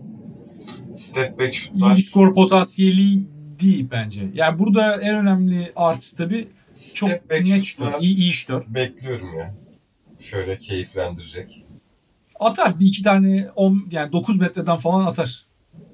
Step 0.94 1.38
back 1.38 1.54
İyi 1.54 1.54
şutlar. 1.54 1.96
bir 1.96 2.02
skor 2.02 2.34
potansiyeli 2.34 3.26
değil 3.60 3.88
bence. 3.90 4.22
Yani 4.34 4.58
burada 4.58 5.00
en 5.00 5.14
önemli 5.16 5.72
artısı 5.76 6.16
tabii 6.16 6.48
çok 6.94 7.08
step 7.10 7.30
back 7.30 7.46
net 7.46 7.64
şutlar. 7.64 8.00
İyi, 8.00 8.16
iyi 8.16 8.32
şutör. 8.32 8.62
Bekliyorum 8.68 9.38
ya. 9.38 9.54
Şöyle 10.20 10.58
keyiflendirecek. 10.58 11.63
Atar 12.44 12.80
bir 12.80 12.86
iki 12.86 13.02
tane 13.02 13.50
10 13.56 13.88
yani 13.90 14.12
9 14.12 14.40
metreden 14.40 14.76
falan 14.76 15.06
atar. 15.06 15.46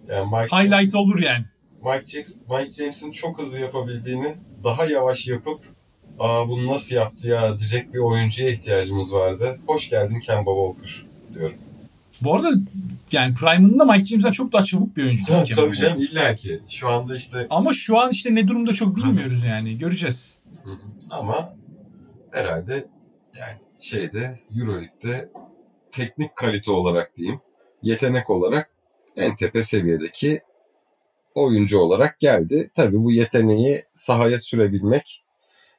Yani 0.09 0.31
Mike, 0.31 0.57
Highlight 0.57 0.95
olur 0.95 1.19
yani. 1.19 1.45
Mike, 1.85 2.07
Jackson, 2.07 2.41
Mike 2.51 2.73
James'in 2.73 3.13
çok 3.13 3.39
hızlı 3.39 3.59
yapabildiğini 3.59 4.35
daha 4.65 4.87
yavaş 4.87 5.29
yapıp 5.29 5.61
aa 6.19 6.49
bunu 6.49 6.67
nasıl 6.67 6.97
yaptı 6.97 7.29
ya 7.29 7.59
diyecek 7.59 7.95
bir 7.95 7.99
oyuncuya 7.99 8.51
ihtiyacımız 8.51 9.13
vardı. 9.13 9.59
Hoş 9.67 9.91
geldin 9.91 10.21
Kemba 10.21 10.51
Walker 10.51 11.07
diyorum. 11.35 11.57
Bu 12.21 12.35
arada 12.35 12.49
yani 13.13 13.35
Prime'ında 13.35 13.85
Mike 13.85 14.05
James'den 14.05 14.31
çok 14.31 14.53
daha 14.53 14.65
çabuk 14.65 14.97
bir 14.97 15.05
oyuncu. 15.05 15.25
Tabii, 15.27 15.55
tabii 15.55 15.77
canım 15.77 16.01
illa 16.01 16.35
ki. 16.35 16.61
Şu 16.69 16.89
anda 16.89 17.15
işte... 17.15 17.47
Ama 17.51 17.73
şu 17.73 17.99
an 17.99 18.11
işte 18.11 18.35
ne 18.35 18.49
durumda 18.49 18.73
çok 18.73 18.97
bilmiyoruz 18.97 19.45
yani. 19.45 19.79
Göreceğiz. 19.79 20.35
Ama 21.11 21.55
herhalde 22.31 22.87
yani 23.39 23.59
şeyde 23.81 24.41
Euroleague'de 24.57 25.29
teknik 25.93 26.37
kalite 26.37 26.73
olarak 26.73 27.17
diyeyim, 27.17 27.41
yetenek 27.83 28.31
olarak 28.31 28.71
en 29.17 29.37
tepe 29.37 29.63
seviyedeki 29.63 30.41
oyuncu 31.35 31.79
olarak 31.79 32.21
geldi. 32.21 32.71
Tabii 32.77 33.05
bu 33.05 33.13
yeteneği 33.13 33.85
sahaya 33.95 34.39
sürebilmek, 34.39 35.25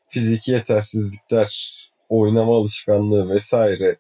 fiziki 0.09 0.51
yetersizlikler, 0.51 1.81
oynama 2.09 2.57
alışkanlığı 2.57 3.29
vesaire 3.29 3.97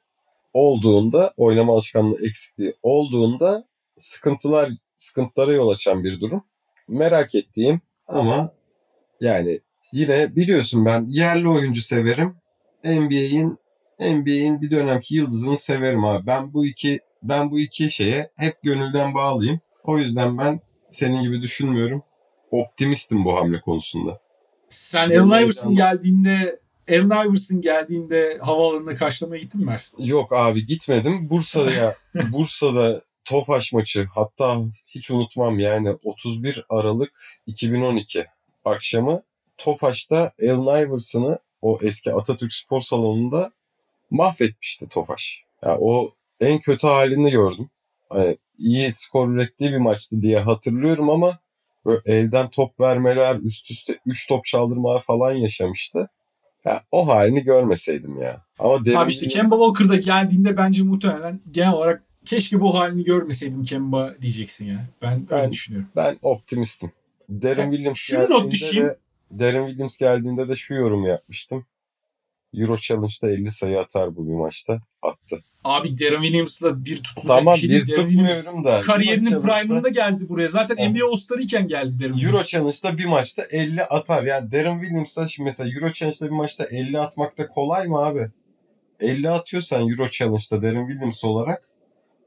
olduğunda, 0.53 1.33
oynama 1.37 1.73
alışkanlığı 1.73 2.25
eksikliği 2.25 2.73
olduğunda 2.83 3.67
sıkıntılar, 3.97 4.71
sıkıntılara 4.95 5.53
yol 5.53 5.69
açan 5.69 6.03
bir 6.03 6.19
durum. 6.19 6.43
Merak 6.87 7.35
ettiğim 7.35 7.81
ama 8.07 8.53
yani 9.21 9.59
yine 9.93 10.35
biliyorsun 10.35 10.85
ben 10.85 11.05
yerli 11.07 11.49
oyuncu 11.49 11.81
severim. 11.81 12.35
NBA'in 12.83 13.57
NBA'in 14.01 14.61
bir 14.61 14.71
dönemki 14.71 15.15
yıldızını 15.15 15.57
severim 15.57 16.05
abi. 16.05 16.27
Ben 16.27 16.53
bu 16.53 16.65
iki 16.65 16.99
ben 17.23 17.51
bu 17.51 17.59
iki 17.59 17.91
şeye 17.91 18.31
hep 18.37 18.61
gönülden 18.63 19.13
bağlıyım. 19.13 19.59
O 19.83 19.97
yüzden 19.97 20.37
ben 20.37 20.59
senin 20.89 21.21
gibi 21.21 21.41
düşünmüyorum. 21.41 22.03
Optimistim 22.51 23.25
bu 23.25 23.35
hamle 23.35 23.61
konusunda. 23.61 24.21
Sen 24.69 25.09
Allen 25.09 25.43
Iverson 25.43 25.75
geldiğinde 25.75 26.59
Allen 26.89 27.29
Iverson 27.29 27.61
geldiğinde 27.61 28.37
havaalanına 28.41 28.95
karşılamaya 28.95 29.41
gittin 29.41 29.61
mi 29.61 29.65
Mersin? 29.65 30.03
Yok 30.03 30.33
abi 30.33 30.65
gitmedim. 30.65 31.29
Bursa'ya 31.29 31.93
Bursa'da 32.31 33.01
Tofaş 33.25 33.73
maçı 33.73 34.07
hatta 34.15 34.61
hiç 34.95 35.11
unutmam 35.11 35.59
yani 35.59 35.95
31 36.03 36.65
Aralık 36.69 37.11
2012 37.45 38.25
akşamı 38.65 39.23
Tofaş'ta 39.57 40.31
Allen 40.41 40.85
Iverson'ı 40.85 41.39
o 41.61 41.79
eski 41.81 42.13
Atatürk 42.13 42.53
Spor 42.53 42.81
Salonu'nda 42.81 43.51
mahvetmişti 44.11 44.89
Tofaş. 44.89 45.43
Yani 45.65 45.77
o 45.81 46.11
en 46.39 46.59
kötü 46.59 46.87
halini 46.87 47.31
gördüm. 47.31 47.69
Hani 48.09 48.37
iyi 48.57 48.91
skor 48.91 49.29
ürettiği 49.29 49.71
bir 49.71 49.77
maçtı 49.77 50.21
diye 50.21 50.39
hatırlıyorum 50.39 51.09
ama 51.09 51.39
böyle 51.85 52.01
elden 52.05 52.49
top 52.49 52.79
vermeler, 52.79 53.35
üst 53.35 53.71
üste 53.71 53.99
3 54.05 54.27
top 54.27 54.45
çaldırmalar 54.45 55.01
falan 55.01 55.31
yaşamıştı. 55.31 56.09
Ya, 56.65 56.83
o 56.91 57.07
halini 57.07 57.43
görmeseydim 57.43 58.21
ya. 58.21 58.41
Ama 58.59 58.85
derin 58.85 58.95
Abi 58.95 59.11
işte 59.11 59.27
Kemba 59.27 59.55
Walker'da 59.55 59.95
geldiğinde 59.95 60.57
bence 60.57 60.83
muhtemelen 60.83 61.39
genel 61.51 61.73
olarak 61.73 62.03
keşke 62.25 62.61
bu 62.61 62.75
halini 62.79 63.03
görmeseydim 63.03 63.63
Kemba 63.63 64.15
diyeceksin 64.21 64.65
ya. 64.65 64.87
Ben, 65.01 65.27
ben 65.29 65.39
öyle 65.39 65.51
düşünüyorum. 65.51 65.89
Ben 65.95 66.17
optimistim. 66.21 66.91
Derin 67.29 67.61
yani 67.61 67.71
Williams 67.71 67.97
şunu 67.97 68.29
not 68.29 68.51
düşeyim. 68.51 68.87
De, 68.87 68.97
Derin 69.31 69.67
Williams 69.67 69.97
geldiğinde 69.97 70.49
de 70.49 70.55
şu 70.55 70.73
yorum 70.73 71.05
yapmıştım. 71.05 71.65
Euro 72.53 72.77
Challenge'da 72.77 73.31
50 73.31 73.51
sayı 73.51 73.79
atar 73.79 74.15
bu 74.15 74.27
bir 74.27 74.33
maçta. 74.33 74.81
Attı. 75.01 75.43
Abi 75.63 75.99
Darren 75.99 76.21
Williams'la 76.21 76.85
bir 76.85 77.03
tutulacak 77.03 77.37
tamam, 77.37 77.55
bir 77.55 77.59
şey 77.59 77.69
bir 77.69 77.85
tutmuyorum 77.85 78.63
da. 78.63 78.81
Kariyerinin 78.81 79.39
prime'ında 79.39 79.89
geldi 79.89 80.29
buraya. 80.29 80.47
Zaten 80.47 80.77
oh. 80.79 80.89
NBA 80.89 81.05
All-Star 81.11 81.39
iken 81.39 81.67
geldi 81.67 81.99
Darren 81.99 82.13
Williams. 82.13 82.33
Euro 82.33 82.43
Challenge'da 82.43 82.97
bir 82.97 83.05
maçta 83.05 83.43
50 83.51 83.83
atar. 83.83 84.23
Yani 84.23 84.51
Darren 84.51 84.81
Williams'a 84.81 85.27
şimdi 85.27 85.45
mesela 85.45 85.69
Euro 85.69 85.89
Challenge'da 85.93 86.25
bir 86.25 86.35
maçta 86.35 86.63
50 86.63 86.99
atmak 86.99 87.37
da 87.37 87.47
kolay 87.47 87.87
mı 87.87 87.97
abi? 87.97 88.31
50 88.99 89.29
atıyorsan 89.29 89.89
Euro 89.89 90.09
Challenge'da 90.09 90.61
Darren 90.61 90.87
Williams 90.87 91.23
olarak 91.23 91.63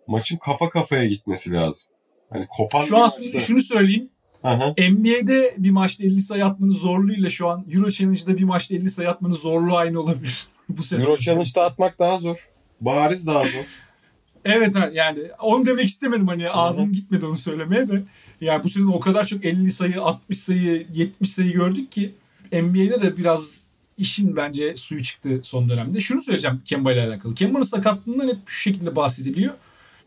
maçın 0.07 0.37
kafa 0.37 0.69
kafaya 0.69 1.07
gitmesi 1.07 1.53
lazım. 1.53 1.93
Hani 2.31 2.47
kopan 2.47 2.81
Şu 2.81 2.97
an 2.97 3.03
maçta... 3.03 3.39
şunu 3.39 3.63
söyleyeyim. 3.63 4.11
Aha. 4.45 4.75
NBA'de 4.91 5.55
bir 5.59 5.71
maçta 5.71 6.05
50 6.05 6.21
sayı 6.21 6.47
atmanın 6.47 6.73
zorluğuyla 6.73 7.31
şu 7.31 7.49
an 7.49 7.65
Euro 7.71 7.91
Challenge'da 7.91 8.39
bir 8.39 8.45
maçta 8.45 8.75
50 8.75 8.91
sayı 8.91 9.11
atmanın 9.11 9.35
zorluğu 9.35 9.77
aynı 9.77 10.01
olabilir. 10.01 10.47
Bu 10.69 10.83
sezon. 10.83 11.07
Euro 11.07 11.17
Challenge'da 11.17 11.65
atmak 11.65 11.99
daha 11.99 12.19
zor. 12.19 12.49
Bariz 12.81 13.27
daha 13.27 13.41
zor. 13.41 13.67
evet 14.45 14.75
yani 14.93 15.19
onu 15.43 15.67
demek 15.67 15.85
istemedim 15.85 16.29
hani 16.29 16.51
ağzım 16.51 16.93
gitmedi 16.93 17.27
onu 17.27 17.37
söylemeye 17.37 17.89
de. 17.89 18.03
Yani 18.41 18.65
bu 18.65 18.69
sezon 18.69 18.87
o 18.89 19.01
kadar 19.01 19.25
çok 19.25 19.45
50 19.45 19.73
sayı, 19.73 20.03
60 20.03 20.39
sayı, 20.39 20.87
70 20.95 21.31
sayı 21.31 21.53
gördük 21.53 21.93
ki 21.93 22.15
NBA'de 22.53 23.03
de 23.03 23.17
biraz 23.17 23.63
işin 23.99 24.37
bence 24.37 24.77
suyu 24.77 25.03
çıktı 25.03 25.41
son 25.43 25.69
dönemde. 25.69 26.01
Şunu 26.01 26.21
söyleyeceğim 26.21 26.63
Kemba 26.65 26.93
ile 26.93 27.03
alakalı. 27.03 27.35
Kemba'nın 27.35 27.65
sakatlığından 27.65 28.29
hep 28.29 28.37
şu 28.47 28.61
şekilde 28.61 28.97
bahsediliyor. 28.97 29.55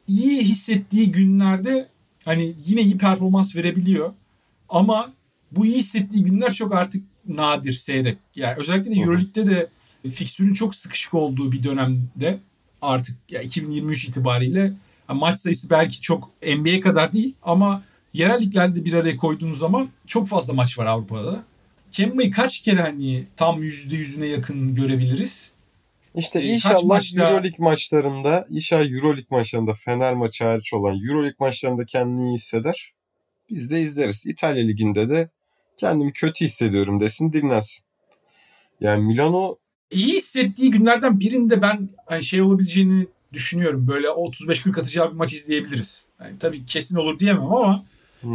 İyi 0.07 0.41
hissettiği 0.41 1.11
günlerde 1.11 1.87
hani 2.25 2.53
yine 2.65 2.81
iyi 2.81 2.97
performans 2.97 3.55
verebiliyor. 3.55 4.13
Ama 4.69 5.13
bu 5.51 5.65
iyi 5.65 5.77
hissettiği 5.77 6.23
günler 6.23 6.53
çok 6.53 6.73
artık 6.73 7.03
nadir, 7.27 7.73
seyrek. 7.73 8.17
Yani 8.35 8.55
özellikle 8.57 8.91
de 8.91 8.95
Euroleague'de 8.95 9.49
de 9.49 9.67
fikstürün 10.09 10.53
çok 10.53 10.75
sıkışık 10.75 11.13
olduğu 11.13 11.51
bir 11.51 11.63
dönemde 11.63 12.39
artık 12.81 13.17
ya 13.29 13.41
2023 13.41 14.05
itibariyle 14.05 14.73
maç 15.09 15.39
sayısı 15.39 15.69
belki 15.69 16.01
çok 16.01 16.29
NBA 16.41 16.79
kadar 16.81 17.13
değil 17.13 17.35
ama 17.43 17.83
yerel 18.13 18.41
liglerde 18.41 18.85
bir 18.85 18.93
araya 18.93 19.15
koyduğunuz 19.15 19.57
zaman 19.57 19.89
çok 20.07 20.27
fazla 20.27 20.53
maç 20.53 20.79
var 20.79 20.85
Avrupa'da. 20.85 21.43
Kemba'yı 21.91 22.31
kaç 22.31 22.61
kere 22.61 22.81
hani 22.81 23.23
tam 23.35 23.63
yüzde 23.63 23.95
yüzüne 23.95 24.25
yakın 24.25 24.75
görebiliriz? 24.75 25.51
İşte 26.15 26.39
ee, 26.39 26.43
inşallah 26.43 26.83
maçta... 26.83 27.29
Euroleague 27.29 27.65
maçlarında, 27.65 28.45
inşallah 28.49 28.91
Euroleague 28.91 29.37
maçlarında 29.37 29.73
Fener 29.73 30.13
maçı 30.13 30.43
hariç 30.43 30.73
olan 30.73 30.95
Euroleague 31.07 31.35
maçlarında 31.39 31.85
kendini 31.85 32.29
iyi 32.29 32.33
hisseder. 32.33 32.93
Biz 33.49 33.71
de 33.71 33.81
izleriz. 33.81 34.27
İtalya 34.27 34.63
Ligi'nde 34.63 35.09
de 35.09 35.29
kendimi 35.77 36.13
kötü 36.13 36.45
hissediyorum 36.45 36.99
desin 36.99 37.33
dinlensin. 37.33 37.85
Yani 38.81 39.03
Milano 39.03 39.55
iyi 39.91 40.15
hissettiği 40.15 40.71
günlerden 40.71 41.19
birinde 41.19 41.61
ben 41.61 41.89
hani 42.05 42.23
şey 42.23 42.41
olabileceğini 42.41 43.07
düşünüyorum. 43.33 43.87
Böyle 43.87 44.07
35-40 44.07 44.79
atacağı 44.79 45.11
bir 45.11 45.15
maç 45.15 45.33
izleyebiliriz. 45.33 46.05
Yani 46.21 46.39
tabii 46.39 46.65
kesin 46.65 46.97
olur 46.97 47.19
diyemem 47.19 47.53
ama 47.53 47.85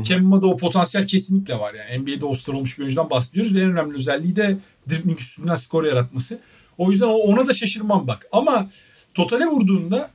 Kemma'da 0.04 0.46
o 0.46 0.56
potansiyel 0.56 1.06
kesinlikle 1.06 1.58
var. 1.58 1.74
Yani 1.74 2.02
NBA'de 2.02 2.26
All-Star 2.26 2.54
olmuş 2.54 2.78
bir 2.78 2.82
oyuncudan 2.82 3.10
bahsediyoruz 3.10 3.54
ve 3.54 3.60
en 3.60 3.70
önemli 3.70 3.96
özelliği 3.96 4.36
de 4.36 4.56
dribbling 4.90 5.20
üstünden 5.20 5.56
skor 5.56 5.84
yaratması. 5.84 6.38
O 6.78 6.90
yüzden 6.90 7.06
ona 7.06 7.46
da 7.46 7.52
şaşırmam 7.52 8.06
bak. 8.06 8.26
Ama 8.32 8.70
totale 9.14 9.44
vurduğunda 9.44 10.10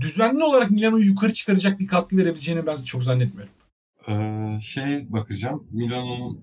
düzenli 0.00 0.44
olarak 0.44 0.70
Milano'yu 0.70 1.04
yukarı 1.04 1.32
çıkaracak 1.32 1.80
bir 1.80 1.86
katkı 1.86 2.16
verebileceğini 2.16 2.66
ben 2.66 2.76
çok 2.76 3.04
zannetmiyorum. 3.04 3.52
Ee, 4.08 4.58
şey 4.60 5.12
bakacağım. 5.12 5.66
Milano'nun 5.70 6.40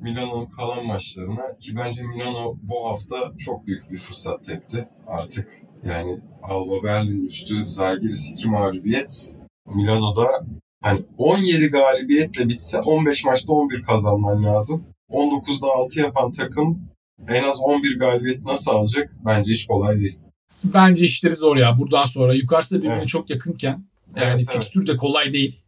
Milano'nun 0.00 0.46
kalan 0.46 0.86
maçlarına 0.86 1.56
ki 1.56 1.76
bence 1.76 2.02
Milano 2.02 2.56
bu 2.62 2.88
hafta 2.88 3.32
çok 3.38 3.66
büyük 3.66 3.90
bir 3.90 3.96
fırsat 3.96 4.46
tepti 4.46 4.88
artık. 5.06 5.48
Yani 5.84 6.20
Alba 6.42 6.82
Berlin 6.82 7.24
üstü 7.24 7.66
Zalgiris 7.66 8.30
2 8.30 8.48
mağlubiyet. 8.48 9.34
Milano'da 9.66 10.46
hani 10.82 11.02
17 11.18 11.66
galibiyetle 11.66 12.48
bitse 12.48 12.80
15 12.80 13.24
maçta 13.24 13.52
11 13.52 13.82
kazanman 13.82 14.44
lazım. 14.44 14.84
19'da 15.10 15.66
6 15.74 16.00
yapan 16.00 16.32
takım 16.32 16.88
en 17.28 17.44
az 17.44 17.60
11 17.62 17.98
galibiyet 17.98 18.42
nasıl 18.42 18.70
alacak? 18.70 19.12
Bence 19.24 19.52
hiç 19.52 19.66
kolay 19.66 20.00
değil. 20.00 20.18
Bence 20.64 21.04
işleri 21.04 21.36
zor 21.36 21.56
ya. 21.56 21.78
Buradan 21.78 22.04
sonra 22.04 22.34
yukarısı 22.34 22.78
birbirine 22.78 22.94
evet. 22.98 23.08
çok 23.08 23.30
yakınken 23.30 23.84
yani 24.16 24.34
evet, 24.34 24.50
fikstür 24.50 24.80
evet. 24.80 24.88
de 24.88 24.96
kolay 24.96 25.32
değil. 25.32 25.63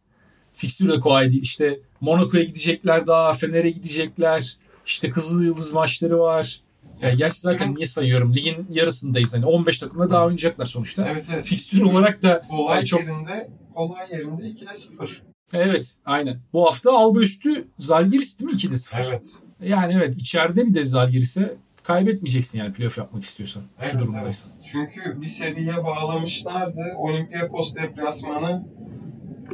Fikstür 0.57 0.89
de 0.89 0.99
kolay 0.99 1.31
değil. 1.31 1.43
İşte 1.43 1.79
Monaco'ya 2.01 2.43
gidecekler 2.43 3.07
daha, 3.07 3.33
Fener'e 3.33 3.69
gidecekler. 3.69 4.57
İşte 4.85 5.09
Kızıl 5.09 5.43
Yıldız 5.43 5.73
maçları 5.73 6.19
var. 6.19 6.61
Yani 7.01 7.17
gerçi 7.17 7.39
zaten 7.39 7.75
niye 7.75 7.85
sayıyorum? 7.85 8.35
Ligin 8.35 8.67
yarısındayız. 8.69 9.33
Hani 9.33 9.45
15 9.45 9.79
takımla 9.79 10.09
daha 10.09 10.25
oynayacaklar 10.25 10.65
sonuçta. 10.65 11.07
Evet, 11.11 11.25
evet. 11.33 11.45
Fikstür 11.45 11.81
olarak 11.81 12.23
da 12.23 12.41
kolay 12.49 12.85
çok... 12.85 12.99
yerinde 12.99 13.49
kolay 13.75 14.05
yerinde 14.11 14.43
2'de 14.43 14.73
0. 14.73 15.21
Evet 15.53 15.95
aynen. 16.05 16.41
Bu 16.53 16.67
hafta 16.67 16.91
Alba 16.91 17.21
üstü 17.21 17.67
Zalgiris 17.79 18.39
değil 18.39 18.51
mi 18.51 18.57
2'de 18.57 18.77
0? 18.77 18.97
Evet. 19.09 19.39
Yani 19.61 19.93
evet 19.93 20.15
içeride 20.17 20.65
bir 20.65 20.73
de 20.73 20.85
Zalgiris'e 20.85 21.57
kaybetmeyeceksin 21.83 22.59
yani 22.59 22.73
playoff 22.73 22.97
yapmak 22.97 23.23
istiyorsan. 23.23 23.63
Evet, 23.81 23.91
şu 23.91 23.99
durumdaysan. 23.99 24.51
Evet. 24.57 24.69
Çünkü 24.71 25.21
bir 25.21 25.27
seriye 25.27 25.83
bağlamışlardı. 25.83 26.81
Olympiakos 26.97 27.75
deplasmanı 27.75 28.67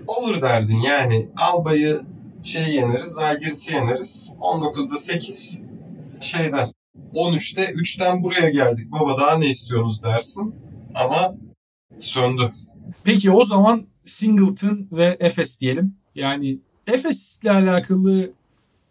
olur 0.07 0.41
derdin 0.41 0.79
yani. 0.81 1.29
Alba'yı 1.37 1.99
şey 2.43 2.75
yeneriz, 2.75 3.07
Zalgiris'i 3.07 3.73
yeneriz. 3.73 4.31
19'da 4.39 4.95
8 4.95 5.59
şeyler. 6.21 6.69
13'te 7.13 7.61
3'ten 7.61 8.23
buraya 8.23 8.49
geldik. 8.49 8.91
Baba 8.91 9.17
daha 9.17 9.37
ne 9.37 9.45
istiyorsunuz 9.45 10.03
dersin. 10.03 10.55
Ama 10.95 11.35
söndü. 11.99 12.51
Peki 13.03 13.31
o 13.31 13.45
zaman 13.45 13.87
Singleton 14.05 14.87
ve 14.91 15.17
Efes 15.19 15.61
diyelim. 15.61 15.95
Yani 16.15 16.59
Efes 16.87 17.39
ile 17.43 17.51
alakalı 17.51 18.31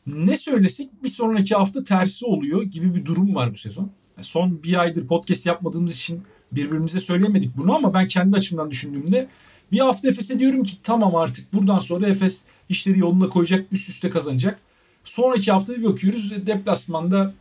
ne 0.07 0.37
söylesek 0.37 1.03
bir 1.03 1.09
sonraki 1.09 1.55
hafta 1.55 1.85
tersi 1.85 2.27
oluyor 2.27 2.63
gibi 2.63 2.95
bir 2.95 3.05
durum 3.05 3.35
var 3.35 3.53
bu 3.53 3.57
sezon. 3.57 3.91
Son 4.21 4.63
bir 4.63 4.81
aydır 4.81 5.07
podcast 5.07 5.47
yapmadığımız 5.47 5.97
için 5.97 6.23
birbirimize 6.53 7.01
söylemedik 7.01 7.57
bunu 7.57 7.75
ama 7.75 7.95
ben 7.95 8.07
kendi 8.07 8.37
açımdan 8.37 8.71
düşündüğümde 8.71 9.29
bir 9.73 9.81
hafta 9.81 10.09
Efes'e 10.09 10.39
diyorum 10.39 10.65
ki 10.65 10.77
tamam 10.83 11.17
artık 11.17 11.53
buradan 11.53 11.79
sonra 11.79 12.09
Efes 12.09 12.45
işleri 12.69 12.99
yoluna 12.99 13.29
koyacak 13.29 13.67
üst 13.73 13.89
üste 13.89 14.11
kazanacak. 14.11 14.59
Sonraki 15.05 15.53
hafta 15.53 15.75
bir 15.75 15.85
bakıyoruz 15.85 16.47
deplasmanda 16.47 17.35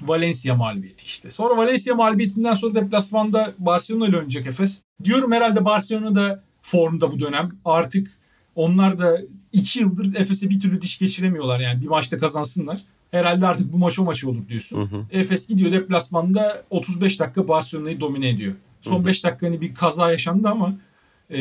Valencia 0.00 0.54
mağlubiyeti 0.54 1.06
işte. 1.06 1.30
Sonra 1.30 1.56
Valencia 1.56 1.94
mağlubiyetinden 1.94 2.54
sonra 2.54 2.74
deplasmanda 2.74 3.54
Barcelona 3.58 4.06
ile 4.06 4.16
oynayacak 4.16 4.46
Efes. 4.46 4.80
Diyorum 5.04 5.32
herhalde 5.32 5.64
Barcelona 5.64 6.14
da 6.14 6.42
formda 6.62 7.12
bu 7.12 7.20
dönem. 7.20 7.48
Artık 7.64 8.10
onlar 8.54 8.98
da 8.98 9.18
iki 9.52 9.80
yıldır 9.80 10.14
Efes'e 10.14 10.50
bir 10.50 10.60
türlü 10.60 10.82
diş 10.82 10.98
geçiremiyorlar 10.98 11.60
yani 11.60 11.82
bir 11.82 11.86
maçta 11.86 12.18
kazansınlar. 12.18 12.80
Herhalde 13.10 13.46
artık 13.46 13.72
bu 13.72 13.78
maç 13.78 13.98
o 13.98 14.04
maçı 14.04 14.30
olur 14.30 14.48
diyorsun. 14.48 14.76
Hı 14.76 14.96
hı. 14.96 15.04
Efes 15.10 15.48
gidiyor 15.48 15.72
deplasmanda 15.72 16.62
35 16.70 17.20
dakika 17.20 17.48
Barcelona'yı 17.48 18.00
domine 18.00 18.28
ediyor. 18.28 18.54
Son 18.80 18.98
hı 18.98 19.02
hı. 19.02 19.06
5 19.06 19.24
dakika 19.24 19.46
hani 19.46 19.60
bir 19.60 19.74
kaza 19.74 20.10
yaşandı 20.10 20.48
ama 20.48 20.76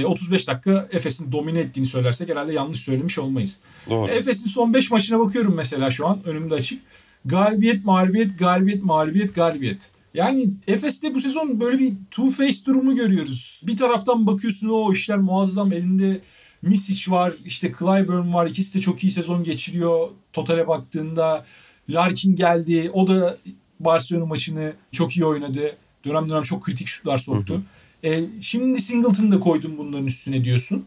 35 0.05 0.43
e, 0.43 0.47
dakika 0.47 0.88
Efes'in 0.91 1.31
domine 1.31 1.59
ettiğini 1.59 1.86
söylersek 1.86 2.29
herhalde 2.29 2.53
yanlış 2.53 2.79
söylemiş 2.79 3.19
olmayız. 3.19 3.59
Doğru. 3.89 4.11
Efes'in 4.11 4.49
son 4.49 4.73
5 4.73 4.91
maçına 4.91 5.19
bakıyorum 5.19 5.53
mesela 5.55 5.91
şu 5.91 6.07
an 6.07 6.23
önümde 6.23 6.55
açık. 6.55 6.81
Galibiyet, 7.25 7.86
mağlubiyet, 7.86 8.39
galibiyet, 8.39 8.83
mağlubiyet, 8.83 9.36
galibiyet. 9.36 9.89
Yani 10.13 10.49
Efes'te 10.67 11.13
bu 11.13 11.19
sezon 11.19 11.59
böyle 11.59 11.79
bir 11.79 11.93
two 12.11 12.29
face 12.29 12.65
durumu 12.65 12.95
görüyoruz. 12.95 13.61
Bir 13.63 13.77
taraftan 13.77 14.27
bakıyorsun 14.27 14.69
o 14.69 14.93
işler 14.93 15.17
muazzam 15.17 15.73
elinde 15.73 16.21
Misic 16.61 17.11
var, 17.11 17.33
işte 17.45 17.71
Clyburn 17.79 18.33
var. 18.33 18.47
İkisi 18.47 18.73
de 18.73 18.81
çok 18.81 19.03
iyi 19.03 19.11
sezon 19.11 19.43
geçiriyor. 19.43 20.09
Totale 20.33 20.67
baktığında 20.67 21.45
Larkin 21.89 22.36
geldi. 22.36 22.89
O 22.93 23.07
da 23.07 23.38
Barcelona 23.79 24.25
maçını 24.25 24.73
çok 24.91 25.17
iyi 25.17 25.25
oynadı. 25.25 25.75
Dönem 26.05 26.29
dönem 26.29 26.43
çok 26.43 26.63
kritik 26.63 26.88
şutlar 26.88 27.17
soktu. 27.17 27.53
Hı 27.53 27.57
hı. 27.57 27.61
E, 28.03 28.23
şimdi 28.41 28.81
Singleton'ı 28.81 29.31
da 29.31 29.39
koydum 29.39 29.77
bunların 29.77 30.07
üstüne 30.07 30.43
diyorsun. 30.43 30.85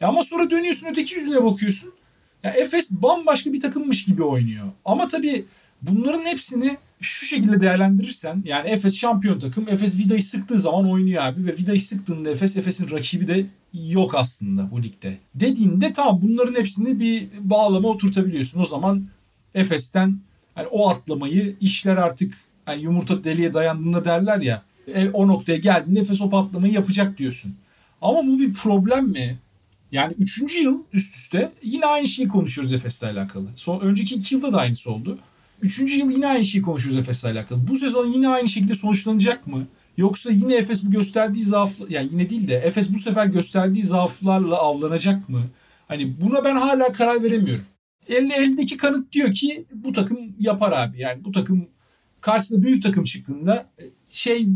E 0.00 0.06
ama 0.06 0.24
sonra 0.24 0.50
dönüyorsun 0.50 0.86
öteki 0.86 1.14
yüzüne 1.14 1.44
bakıyorsun. 1.44 1.92
Ya 2.42 2.50
Efes 2.50 2.92
bambaşka 2.92 3.52
bir 3.52 3.60
takımmış 3.60 4.04
gibi 4.04 4.22
oynuyor. 4.22 4.66
Ama 4.84 5.08
tabii 5.08 5.44
bunların 5.82 6.24
hepsini 6.24 6.76
şu 7.00 7.26
şekilde 7.26 7.60
değerlendirirsen 7.60 8.42
yani 8.46 8.68
Efes 8.68 8.96
şampiyon 8.96 9.38
takım. 9.38 9.68
Efes 9.68 9.98
vidayı 9.98 10.22
sıktığı 10.22 10.58
zaman 10.58 10.90
oynuyor 10.90 11.22
abi 11.22 11.46
ve 11.46 11.56
vidayı 11.56 11.80
sıktığında 11.80 12.30
Efes 12.30 12.56
Efes'in 12.56 12.90
rakibi 12.90 13.28
de 13.28 13.46
yok 13.74 14.14
aslında 14.14 14.70
bu 14.70 14.82
ligde. 14.82 15.18
Dediğinde 15.34 15.92
tamam 15.92 16.20
bunların 16.22 16.60
hepsini 16.60 17.00
bir 17.00 17.28
bağlama 17.40 17.88
oturtabiliyorsun. 17.88 18.60
O 18.60 18.66
zaman 18.66 19.06
Efes'ten 19.54 20.18
yani 20.56 20.66
o 20.70 20.88
atlamayı 20.88 21.56
işler 21.60 21.96
artık 21.96 22.34
yani 22.68 22.82
yumurta 22.82 23.24
deliye 23.24 23.54
dayandığında 23.54 24.04
derler 24.04 24.40
ya 24.40 24.62
e, 24.86 25.08
o 25.08 25.28
noktaya 25.28 25.58
geldiğinde 25.58 26.00
Efes 26.00 26.20
o 26.20 26.30
patlamayı 26.30 26.72
yapacak 26.72 27.18
diyorsun. 27.18 27.54
Ama 28.02 28.26
bu 28.26 28.38
bir 28.38 28.52
problem 28.52 29.08
mi? 29.08 29.38
Yani 29.92 30.14
üçüncü 30.18 30.62
yıl 30.62 30.78
üst 30.92 31.14
üste 31.14 31.52
yine 31.62 31.86
aynı 31.86 32.08
şeyi 32.08 32.28
konuşuyoruz 32.28 32.72
Efes'le 32.72 33.02
alakalı. 33.02 33.46
Son, 33.56 33.80
önceki 33.80 34.14
iki 34.14 34.34
yılda 34.34 34.52
da 34.52 34.58
aynısı 34.58 34.92
oldu. 34.92 35.18
Üçüncü 35.62 35.98
yıl 35.98 36.10
yine 36.10 36.26
aynı 36.26 36.44
şeyi 36.44 36.62
konuşuyoruz 36.62 37.00
Efes'le 37.02 37.24
alakalı. 37.24 37.68
Bu 37.68 37.76
sezon 37.76 38.06
yine 38.06 38.28
aynı 38.28 38.48
şekilde 38.48 38.74
sonuçlanacak 38.74 39.46
mı? 39.46 39.66
Yoksa 39.96 40.30
yine 40.30 40.54
Efes 40.54 40.84
bu 40.84 40.90
gösterdiği 40.90 41.44
zaaf 41.44 41.72
yani 41.88 42.08
yine 42.12 42.30
değil 42.30 42.48
de 42.48 42.54
Efes 42.54 42.94
bu 42.94 42.98
sefer 42.98 43.26
gösterdiği 43.26 43.82
zaaflarla 43.82 44.56
avlanacak 44.56 45.28
mı? 45.28 45.42
Hani 45.88 46.20
buna 46.20 46.44
ben 46.44 46.56
hala 46.56 46.92
karar 46.92 47.22
veremiyorum. 47.22 47.64
Elde, 48.08 48.34
eldeki 48.34 48.76
kanıt 48.76 49.12
diyor 49.12 49.32
ki 49.32 49.64
bu 49.74 49.92
takım 49.92 50.18
yapar 50.40 50.72
abi. 50.72 51.00
Yani 51.00 51.24
bu 51.24 51.32
takım 51.32 51.68
karşısında 52.20 52.62
büyük 52.62 52.82
takım 52.82 53.04
çıktığında 53.04 53.70
şey 54.12 54.46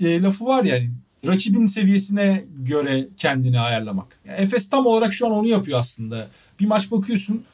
e, 0.00 0.22
lafı 0.22 0.44
var 0.44 0.64
yani 0.64 0.90
rakibin 1.26 1.66
seviyesine 1.66 2.44
göre 2.58 3.08
kendini 3.16 3.60
ayarlamak. 3.60 4.20
Yani 4.24 4.40
Efes 4.40 4.68
tam 4.68 4.86
olarak 4.86 5.12
şu 5.12 5.26
an 5.26 5.32
onu 5.32 5.46
yapıyor 5.46 5.78
aslında. 5.78 6.28
Bir 6.60 6.66
maç 6.66 6.90
bakıyorsun 6.90 7.44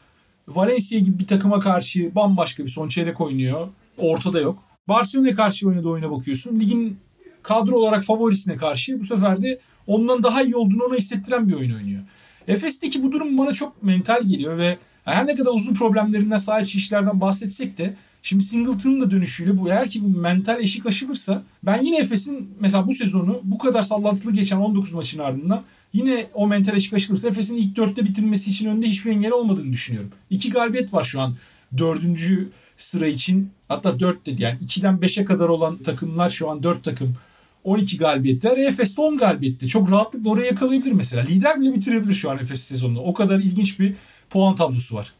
Valencia 0.48 0.98
gibi 0.98 1.18
bir 1.18 1.26
takıma 1.26 1.60
karşı 1.60 2.14
bambaşka 2.14 2.64
bir 2.64 2.68
son 2.68 2.88
çeyrek 2.88 3.20
oynuyor. 3.20 3.68
Ortada 3.98 4.40
yok. 4.40 4.64
Barcelona'ya 4.88 5.34
karşı 5.34 5.68
oynadığı 5.68 5.88
oyuna 5.88 6.10
bakıyorsun. 6.10 6.60
Ligin 6.60 6.98
kadro 7.42 7.76
olarak 7.76 8.04
favorisine 8.04 8.56
karşı 8.56 9.00
bu 9.00 9.04
sefer 9.04 9.42
de 9.42 9.60
ondan 9.86 10.22
daha 10.22 10.42
iyi 10.42 10.56
olduğunu 10.56 10.84
ona 10.84 10.94
hissettiren 10.94 11.48
bir 11.48 11.54
oyun 11.54 11.74
oynuyor. 11.74 12.02
Efes'teki 12.48 13.02
bu 13.02 13.12
durum 13.12 13.38
bana 13.38 13.52
çok 13.52 13.82
mental 13.82 14.22
geliyor 14.22 14.58
ve 14.58 14.78
her 15.04 15.26
ne 15.26 15.34
kadar 15.34 15.50
uzun 15.50 15.74
problemlerinden 15.74 16.62
içi 16.62 16.78
işlerden 16.78 17.20
bahsetsek 17.20 17.78
de 17.78 17.94
Şimdi 18.22 18.44
Singleton'ın 18.44 19.00
da 19.00 19.10
dönüşüyle 19.10 19.58
bu 19.58 19.68
eğer 19.68 19.88
ki 19.88 20.04
bu 20.04 20.08
mental 20.08 20.60
eşik 20.60 20.86
aşılırsa 20.86 21.42
ben 21.62 21.82
yine 21.82 21.98
Efes'in 21.98 22.50
mesela 22.60 22.86
bu 22.86 22.94
sezonu 22.94 23.40
bu 23.44 23.58
kadar 23.58 23.82
sallantılı 23.82 24.32
geçen 24.32 24.56
19 24.56 24.92
maçın 24.92 25.18
ardından 25.18 25.62
yine 25.92 26.26
o 26.34 26.46
mental 26.46 26.76
eşik 26.76 26.94
aşılırsa 26.94 27.28
Efes'in 27.28 27.56
ilk 27.56 27.76
dörtte 27.76 28.04
bitirmesi 28.04 28.50
için 28.50 28.68
önünde 28.68 28.86
hiçbir 28.86 29.10
engel 29.10 29.32
olmadığını 29.32 29.72
düşünüyorum. 29.72 30.10
İki 30.30 30.50
galibiyet 30.50 30.94
var 30.94 31.04
şu 31.04 31.20
an 31.20 31.36
dördüncü 31.78 32.48
sıra 32.76 33.06
için 33.06 33.50
hatta 33.68 34.00
dört 34.00 34.26
dedi 34.26 34.42
yani 34.42 34.58
2'den 34.58 34.94
5'e 34.94 35.24
kadar 35.24 35.48
olan 35.48 35.78
takımlar 35.78 36.30
şu 36.30 36.50
an 36.50 36.62
dört 36.62 36.84
takım 36.84 37.16
12 37.64 37.98
galibiyetler. 37.98 38.56
Efes 38.56 38.96
de 38.96 39.00
10 39.00 39.18
galibiyette. 39.18 39.66
Çok 39.66 39.90
rahatlıkla 39.90 40.30
oraya 40.30 40.46
yakalayabilir 40.46 40.92
mesela. 40.92 41.22
Lider 41.22 41.60
bile 41.60 41.74
bitirebilir 41.74 42.14
şu 42.14 42.30
an 42.30 42.38
Efes 42.38 42.60
sezonunda. 42.60 43.00
O 43.00 43.14
kadar 43.14 43.38
ilginç 43.38 43.80
bir 43.80 43.94
puan 44.30 44.54
tablosu 44.54 44.94
var. 44.94 45.12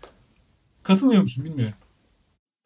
Katılıyor 0.83 1.23
musun 1.23 1.45
bilmiyorum. 1.45 1.75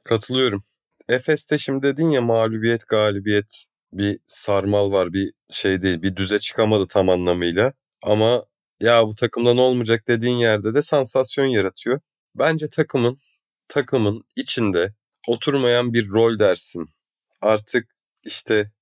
Katılıyorum. 0.07 0.64
Efes'te 1.09 1.59
şimdi 1.59 1.82
dedin 1.82 2.11
ya 2.11 2.22
mağlubiyet 2.22 2.88
galibiyet 2.88 3.66
bir 3.92 4.18
sarmal 4.26 4.92
var 4.92 5.12
bir 5.12 5.32
şey 5.50 5.82
değil 5.82 6.02
bir 6.02 6.16
düze 6.16 6.38
çıkamadı 6.38 6.86
tam 6.88 7.09
anlamıyla. 7.09 7.72
Ama 8.02 8.44
ya 8.80 9.07
bu 9.07 9.14
takımdan 9.14 9.59
olmayacak 9.59 10.09
dediğin 10.09 10.36
yerde 10.36 10.74
de 10.74 10.82
sansasyon 10.82 11.44
yaratıyor. 11.46 12.00
Bence 12.34 12.70
takımın 12.70 13.18
takımın 13.68 14.24
içinde 14.36 14.94
oturmayan 15.28 15.92
bir 15.92 16.09
rol 16.09 16.38
dersin. 16.38 16.88
Artık 17.40 17.88
işte 18.24 18.72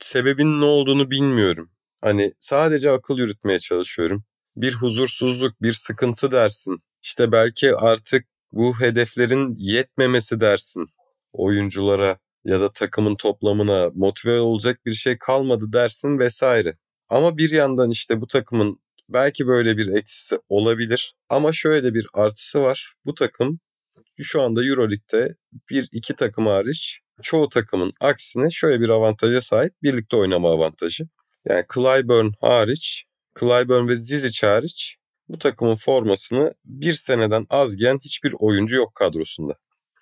sebebin 0.00 0.60
ne 0.60 0.64
olduğunu 0.64 1.10
bilmiyorum. 1.10 1.70
Hani 2.00 2.32
sadece 2.38 2.90
akıl 2.90 3.18
yürütmeye 3.18 3.60
çalışıyorum. 3.60 4.24
Bir 4.56 4.72
huzursuzluk, 4.74 5.62
bir 5.62 5.72
sıkıntı 5.72 6.30
dersin. 6.30 6.78
İşte 7.02 7.32
belki 7.32 7.76
artık 7.76 8.26
bu 8.54 8.80
hedeflerin 8.80 9.54
yetmemesi 9.58 10.40
dersin 10.40 10.86
oyunculara 11.32 12.18
ya 12.44 12.60
da 12.60 12.72
takımın 12.72 13.16
toplamına 13.16 13.90
motive 13.94 14.40
olacak 14.40 14.86
bir 14.86 14.94
şey 14.94 15.18
kalmadı 15.18 15.72
dersin 15.72 16.18
vesaire. 16.18 16.76
Ama 17.08 17.38
bir 17.38 17.50
yandan 17.50 17.90
işte 17.90 18.20
bu 18.20 18.26
takımın 18.26 18.78
belki 19.08 19.46
böyle 19.46 19.76
bir 19.76 19.88
eksisi 19.88 20.38
olabilir 20.48 21.14
ama 21.28 21.52
şöyle 21.52 21.94
bir 21.94 22.06
artısı 22.14 22.60
var. 22.60 22.94
Bu 23.06 23.14
takım 23.14 23.60
şu 24.22 24.42
anda 24.42 24.64
EuroLeague'de 24.64 25.36
bir 25.70 25.88
iki 25.92 26.16
takım 26.16 26.46
hariç 26.46 27.00
çoğu 27.22 27.48
takımın 27.48 27.92
aksine 28.00 28.50
şöyle 28.50 28.80
bir 28.80 28.88
avantaja 28.88 29.40
sahip 29.40 29.72
birlikte 29.82 30.16
oynama 30.16 30.50
avantajı. 30.50 31.04
Yani 31.44 31.64
Clyburn 31.74 32.32
hariç, 32.40 33.04
Clyburn 33.40 33.88
ve 33.88 33.96
Zizic 33.96 34.46
hariç 34.46 34.96
bu 35.28 35.38
takımın 35.38 35.74
formasını 35.74 36.54
bir 36.64 36.94
seneden 36.94 37.46
az 37.50 37.76
giyen 37.76 37.98
hiçbir 38.04 38.34
oyuncu 38.38 38.76
yok 38.76 38.94
kadrosunda. 38.94 39.54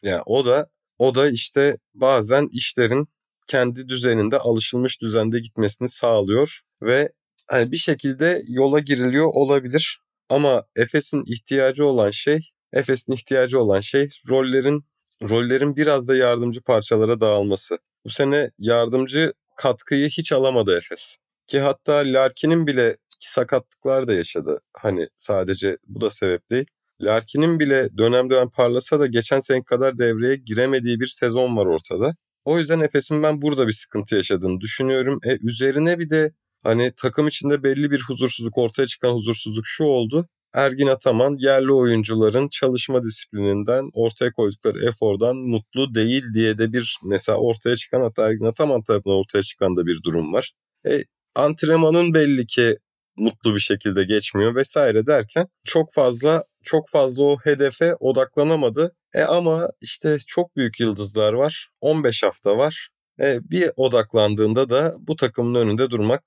Yani 0.02 0.22
o 0.26 0.44
da 0.44 0.70
o 0.98 1.14
da 1.14 1.30
işte 1.30 1.78
bazen 1.94 2.48
işlerin 2.52 3.08
kendi 3.46 3.88
düzeninde 3.88 4.38
alışılmış 4.38 5.00
düzende 5.02 5.40
gitmesini 5.40 5.88
sağlıyor 5.88 6.60
ve 6.82 7.12
hani 7.48 7.72
bir 7.72 7.76
şekilde 7.76 8.42
yola 8.48 8.78
giriliyor 8.78 9.30
olabilir. 9.34 10.00
Ama 10.28 10.64
Efes'in 10.76 11.24
ihtiyacı 11.26 11.86
olan 11.86 12.10
şey, 12.10 12.40
Efes'in 12.72 13.12
ihtiyacı 13.12 13.60
olan 13.60 13.80
şey 13.80 14.08
rollerin 14.28 14.84
rollerin 15.22 15.76
biraz 15.76 16.08
da 16.08 16.16
yardımcı 16.16 16.62
parçalara 16.62 17.20
dağılması. 17.20 17.78
Bu 18.04 18.10
sene 18.10 18.50
yardımcı 18.58 19.32
katkıyı 19.56 20.08
hiç 20.08 20.32
alamadı 20.32 20.76
Efes. 20.76 21.16
Ki 21.46 21.60
hatta 21.60 21.92
Larkin'in 21.92 22.66
bile 22.66 22.96
ki 23.22 23.32
sakatlıklar 23.32 24.08
da 24.08 24.14
yaşadı. 24.14 24.60
Hani 24.76 25.08
sadece 25.16 25.78
bu 25.86 26.00
da 26.00 26.10
sebep 26.10 26.50
değil. 26.50 26.66
Larkin'in 27.00 27.60
bile 27.60 27.88
dönem 27.98 28.30
dönem 28.30 28.50
parlasa 28.50 29.00
da 29.00 29.06
geçen 29.06 29.40
sene 29.40 29.64
kadar 29.64 29.98
devreye 29.98 30.36
giremediği 30.36 31.00
bir 31.00 31.06
sezon 31.06 31.56
var 31.56 31.66
ortada. 31.66 32.14
O 32.44 32.58
yüzden 32.58 32.80
Efes'in 32.80 33.22
ben 33.22 33.42
burada 33.42 33.66
bir 33.66 33.72
sıkıntı 33.72 34.16
yaşadığını 34.16 34.60
düşünüyorum. 34.60 35.18
E 35.24 35.38
üzerine 35.48 35.98
bir 35.98 36.10
de 36.10 36.32
hani 36.62 36.92
takım 36.96 37.28
içinde 37.28 37.62
belli 37.62 37.90
bir 37.90 38.00
huzursuzluk 38.08 38.58
ortaya 38.58 38.86
çıkan 38.86 39.10
huzursuzluk 39.10 39.66
şu 39.66 39.84
oldu. 39.84 40.28
Ergin 40.54 40.86
Ataman 40.86 41.36
yerli 41.38 41.72
oyuncuların 41.72 42.48
çalışma 42.48 43.02
disiplininden 43.04 43.90
ortaya 43.94 44.32
koydukları 44.32 44.84
efordan 44.88 45.36
mutlu 45.36 45.94
değil 45.94 46.24
diye 46.34 46.58
de 46.58 46.72
bir 46.72 46.98
mesela 47.04 47.38
ortaya 47.38 47.76
çıkan 47.76 48.00
hatta 48.00 48.28
Ergin 48.28 48.44
Ataman 48.44 48.82
tarafından 48.82 49.18
ortaya 49.18 49.42
çıkan 49.42 49.76
da 49.76 49.86
bir 49.86 50.02
durum 50.02 50.32
var. 50.32 50.52
E, 50.86 51.00
antrenmanın 51.34 52.14
belli 52.14 52.46
ki 52.46 52.76
mutlu 53.16 53.54
bir 53.54 53.60
şekilde 53.60 54.04
geçmiyor 54.04 54.54
vesaire 54.54 55.06
derken 55.06 55.48
çok 55.64 55.92
fazla 55.92 56.44
çok 56.62 56.88
fazla 56.88 57.24
o 57.24 57.36
hedefe 57.44 57.94
odaklanamadı. 57.94 58.94
E 59.14 59.22
ama 59.22 59.68
işte 59.80 60.16
çok 60.26 60.56
büyük 60.56 60.80
yıldızlar 60.80 61.32
var. 61.32 61.68
15 61.80 62.22
hafta 62.22 62.58
var. 62.58 62.88
E 63.20 63.50
bir 63.50 63.70
odaklandığında 63.76 64.68
da 64.68 64.96
bu 64.98 65.16
takımın 65.16 65.54
önünde 65.54 65.90
durmak 65.90 66.22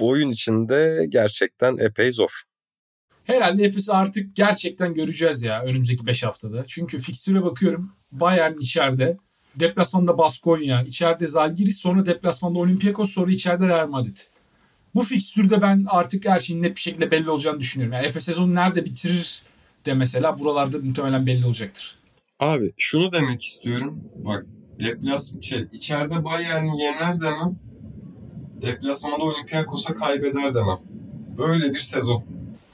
oyun 0.00 0.30
içinde 0.30 1.06
gerçekten 1.08 1.76
epey 1.76 2.12
zor. 2.12 2.42
Herhalde 3.24 3.64
Efes'i 3.64 3.92
artık 3.92 4.36
gerçekten 4.36 4.94
göreceğiz 4.94 5.42
ya 5.42 5.62
önümüzdeki 5.62 6.06
5 6.06 6.22
haftada. 6.22 6.64
Çünkü 6.66 6.98
fikstüre 6.98 7.42
bakıyorum. 7.42 7.92
Bayern 8.12 8.54
içeride. 8.58 9.16
Deplasmanda 9.54 10.18
Baskonya, 10.18 10.82
içeride 10.82 11.26
Zalgiris, 11.26 11.78
sonra 11.78 12.06
deplasmanda 12.06 12.58
Olympiakos, 12.58 13.10
sonra 13.10 13.30
içeride 13.30 13.66
Real 13.66 13.88
Madrid. 13.88 14.16
Bu 14.94 15.02
fikstürde 15.02 15.62
ben 15.62 15.86
artık 15.88 16.28
her 16.28 16.40
şeyin 16.40 16.62
net 16.62 16.76
bir 16.76 16.80
şekilde 16.80 17.10
belli 17.10 17.30
olacağını 17.30 17.60
düşünüyorum. 17.60 17.92
Yani 17.92 18.06
Efes 18.06 18.24
sezonu 18.24 18.54
nerede 18.54 18.84
bitirir 18.84 19.42
de 19.86 19.94
mesela 19.94 20.38
buralarda 20.38 20.78
muhtemelen 20.78 21.26
belli 21.26 21.46
olacaktır. 21.46 21.98
Abi 22.40 22.72
şunu 22.76 23.12
demek 23.12 23.42
istiyorum. 23.42 24.00
Bak 24.14 24.46
deplasman 24.80 25.40
şey, 25.40 25.66
içeride 25.72 26.24
Bayern'i 26.24 26.82
yener 26.82 27.20
demem. 27.20 27.58
Deplasmanda 28.62 29.24
Olympiakos'a 29.24 29.94
kaybeder 29.94 30.54
demem. 30.54 30.78
Öyle 31.38 31.70
bir 31.70 31.78
sezon. 31.78 32.24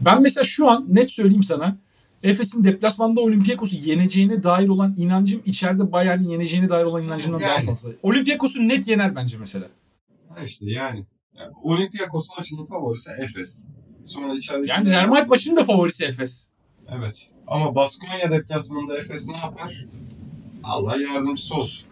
Ben 0.00 0.22
mesela 0.22 0.44
şu 0.44 0.70
an 0.70 0.86
net 0.88 1.10
söyleyeyim 1.10 1.42
sana. 1.42 1.78
Efes'in 2.22 2.64
deplasmanda 2.64 3.20
Olympiakos'u 3.20 3.76
yeneceğine 3.76 4.42
dair 4.42 4.68
olan 4.68 4.94
inancım 4.98 5.42
içeride 5.46 5.92
Bayern'in 5.92 6.28
yeneceğine 6.28 6.68
dair 6.68 6.84
olan 6.84 7.04
inancımdan 7.04 7.40
Yani. 7.40 7.50
daha 7.50 7.60
fazla. 7.60 7.90
Olympiakos'u 8.02 8.68
net 8.68 8.88
yener 8.88 9.16
bence 9.16 9.38
mesela. 9.38 9.68
Ha 10.28 10.44
işte 10.44 10.70
yani. 10.70 11.04
Yani 11.40 11.52
Olympiakos 11.62 12.28
maçının 12.38 12.64
favorisi 12.64 13.10
Efes. 13.18 13.64
Sonra 14.04 14.34
içeride 14.34 14.68
Yani 14.68 15.06
Madrid 15.06 15.28
maçının 15.28 15.56
da 15.56 15.64
favorisi 15.64 16.04
Efes. 16.04 16.48
Evet. 16.98 17.30
Ama 17.46 17.74
Baskonya 17.74 18.30
deplasmanında 18.30 18.98
Efes 18.98 19.28
ne 19.28 19.36
yapar? 19.36 19.86
Allah 20.64 20.96
yardımcısı 20.96 21.54
olsun. 21.54 21.86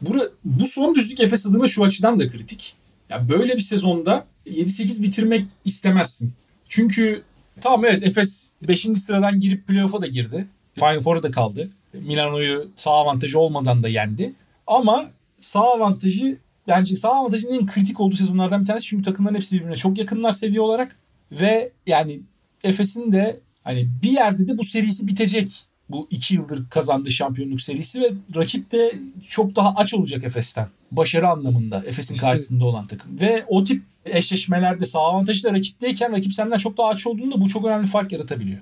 Bura, 0.00 0.22
bu 0.44 0.66
son 0.66 0.94
düzlük 0.94 1.20
Efes 1.20 1.46
adına 1.46 1.68
şu 1.68 1.84
açıdan 1.84 2.20
da 2.20 2.28
kritik. 2.28 2.76
Ya 3.08 3.28
böyle 3.28 3.56
bir 3.56 3.60
sezonda 3.60 4.26
7-8 4.46 5.02
bitirmek 5.02 5.46
istemezsin. 5.64 6.32
Çünkü 6.68 7.22
tamam 7.60 7.84
evet 7.84 8.02
Efes 8.02 8.50
5. 8.62 8.80
sıradan 8.80 9.40
girip 9.40 9.66
playoff'a 9.66 10.00
da 10.00 10.06
girdi. 10.06 10.46
Final 10.74 11.00
Four'a 11.00 11.22
da 11.22 11.30
kaldı. 11.30 11.70
Milano'yu 11.94 12.68
sağ 12.76 12.90
avantajı 12.90 13.38
olmadan 13.38 13.82
da 13.82 13.88
yendi. 13.88 14.32
Ama 14.66 15.10
sağ 15.40 15.60
avantajı 15.60 16.38
bence 16.68 16.96
sağ 16.96 17.08
avantajının 17.08 17.52
en 17.58 17.66
kritik 17.66 18.00
olduğu 18.00 18.16
sezonlardan 18.16 18.62
bir 18.62 18.66
tanesi. 18.66 18.86
Çünkü 18.86 19.04
takımların 19.04 19.34
hepsi 19.34 19.56
birbirine 19.56 19.76
çok 19.76 19.98
yakınlar 19.98 20.32
seviye 20.32 20.60
olarak. 20.60 20.96
Ve 21.32 21.70
yani 21.86 22.20
Efes'in 22.64 23.12
de 23.12 23.40
hani 23.64 23.88
bir 24.02 24.10
yerde 24.10 24.48
de 24.48 24.58
bu 24.58 24.64
serisi 24.64 25.06
bitecek. 25.06 25.52
Bu 25.88 26.06
iki 26.10 26.34
yıldır 26.34 26.70
kazandığı 26.70 27.10
şampiyonluk 27.10 27.60
serisi 27.60 28.00
ve 28.00 28.12
rakip 28.36 28.72
de 28.72 28.92
çok 29.28 29.56
daha 29.56 29.74
aç 29.76 29.94
olacak 29.94 30.24
Efes'ten. 30.24 30.68
Başarı 30.92 31.28
anlamında 31.28 31.82
Efes'in 31.86 32.14
İşte- 32.14 32.26
karşısında 32.26 32.64
olan 32.64 32.86
takım. 32.86 33.20
Ve 33.20 33.44
o 33.48 33.64
tip 33.64 33.82
eşleşmelerde 34.04 34.86
sağ 34.86 35.00
avantajı 35.00 35.44
da 35.44 35.52
rakipteyken 35.52 36.12
rakip 36.12 36.32
senden 36.32 36.58
çok 36.58 36.78
daha 36.78 36.88
aç 36.88 37.06
olduğunda 37.06 37.40
bu 37.40 37.48
çok 37.48 37.64
önemli 37.64 37.86
fark 37.86 38.12
yaratabiliyor. 38.12 38.58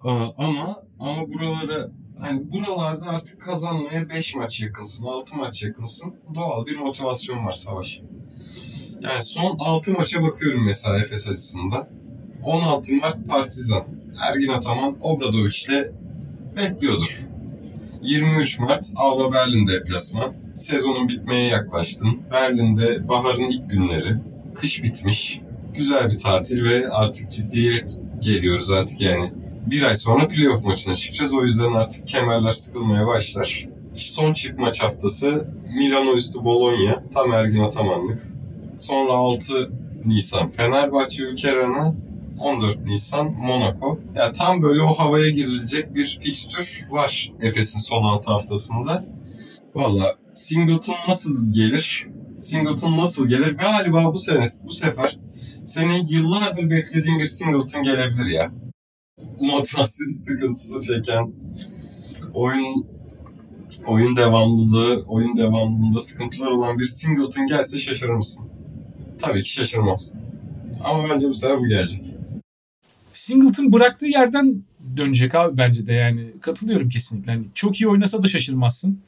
Ama 0.00 0.34
ama 0.98 1.32
buraları 1.32 1.90
hani 2.20 2.52
buralarda 2.52 3.06
artık 3.06 3.40
kazanmaya 3.40 4.08
5 4.08 4.34
maç 4.34 4.60
yakınsın, 4.60 5.04
6 5.04 5.36
maç 5.36 5.62
yakınsın. 5.62 6.14
Doğal 6.34 6.66
bir 6.66 6.76
motivasyon 6.76 7.46
var 7.46 7.52
savaş. 7.52 8.00
Yani 9.00 9.22
son 9.22 9.56
6 9.58 9.92
maça 9.92 10.22
bakıyorum 10.22 10.64
mesela 10.64 10.98
Efes 10.98 11.28
açısından. 11.28 11.88
16 12.42 12.94
Mart 12.94 13.28
Partizan. 13.28 13.84
Ergin 14.20 14.48
Ataman 14.48 14.96
Obradoviç'le 15.00 15.92
bekliyordur. 16.56 17.26
23 18.02 18.58
Mart 18.58 18.92
Alba 18.96 19.32
Berlin 19.32 19.66
deplasman. 19.66 20.34
Sezonun 20.54 21.08
bitmeye 21.08 21.48
yaklaştın. 21.48 22.20
Berlin'de 22.32 23.08
baharın 23.08 23.50
ilk 23.50 23.70
günleri. 23.70 24.16
Kış 24.54 24.82
bitmiş. 24.82 25.40
Güzel 25.74 26.10
bir 26.10 26.18
tatil 26.18 26.64
ve 26.64 26.88
artık 26.88 27.30
ciddiye 27.30 27.84
geliyoruz 28.20 28.70
artık 28.70 29.00
yani. 29.00 29.32
Bir 29.66 29.82
ay 29.82 29.94
sonra 29.94 30.28
playoff 30.28 30.64
maçına 30.64 30.94
çıkacağız. 30.94 31.34
O 31.34 31.44
yüzden 31.44 31.72
artık 31.72 32.06
kemerler 32.06 32.50
sıkılmaya 32.50 33.06
başlar. 33.06 33.68
Son 33.92 34.32
çift 34.32 34.58
maç 34.58 34.82
haftası 34.82 35.48
Milano 35.74 36.14
üstü 36.14 36.44
Bologna. 36.44 37.04
Tam 37.14 37.32
Ergin 37.32 37.60
Atamanlık. 37.60 38.28
Sonra 38.76 39.12
6 39.12 39.70
Nisan 40.04 40.48
Fenerbahçe 40.48 41.22
Ülker 41.22 41.56
Arena. 41.56 41.94
14 42.38 42.88
Nisan 42.88 43.32
Monaco. 43.32 43.98
Ya 44.14 44.32
tam 44.32 44.62
böyle 44.62 44.82
o 44.82 44.92
havaya 44.92 45.30
girilecek 45.30 45.94
bir 45.94 46.18
fikstür 46.22 46.86
var 46.90 47.32
Efes'in 47.40 47.78
son 47.78 48.02
6 48.02 48.32
haftasında. 48.32 49.04
Valla 49.74 50.14
Singleton 50.34 50.96
nasıl 51.08 51.52
gelir? 51.52 52.06
Singleton 52.38 52.96
nasıl 52.96 53.28
gelir? 53.28 53.56
Galiba 53.56 54.12
bu 54.12 54.18
sene, 54.18 54.52
bu 54.64 54.70
sefer 54.70 55.18
senin 55.64 56.06
yıllardır 56.06 56.70
beklediğin 56.70 57.18
bir 57.18 57.26
Singleton 57.26 57.82
gelebilir 57.82 58.26
ya. 58.26 58.52
Motivasyon 59.40 60.12
sıkıntısı 60.12 60.80
çeken, 60.80 61.32
oyun 62.34 62.86
oyun 63.86 64.16
devamlılığı, 64.16 65.04
oyun 65.08 65.36
devamlılığında 65.36 65.98
sıkıntılar 65.98 66.50
olan 66.50 66.78
bir 66.78 66.84
Singleton 66.84 67.46
gelse 67.46 67.78
şaşırır 67.78 68.14
mısın? 68.14 68.44
Tabii 69.18 69.42
ki 69.42 69.52
şaşırmam. 69.52 69.96
Ama 70.84 71.08
bence 71.08 71.28
bu 71.28 71.34
sefer 71.34 71.58
bu 71.58 71.66
gelecek. 71.66 72.04
Singleton 73.12 73.72
bıraktığı 73.72 74.06
yerden 74.06 74.62
dönecek 74.96 75.34
abi 75.34 75.58
bence 75.58 75.86
de 75.86 75.92
yani. 75.92 76.40
Katılıyorum 76.40 76.88
kesinlikle. 76.88 77.32
Yani 77.32 77.46
çok 77.54 77.80
iyi 77.80 77.88
oynasa 77.88 78.22
da 78.22 78.28
şaşırmazsın. 78.28 79.00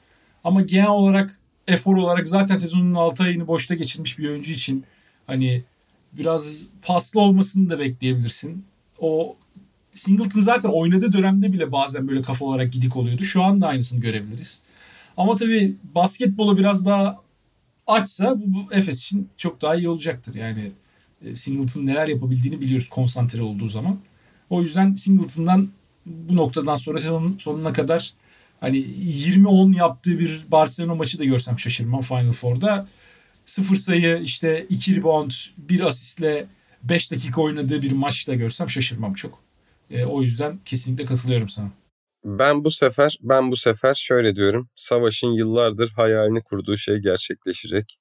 Ama 0.44 0.60
genel 0.60 0.88
olarak 0.88 1.38
efor 1.66 1.96
olarak 1.96 2.28
zaten 2.28 2.56
sezonun 2.56 2.94
6 2.94 3.22
ayını 3.22 3.46
boşta 3.46 3.74
geçirmiş 3.74 4.18
bir 4.18 4.28
oyuncu 4.28 4.52
için 4.52 4.84
hani 5.26 5.64
biraz 6.12 6.66
paslı 6.82 7.20
olmasını 7.20 7.70
da 7.70 7.78
bekleyebilirsin. 7.78 8.64
O 8.98 9.36
Singleton 9.98 10.40
zaten 10.40 10.68
oynadığı 10.68 11.12
dönemde 11.12 11.52
bile 11.52 11.72
bazen 11.72 12.08
böyle 12.08 12.22
kafa 12.22 12.44
olarak 12.44 12.72
gidik 12.72 12.96
oluyordu. 12.96 13.24
Şu 13.24 13.42
anda 13.42 13.68
aynısını 13.68 14.00
görebiliriz. 14.00 14.60
Ama 15.16 15.36
tabii 15.36 15.76
basketbola 15.94 16.58
biraz 16.58 16.86
daha 16.86 17.16
açsa 17.86 18.40
bu, 18.40 18.54
bu 18.54 18.74
Efes 18.74 18.98
için 18.98 19.28
çok 19.36 19.62
daha 19.62 19.74
iyi 19.74 19.88
olacaktır. 19.88 20.34
Yani 20.34 20.72
e, 21.24 21.34
Singleton 21.34 21.86
neler 21.86 22.08
yapabildiğini 22.08 22.60
biliyoruz 22.60 22.88
konsantre 22.88 23.42
olduğu 23.42 23.68
zaman. 23.68 23.98
O 24.50 24.62
yüzden 24.62 24.94
Singleton'dan 24.94 25.68
bu 26.06 26.36
noktadan 26.36 26.76
sonra 26.76 26.98
sonuna 27.38 27.72
kadar 27.72 28.12
hani 28.60 28.78
20-10 28.78 29.76
yaptığı 29.76 30.18
bir 30.18 30.40
Barcelona 30.48 30.94
maçı 30.94 31.18
da 31.18 31.24
görsem 31.24 31.58
şaşırmam 31.58 32.02
Final 32.02 32.32
Four'da. 32.32 32.86
Sıfır 33.46 33.76
sayı 33.76 34.20
işte 34.24 34.66
2 34.68 34.96
rebound 34.96 35.30
1 35.58 35.80
asistle 35.80 36.46
5 36.82 37.10
dakika 37.10 37.40
oynadığı 37.40 37.82
bir 37.82 37.92
maç 37.92 38.28
da 38.28 38.34
görsem 38.34 38.70
şaşırmam 38.70 39.14
çok. 39.14 39.47
E, 39.90 40.04
o 40.04 40.22
yüzden 40.22 40.58
kesinlikle 40.64 41.06
katılıyorum 41.06 41.48
sana. 41.48 41.70
Ben 42.24 42.64
bu 42.64 42.70
sefer 42.70 43.18
ben 43.20 43.50
bu 43.50 43.56
sefer 43.56 43.94
şöyle 43.94 44.36
diyorum. 44.36 44.68
Savaş'ın 44.74 45.32
yıllardır 45.32 45.90
hayalini 45.90 46.42
kurduğu 46.42 46.76
şey 46.76 46.98
gerçekleşecek. 46.98 47.98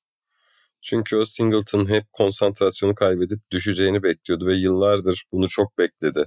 Çünkü 0.82 1.16
o 1.16 1.26
Singleton 1.26 1.90
hep 1.90 2.14
konsantrasyonu 2.14 2.96
kaybedip 2.96 3.52
düşeceğini 3.52 4.04
bekliyordu 4.04 4.46
ve 4.46 4.56
yıllardır 4.56 5.26
bunu 5.32 5.50
çok 5.50 5.78
bekledi. 5.78 6.26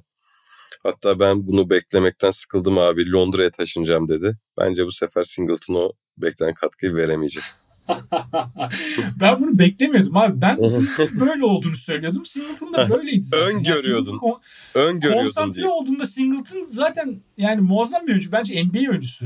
Hatta 0.82 1.20
ben 1.20 1.46
bunu 1.46 1.70
beklemekten 1.70 2.30
sıkıldım 2.30 2.78
abi 2.78 3.12
Londra'ya 3.12 3.50
taşınacağım 3.50 4.08
dedi. 4.08 4.38
Bence 4.58 4.86
bu 4.86 4.92
sefer 4.92 5.22
Singleton 5.22 5.74
o 5.74 5.92
beklenen 6.18 6.54
katkıyı 6.54 6.94
veremeyecek. 6.94 7.42
ben 9.20 9.40
bunu 9.40 9.58
beklemiyordum 9.58 10.16
abi. 10.16 10.40
Ben 10.42 10.58
böyle 11.20 11.44
olduğunu 11.44 11.76
söylüyordum. 11.76 12.26
Singleton 12.26 12.72
da 12.72 12.88
böyleydi 12.90 13.22
zaten. 13.22 13.46
Yani 13.46 13.56
Öngörüyordun. 13.56 14.04
Singleton 14.04 14.18
kon- 14.18 14.40
Öngörüyordun 14.74 15.24
konsantre 15.24 15.56
diye. 15.60 15.68
olduğunda 15.68 16.06
Singleton 16.06 16.64
zaten 16.68 17.20
yani 17.38 17.60
muazzam 17.60 18.06
bir 18.06 18.10
oyuncu. 18.12 18.32
Bence 18.32 18.64
NBA 18.64 18.90
oyuncusu. 18.90 19.24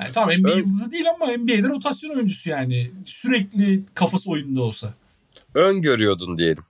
Yani 0.00 0.12
tamam 0.12 0.30
NBA 0.40 0.50
Ön- 0.52 0.58
yıldızı 0.58 0.92
değil 0.92 1.04
ama 1.14 1.26
NBA'de 1.32 1.68
rotasyon 1.68 2.10
oyuncusu 2.10 2.50
yani. 2.50 2.90
Sürekli 3.04 3.82
kafası 3.94 4.30
oyunda 4.30 4.62
olsa. 4.62 4.94
Öngörüyordun 5.54 6.38
diyelim. 6.38 6.62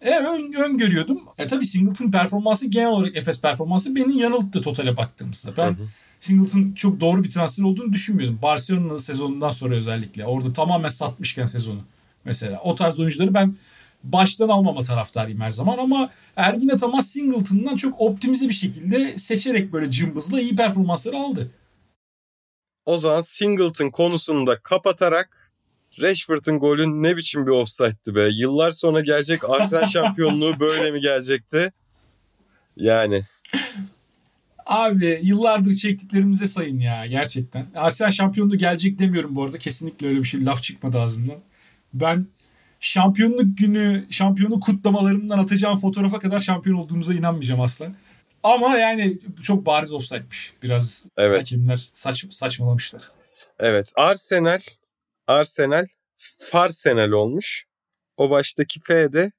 E 0.00 0.10
ön, 0.18 0.52
öngörüyordum. 0.52 1.20
E 1.38 1.46
tabii 1.46 1.66
Singleton 1.66 2.10
performansı 2.10 2.66
genel 2.66 2.88
olarak 2.88 3.16
Efes 3.16 3.40
performansı 3.40 3.94
beni 3.96 4.18
yanılttı 4.18 4.62
totale 4.62 4.96
baktığımızda. 4.96 5.56
Ben 5.56 5.66
Hı 5.66 5.70
hı. 5.70 5.86
Singleton 6.22 6.72
çok 6.72 7.00
doğru 7.00 7.24
bir 7.24 7.30
transfer 7.30 7.64
olduğunu 7.64 7.92
düşünmüyordum. 7.92 8.38
Barcelona 8.42 8.98
sezonundan 8.98 9.50
sonra 9.50 9.74
özellikle. 9.74 10.26
Orada 10.26 10.52
tamamen 10.52 10.88
satmışken 10.88 11.44
sezonu 11.44 11.80
mesela. 12.24 12.60
O 12.64 12.74
tarz 12.74 13.00
oyuncuları 13.00 13.34
ben 13.34 13.56
baştan 14.04 14.48
almama 14.48 14.80
taraftarıyım 14.80 15.40
her 15.40 15.50
zaman 15.50 15.78
ama 15.78 16.10
Ergin 16.36 16.68
Ataman 16.68 17.00
Singleton'dan 17.00 17.76
çok 17.76 18.00
optimize 18.00 18.48
bir 18.48 18.54
şekilde 18.54 19.18
seçerek 19.18 19.72
böyle 19.72 19.90
cımbızla 19.90 20.40
iyi 20.40 20.56
performansları 20.56 21.16
aldı. 21.16 21.50
O 22.84 22.98
zaman 22.98 23.20
Singleton 23.20 23.90
konusunu 23.90 24.46
da 24.46 24.58
kapatarak 24.58 25.52
Rashford'un 26.00 26.58
golü 26.58 27.02
ne 27.02 27.16
biçim 27.16 27.46
bir 27.46 27.50
offside'ti 27.50 28.14
be. 28.14 28.28
Yıllar 28.32 28.72
sonra 28.72 29.00
gelecek 29.00 29.50
Arsenal 29.50 29.86
şampiyonluğu 29.92 30.60
böyle 30.60 30.90
mi 30.90 31.00
gelecekti? 31.00 31.72
Yani 32.76 33.22
Abi 34.66 35.20
yıllardır 35.22 35.74
çektiklerimize 35.74 36.46
sayın 36.46 36.78
ya 36.80 37.06
gerçekten. 37.06 37.66
Arsenal 37.74 38.10
şampiyonluğu 38.10 38.58
gelecek 38.58 38.98
demiyorum 38.98 39.36
bu 39.36 39.44
arada. 39.44 39.58
Kesinlikle 39.58 40.06
öyle 40.06 40.18
bir 40.18 40.24
şey 40.24 40.44
laf 40.44 40.62
çıkmadı 40.62 40.98
ağzımdan. 41.00 41.38
Ben 41.94 42.26
şampiyonluk 42.80 43.58
günü 43.58 44.06
şampiyonluk 44.10 44.62
kutlamalarından 44.62 45.38
atacağım 45.38 45.76
fotoğrafa 45.80 46.18
kadar 46.18 46.40
şampiyon 46.40 46.76
olduğumuza 46.76 47.14
inanmayacağım 47.14 47.60
asla. 47.60 47.92
Ama 48.42 48.76
yani 48.76 49.18
çok 49.42 49.66
bariz 49.66 49.92
offside'miş. 49.92 50.52
Biraz 50.62 51.04
Evet. 51.16 51.40
hakemler 51.40 51.76
saç, 51.76 52.26
saçmalamışlar. 52.30 53.02
Evet. 53.58 53.92
Arsenal 53.96 54.60
Arsenal 55.26 55.86
Farsenal 56.38 57.10
olmuş. 57.10 57.64
O 58.16 58.30
baştaki 58.30 58.80
F 58.80 59.12
de 59.12 59.32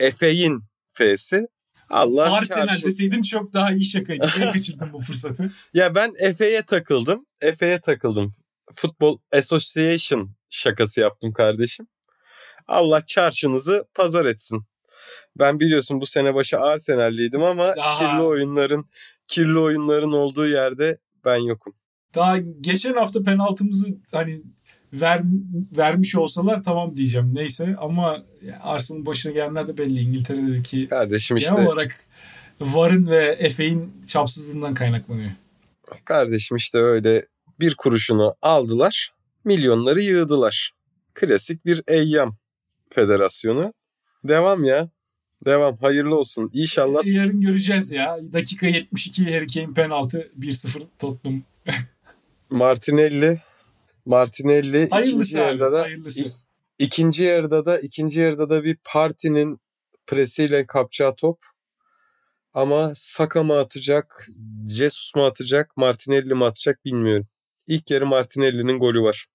Efe'in 0.00 0.62
F'si. 0.92 1.46
Allah 1.90 2.32
Arsenal 2.36 2.82
deseydin 2.82 3.22
çok 3.22 3.52
daha 3.52 3.72
iyi 3.72 3.84
şakaydı. 3.84 4.30
Ben 4.40 4.52
kaçırdım 4.52 4.92
bu 4.92 5.00
fırsatı. 5.00 5.52
Ya 5.74 5.94
ben 5.94 6.12
Efe'ye 6.22 6.62
takıldım. 6.62 7.26
Efe'ye 7.40 7.80
takıldım. 7.80 8.30
Football 8.72 9.16
Association 9.32 10.30
şakası 10.50 11.00
yaptım 11.00 11.32
kardeşim. 11.32 11.86
Allah 12.68 13.06
çarşınızı 13.06 13.84
pazar 13.94 14.24
etsin. 14.24 14.62
Ben 15.38 15.60
biliyorsun 15.60 16.00
bu 16.00 16.06
sene 16.06 16.34
başı 16.34 16.58
Arsenal'liydim 16.60 17.42
ama 17.42 17.76
Daha- 17.76 17.98
kirli 17.98 18.22
oyunların 18.22 18.84
kirli 19.28 19.58
oyunların 19.58 20.12
olduğu 20.12 20.46
yerde 20.46 20.98
ben 21.24 21.36
yokum. 21.36 21.72
Daha 22.14 22.38
geçen 22.38 22.94
hafta 22.94 23.22
penaltımızı 23.22 23.88
hani 24.12 24.42
ver, 25.00 25.22
vermiş 25.76 26.14
olsalar 26.16 26.62
tamam 26.62 26.96
diyeceğim. 26.96 27.30
Neyse 27.34 27.76
ama 27.78 28.22
Arsenal'ın 28.62 29.06
başına 29.06 29.32
gelenler 29.32 29.66
de 29.66 29.78
belli. 29.78 30.00
İngiltere'deki 30.00 30.88
Kardeşim 30.88 31.36
işte 31.36 31.50
genel 31.54 31.66
olarak 31.66 31.96
VAR'ın 32.60 33.06
ve 33.06 33.36
Efe'in 33.38 33.92
çapsızlığından 34.06 34.74
kaynaklanıyor. 34.74 35.30
kardeşim 36.04 36.56
işte 36.56 36.78
öyle 36.78 37.26
bir 37.60 37.74
kuruşunu 37.74 38.34
aldılar. 38.42 39.14
Milyonları 39.44 40.00
yığdılar. 40.00 40.72
Klasik 41.14 41.66
bir 41.66 41.82
eyyam 41.88 42.36
federasyonu. 42.90 43.72
Devam 44.24 44.64
ya. 44.64 44.88
Devam. 45.44 45.76
Hayırlı 45.76 46.16
olsun. 46.18 46.50
İnşallah 46.52 47.06
E, 47.06 47.10
Yarın 47.10 47.40
göreceğiz 47.40 47.92
ya. 47.92 48.18
Dakika 48.32 48.66
72 48.66 49.24
Harry 49.24 49.46
Kane 49.46 49.74
penaltı 49.74 50.30
1-0 50.40 50.82
Tottenham. 50.98 51.42
Martinelli 52.50 53.40
Martinelli 54.06 54.76
ikinci 54.76 54.90
Hayırlısı 54.90 55.38
abi, 55.38 55.46
yarıda 55.46 55.72
da 55.72 55.80
hayırlısı. 55.80 56.32
ikinci 56.78 57.22
yarıda 57.24 57.64
da 57.64 57.80
ikinci 57.80 58.20
yarıda 58.20 58.50
da 58.50 58.64
bir 58.64 58.76
partinin 58.84 59.60
presiyle 60.06 60.66
kapacağı 60.66 61.16
top. 61.16 61.38
Ama 62.54 62.92
Saka 62.94 63.42
mı 63.42 63.54
atacak, 63.58 64.28
Jesus 64.68 65.14
mu 65.16 65.24
atacak, 65.24 65.76
Martinelli 65.76 66.34
mi 66.34 66.44
atacak 66.44 66.84
bilmiyorum. 66.84 67.26
İlk 67.66 67.90
yarı 67.90 68.06
Martinelli'nin 68.06 68.78
golü 68.78 69.02
var. 69.02 69.26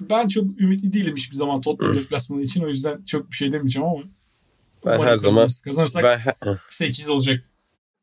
Ben 0.00 0.28
çok 0.28 0.60
ümitli 0.60 0.92
değilim 0.92 1.16
hiçbir 1.16 1.36
zaman 1.36 1.60
Tottenham 1.60 1.96
deplasmanı 1.96 2.42
için. 2.42 2.64
O 2.64 2.68
yüzden 2.68 3.04
çok 3.04 3.30
bir 3.30 3.36
şey 3.36 3.52
demeyeceğim 3.52 3.88
ama. 3.88 4.02
Ben 4.86 4.98
her 5.00 5.16
zaman-. 5.16 5.48
Kazanırsak 5.64 6.04
Ben, 6.04 6.18
he- 6.18 6.56
8 6.70 7.08
olacak. 7.08 7.44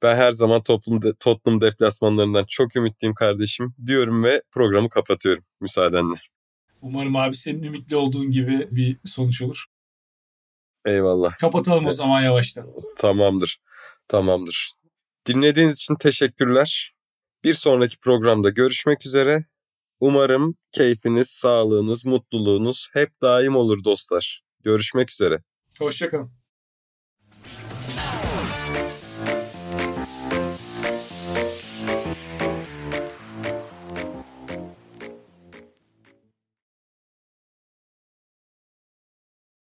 Ben 0.04 0.16
her 0.16 0.32
zaman 0.32 0.64
toplum 0.64 1.02
de, 1.02 1.14
Tottenham 1.20 1.62
deplasmanlarından 1.62 2.46
çok 2.48 2.76
ümitliyim 2.76 3.16
kardeşim 3.16 3.76
diyorum 3.86 4.24
ve 4.24 4.42
programı 4.52 4.90
kapatıyorum 4.90 5.44
müsaadenle. 5.62 6.16
Umarım 6.82 7.16
abi 7.16 7.36
senin 7.36 7.64
ümitli 7.64 7.96
olduğun 7.96 8.32
gibi 8.32 8.68
bir 8.72 8.98
sonuç 9.06 9.42
olur. 9.42 9.66
Eyvallah. 10.86 11.38
Kapatalım 11.38 11.86
o 11.86 11.92
zaman 11.92 12.22
yavaştan. 12.22 12.68
Tamamdır. 12.98 13.58
Tamamdır. 14.08 14.72
Dinlediğiniz 15.28 15.78
için 15.78 15.96
teşekkürler. 15.96 16.94
Bir 17.44 17.54
sonraki 17.54 18.00
programda 18.00 18.50
görüşmek 18.50 19.06
üzere. 19.06 19.46
Umarım 20.00 20.56
keyfiniz, 20.72 21.30
sağlığınız, 21.30 22.06
mutluluğunuz 22.06 22.90
hep 22.94 23.22
daim 23.22 23.56
olur 23.56 23.84
dostlar. 23.84 24.44
Görüşmek 24.64 25.12
üzere. 25.12 25.44
Hoşçakalın. 25.80 26.43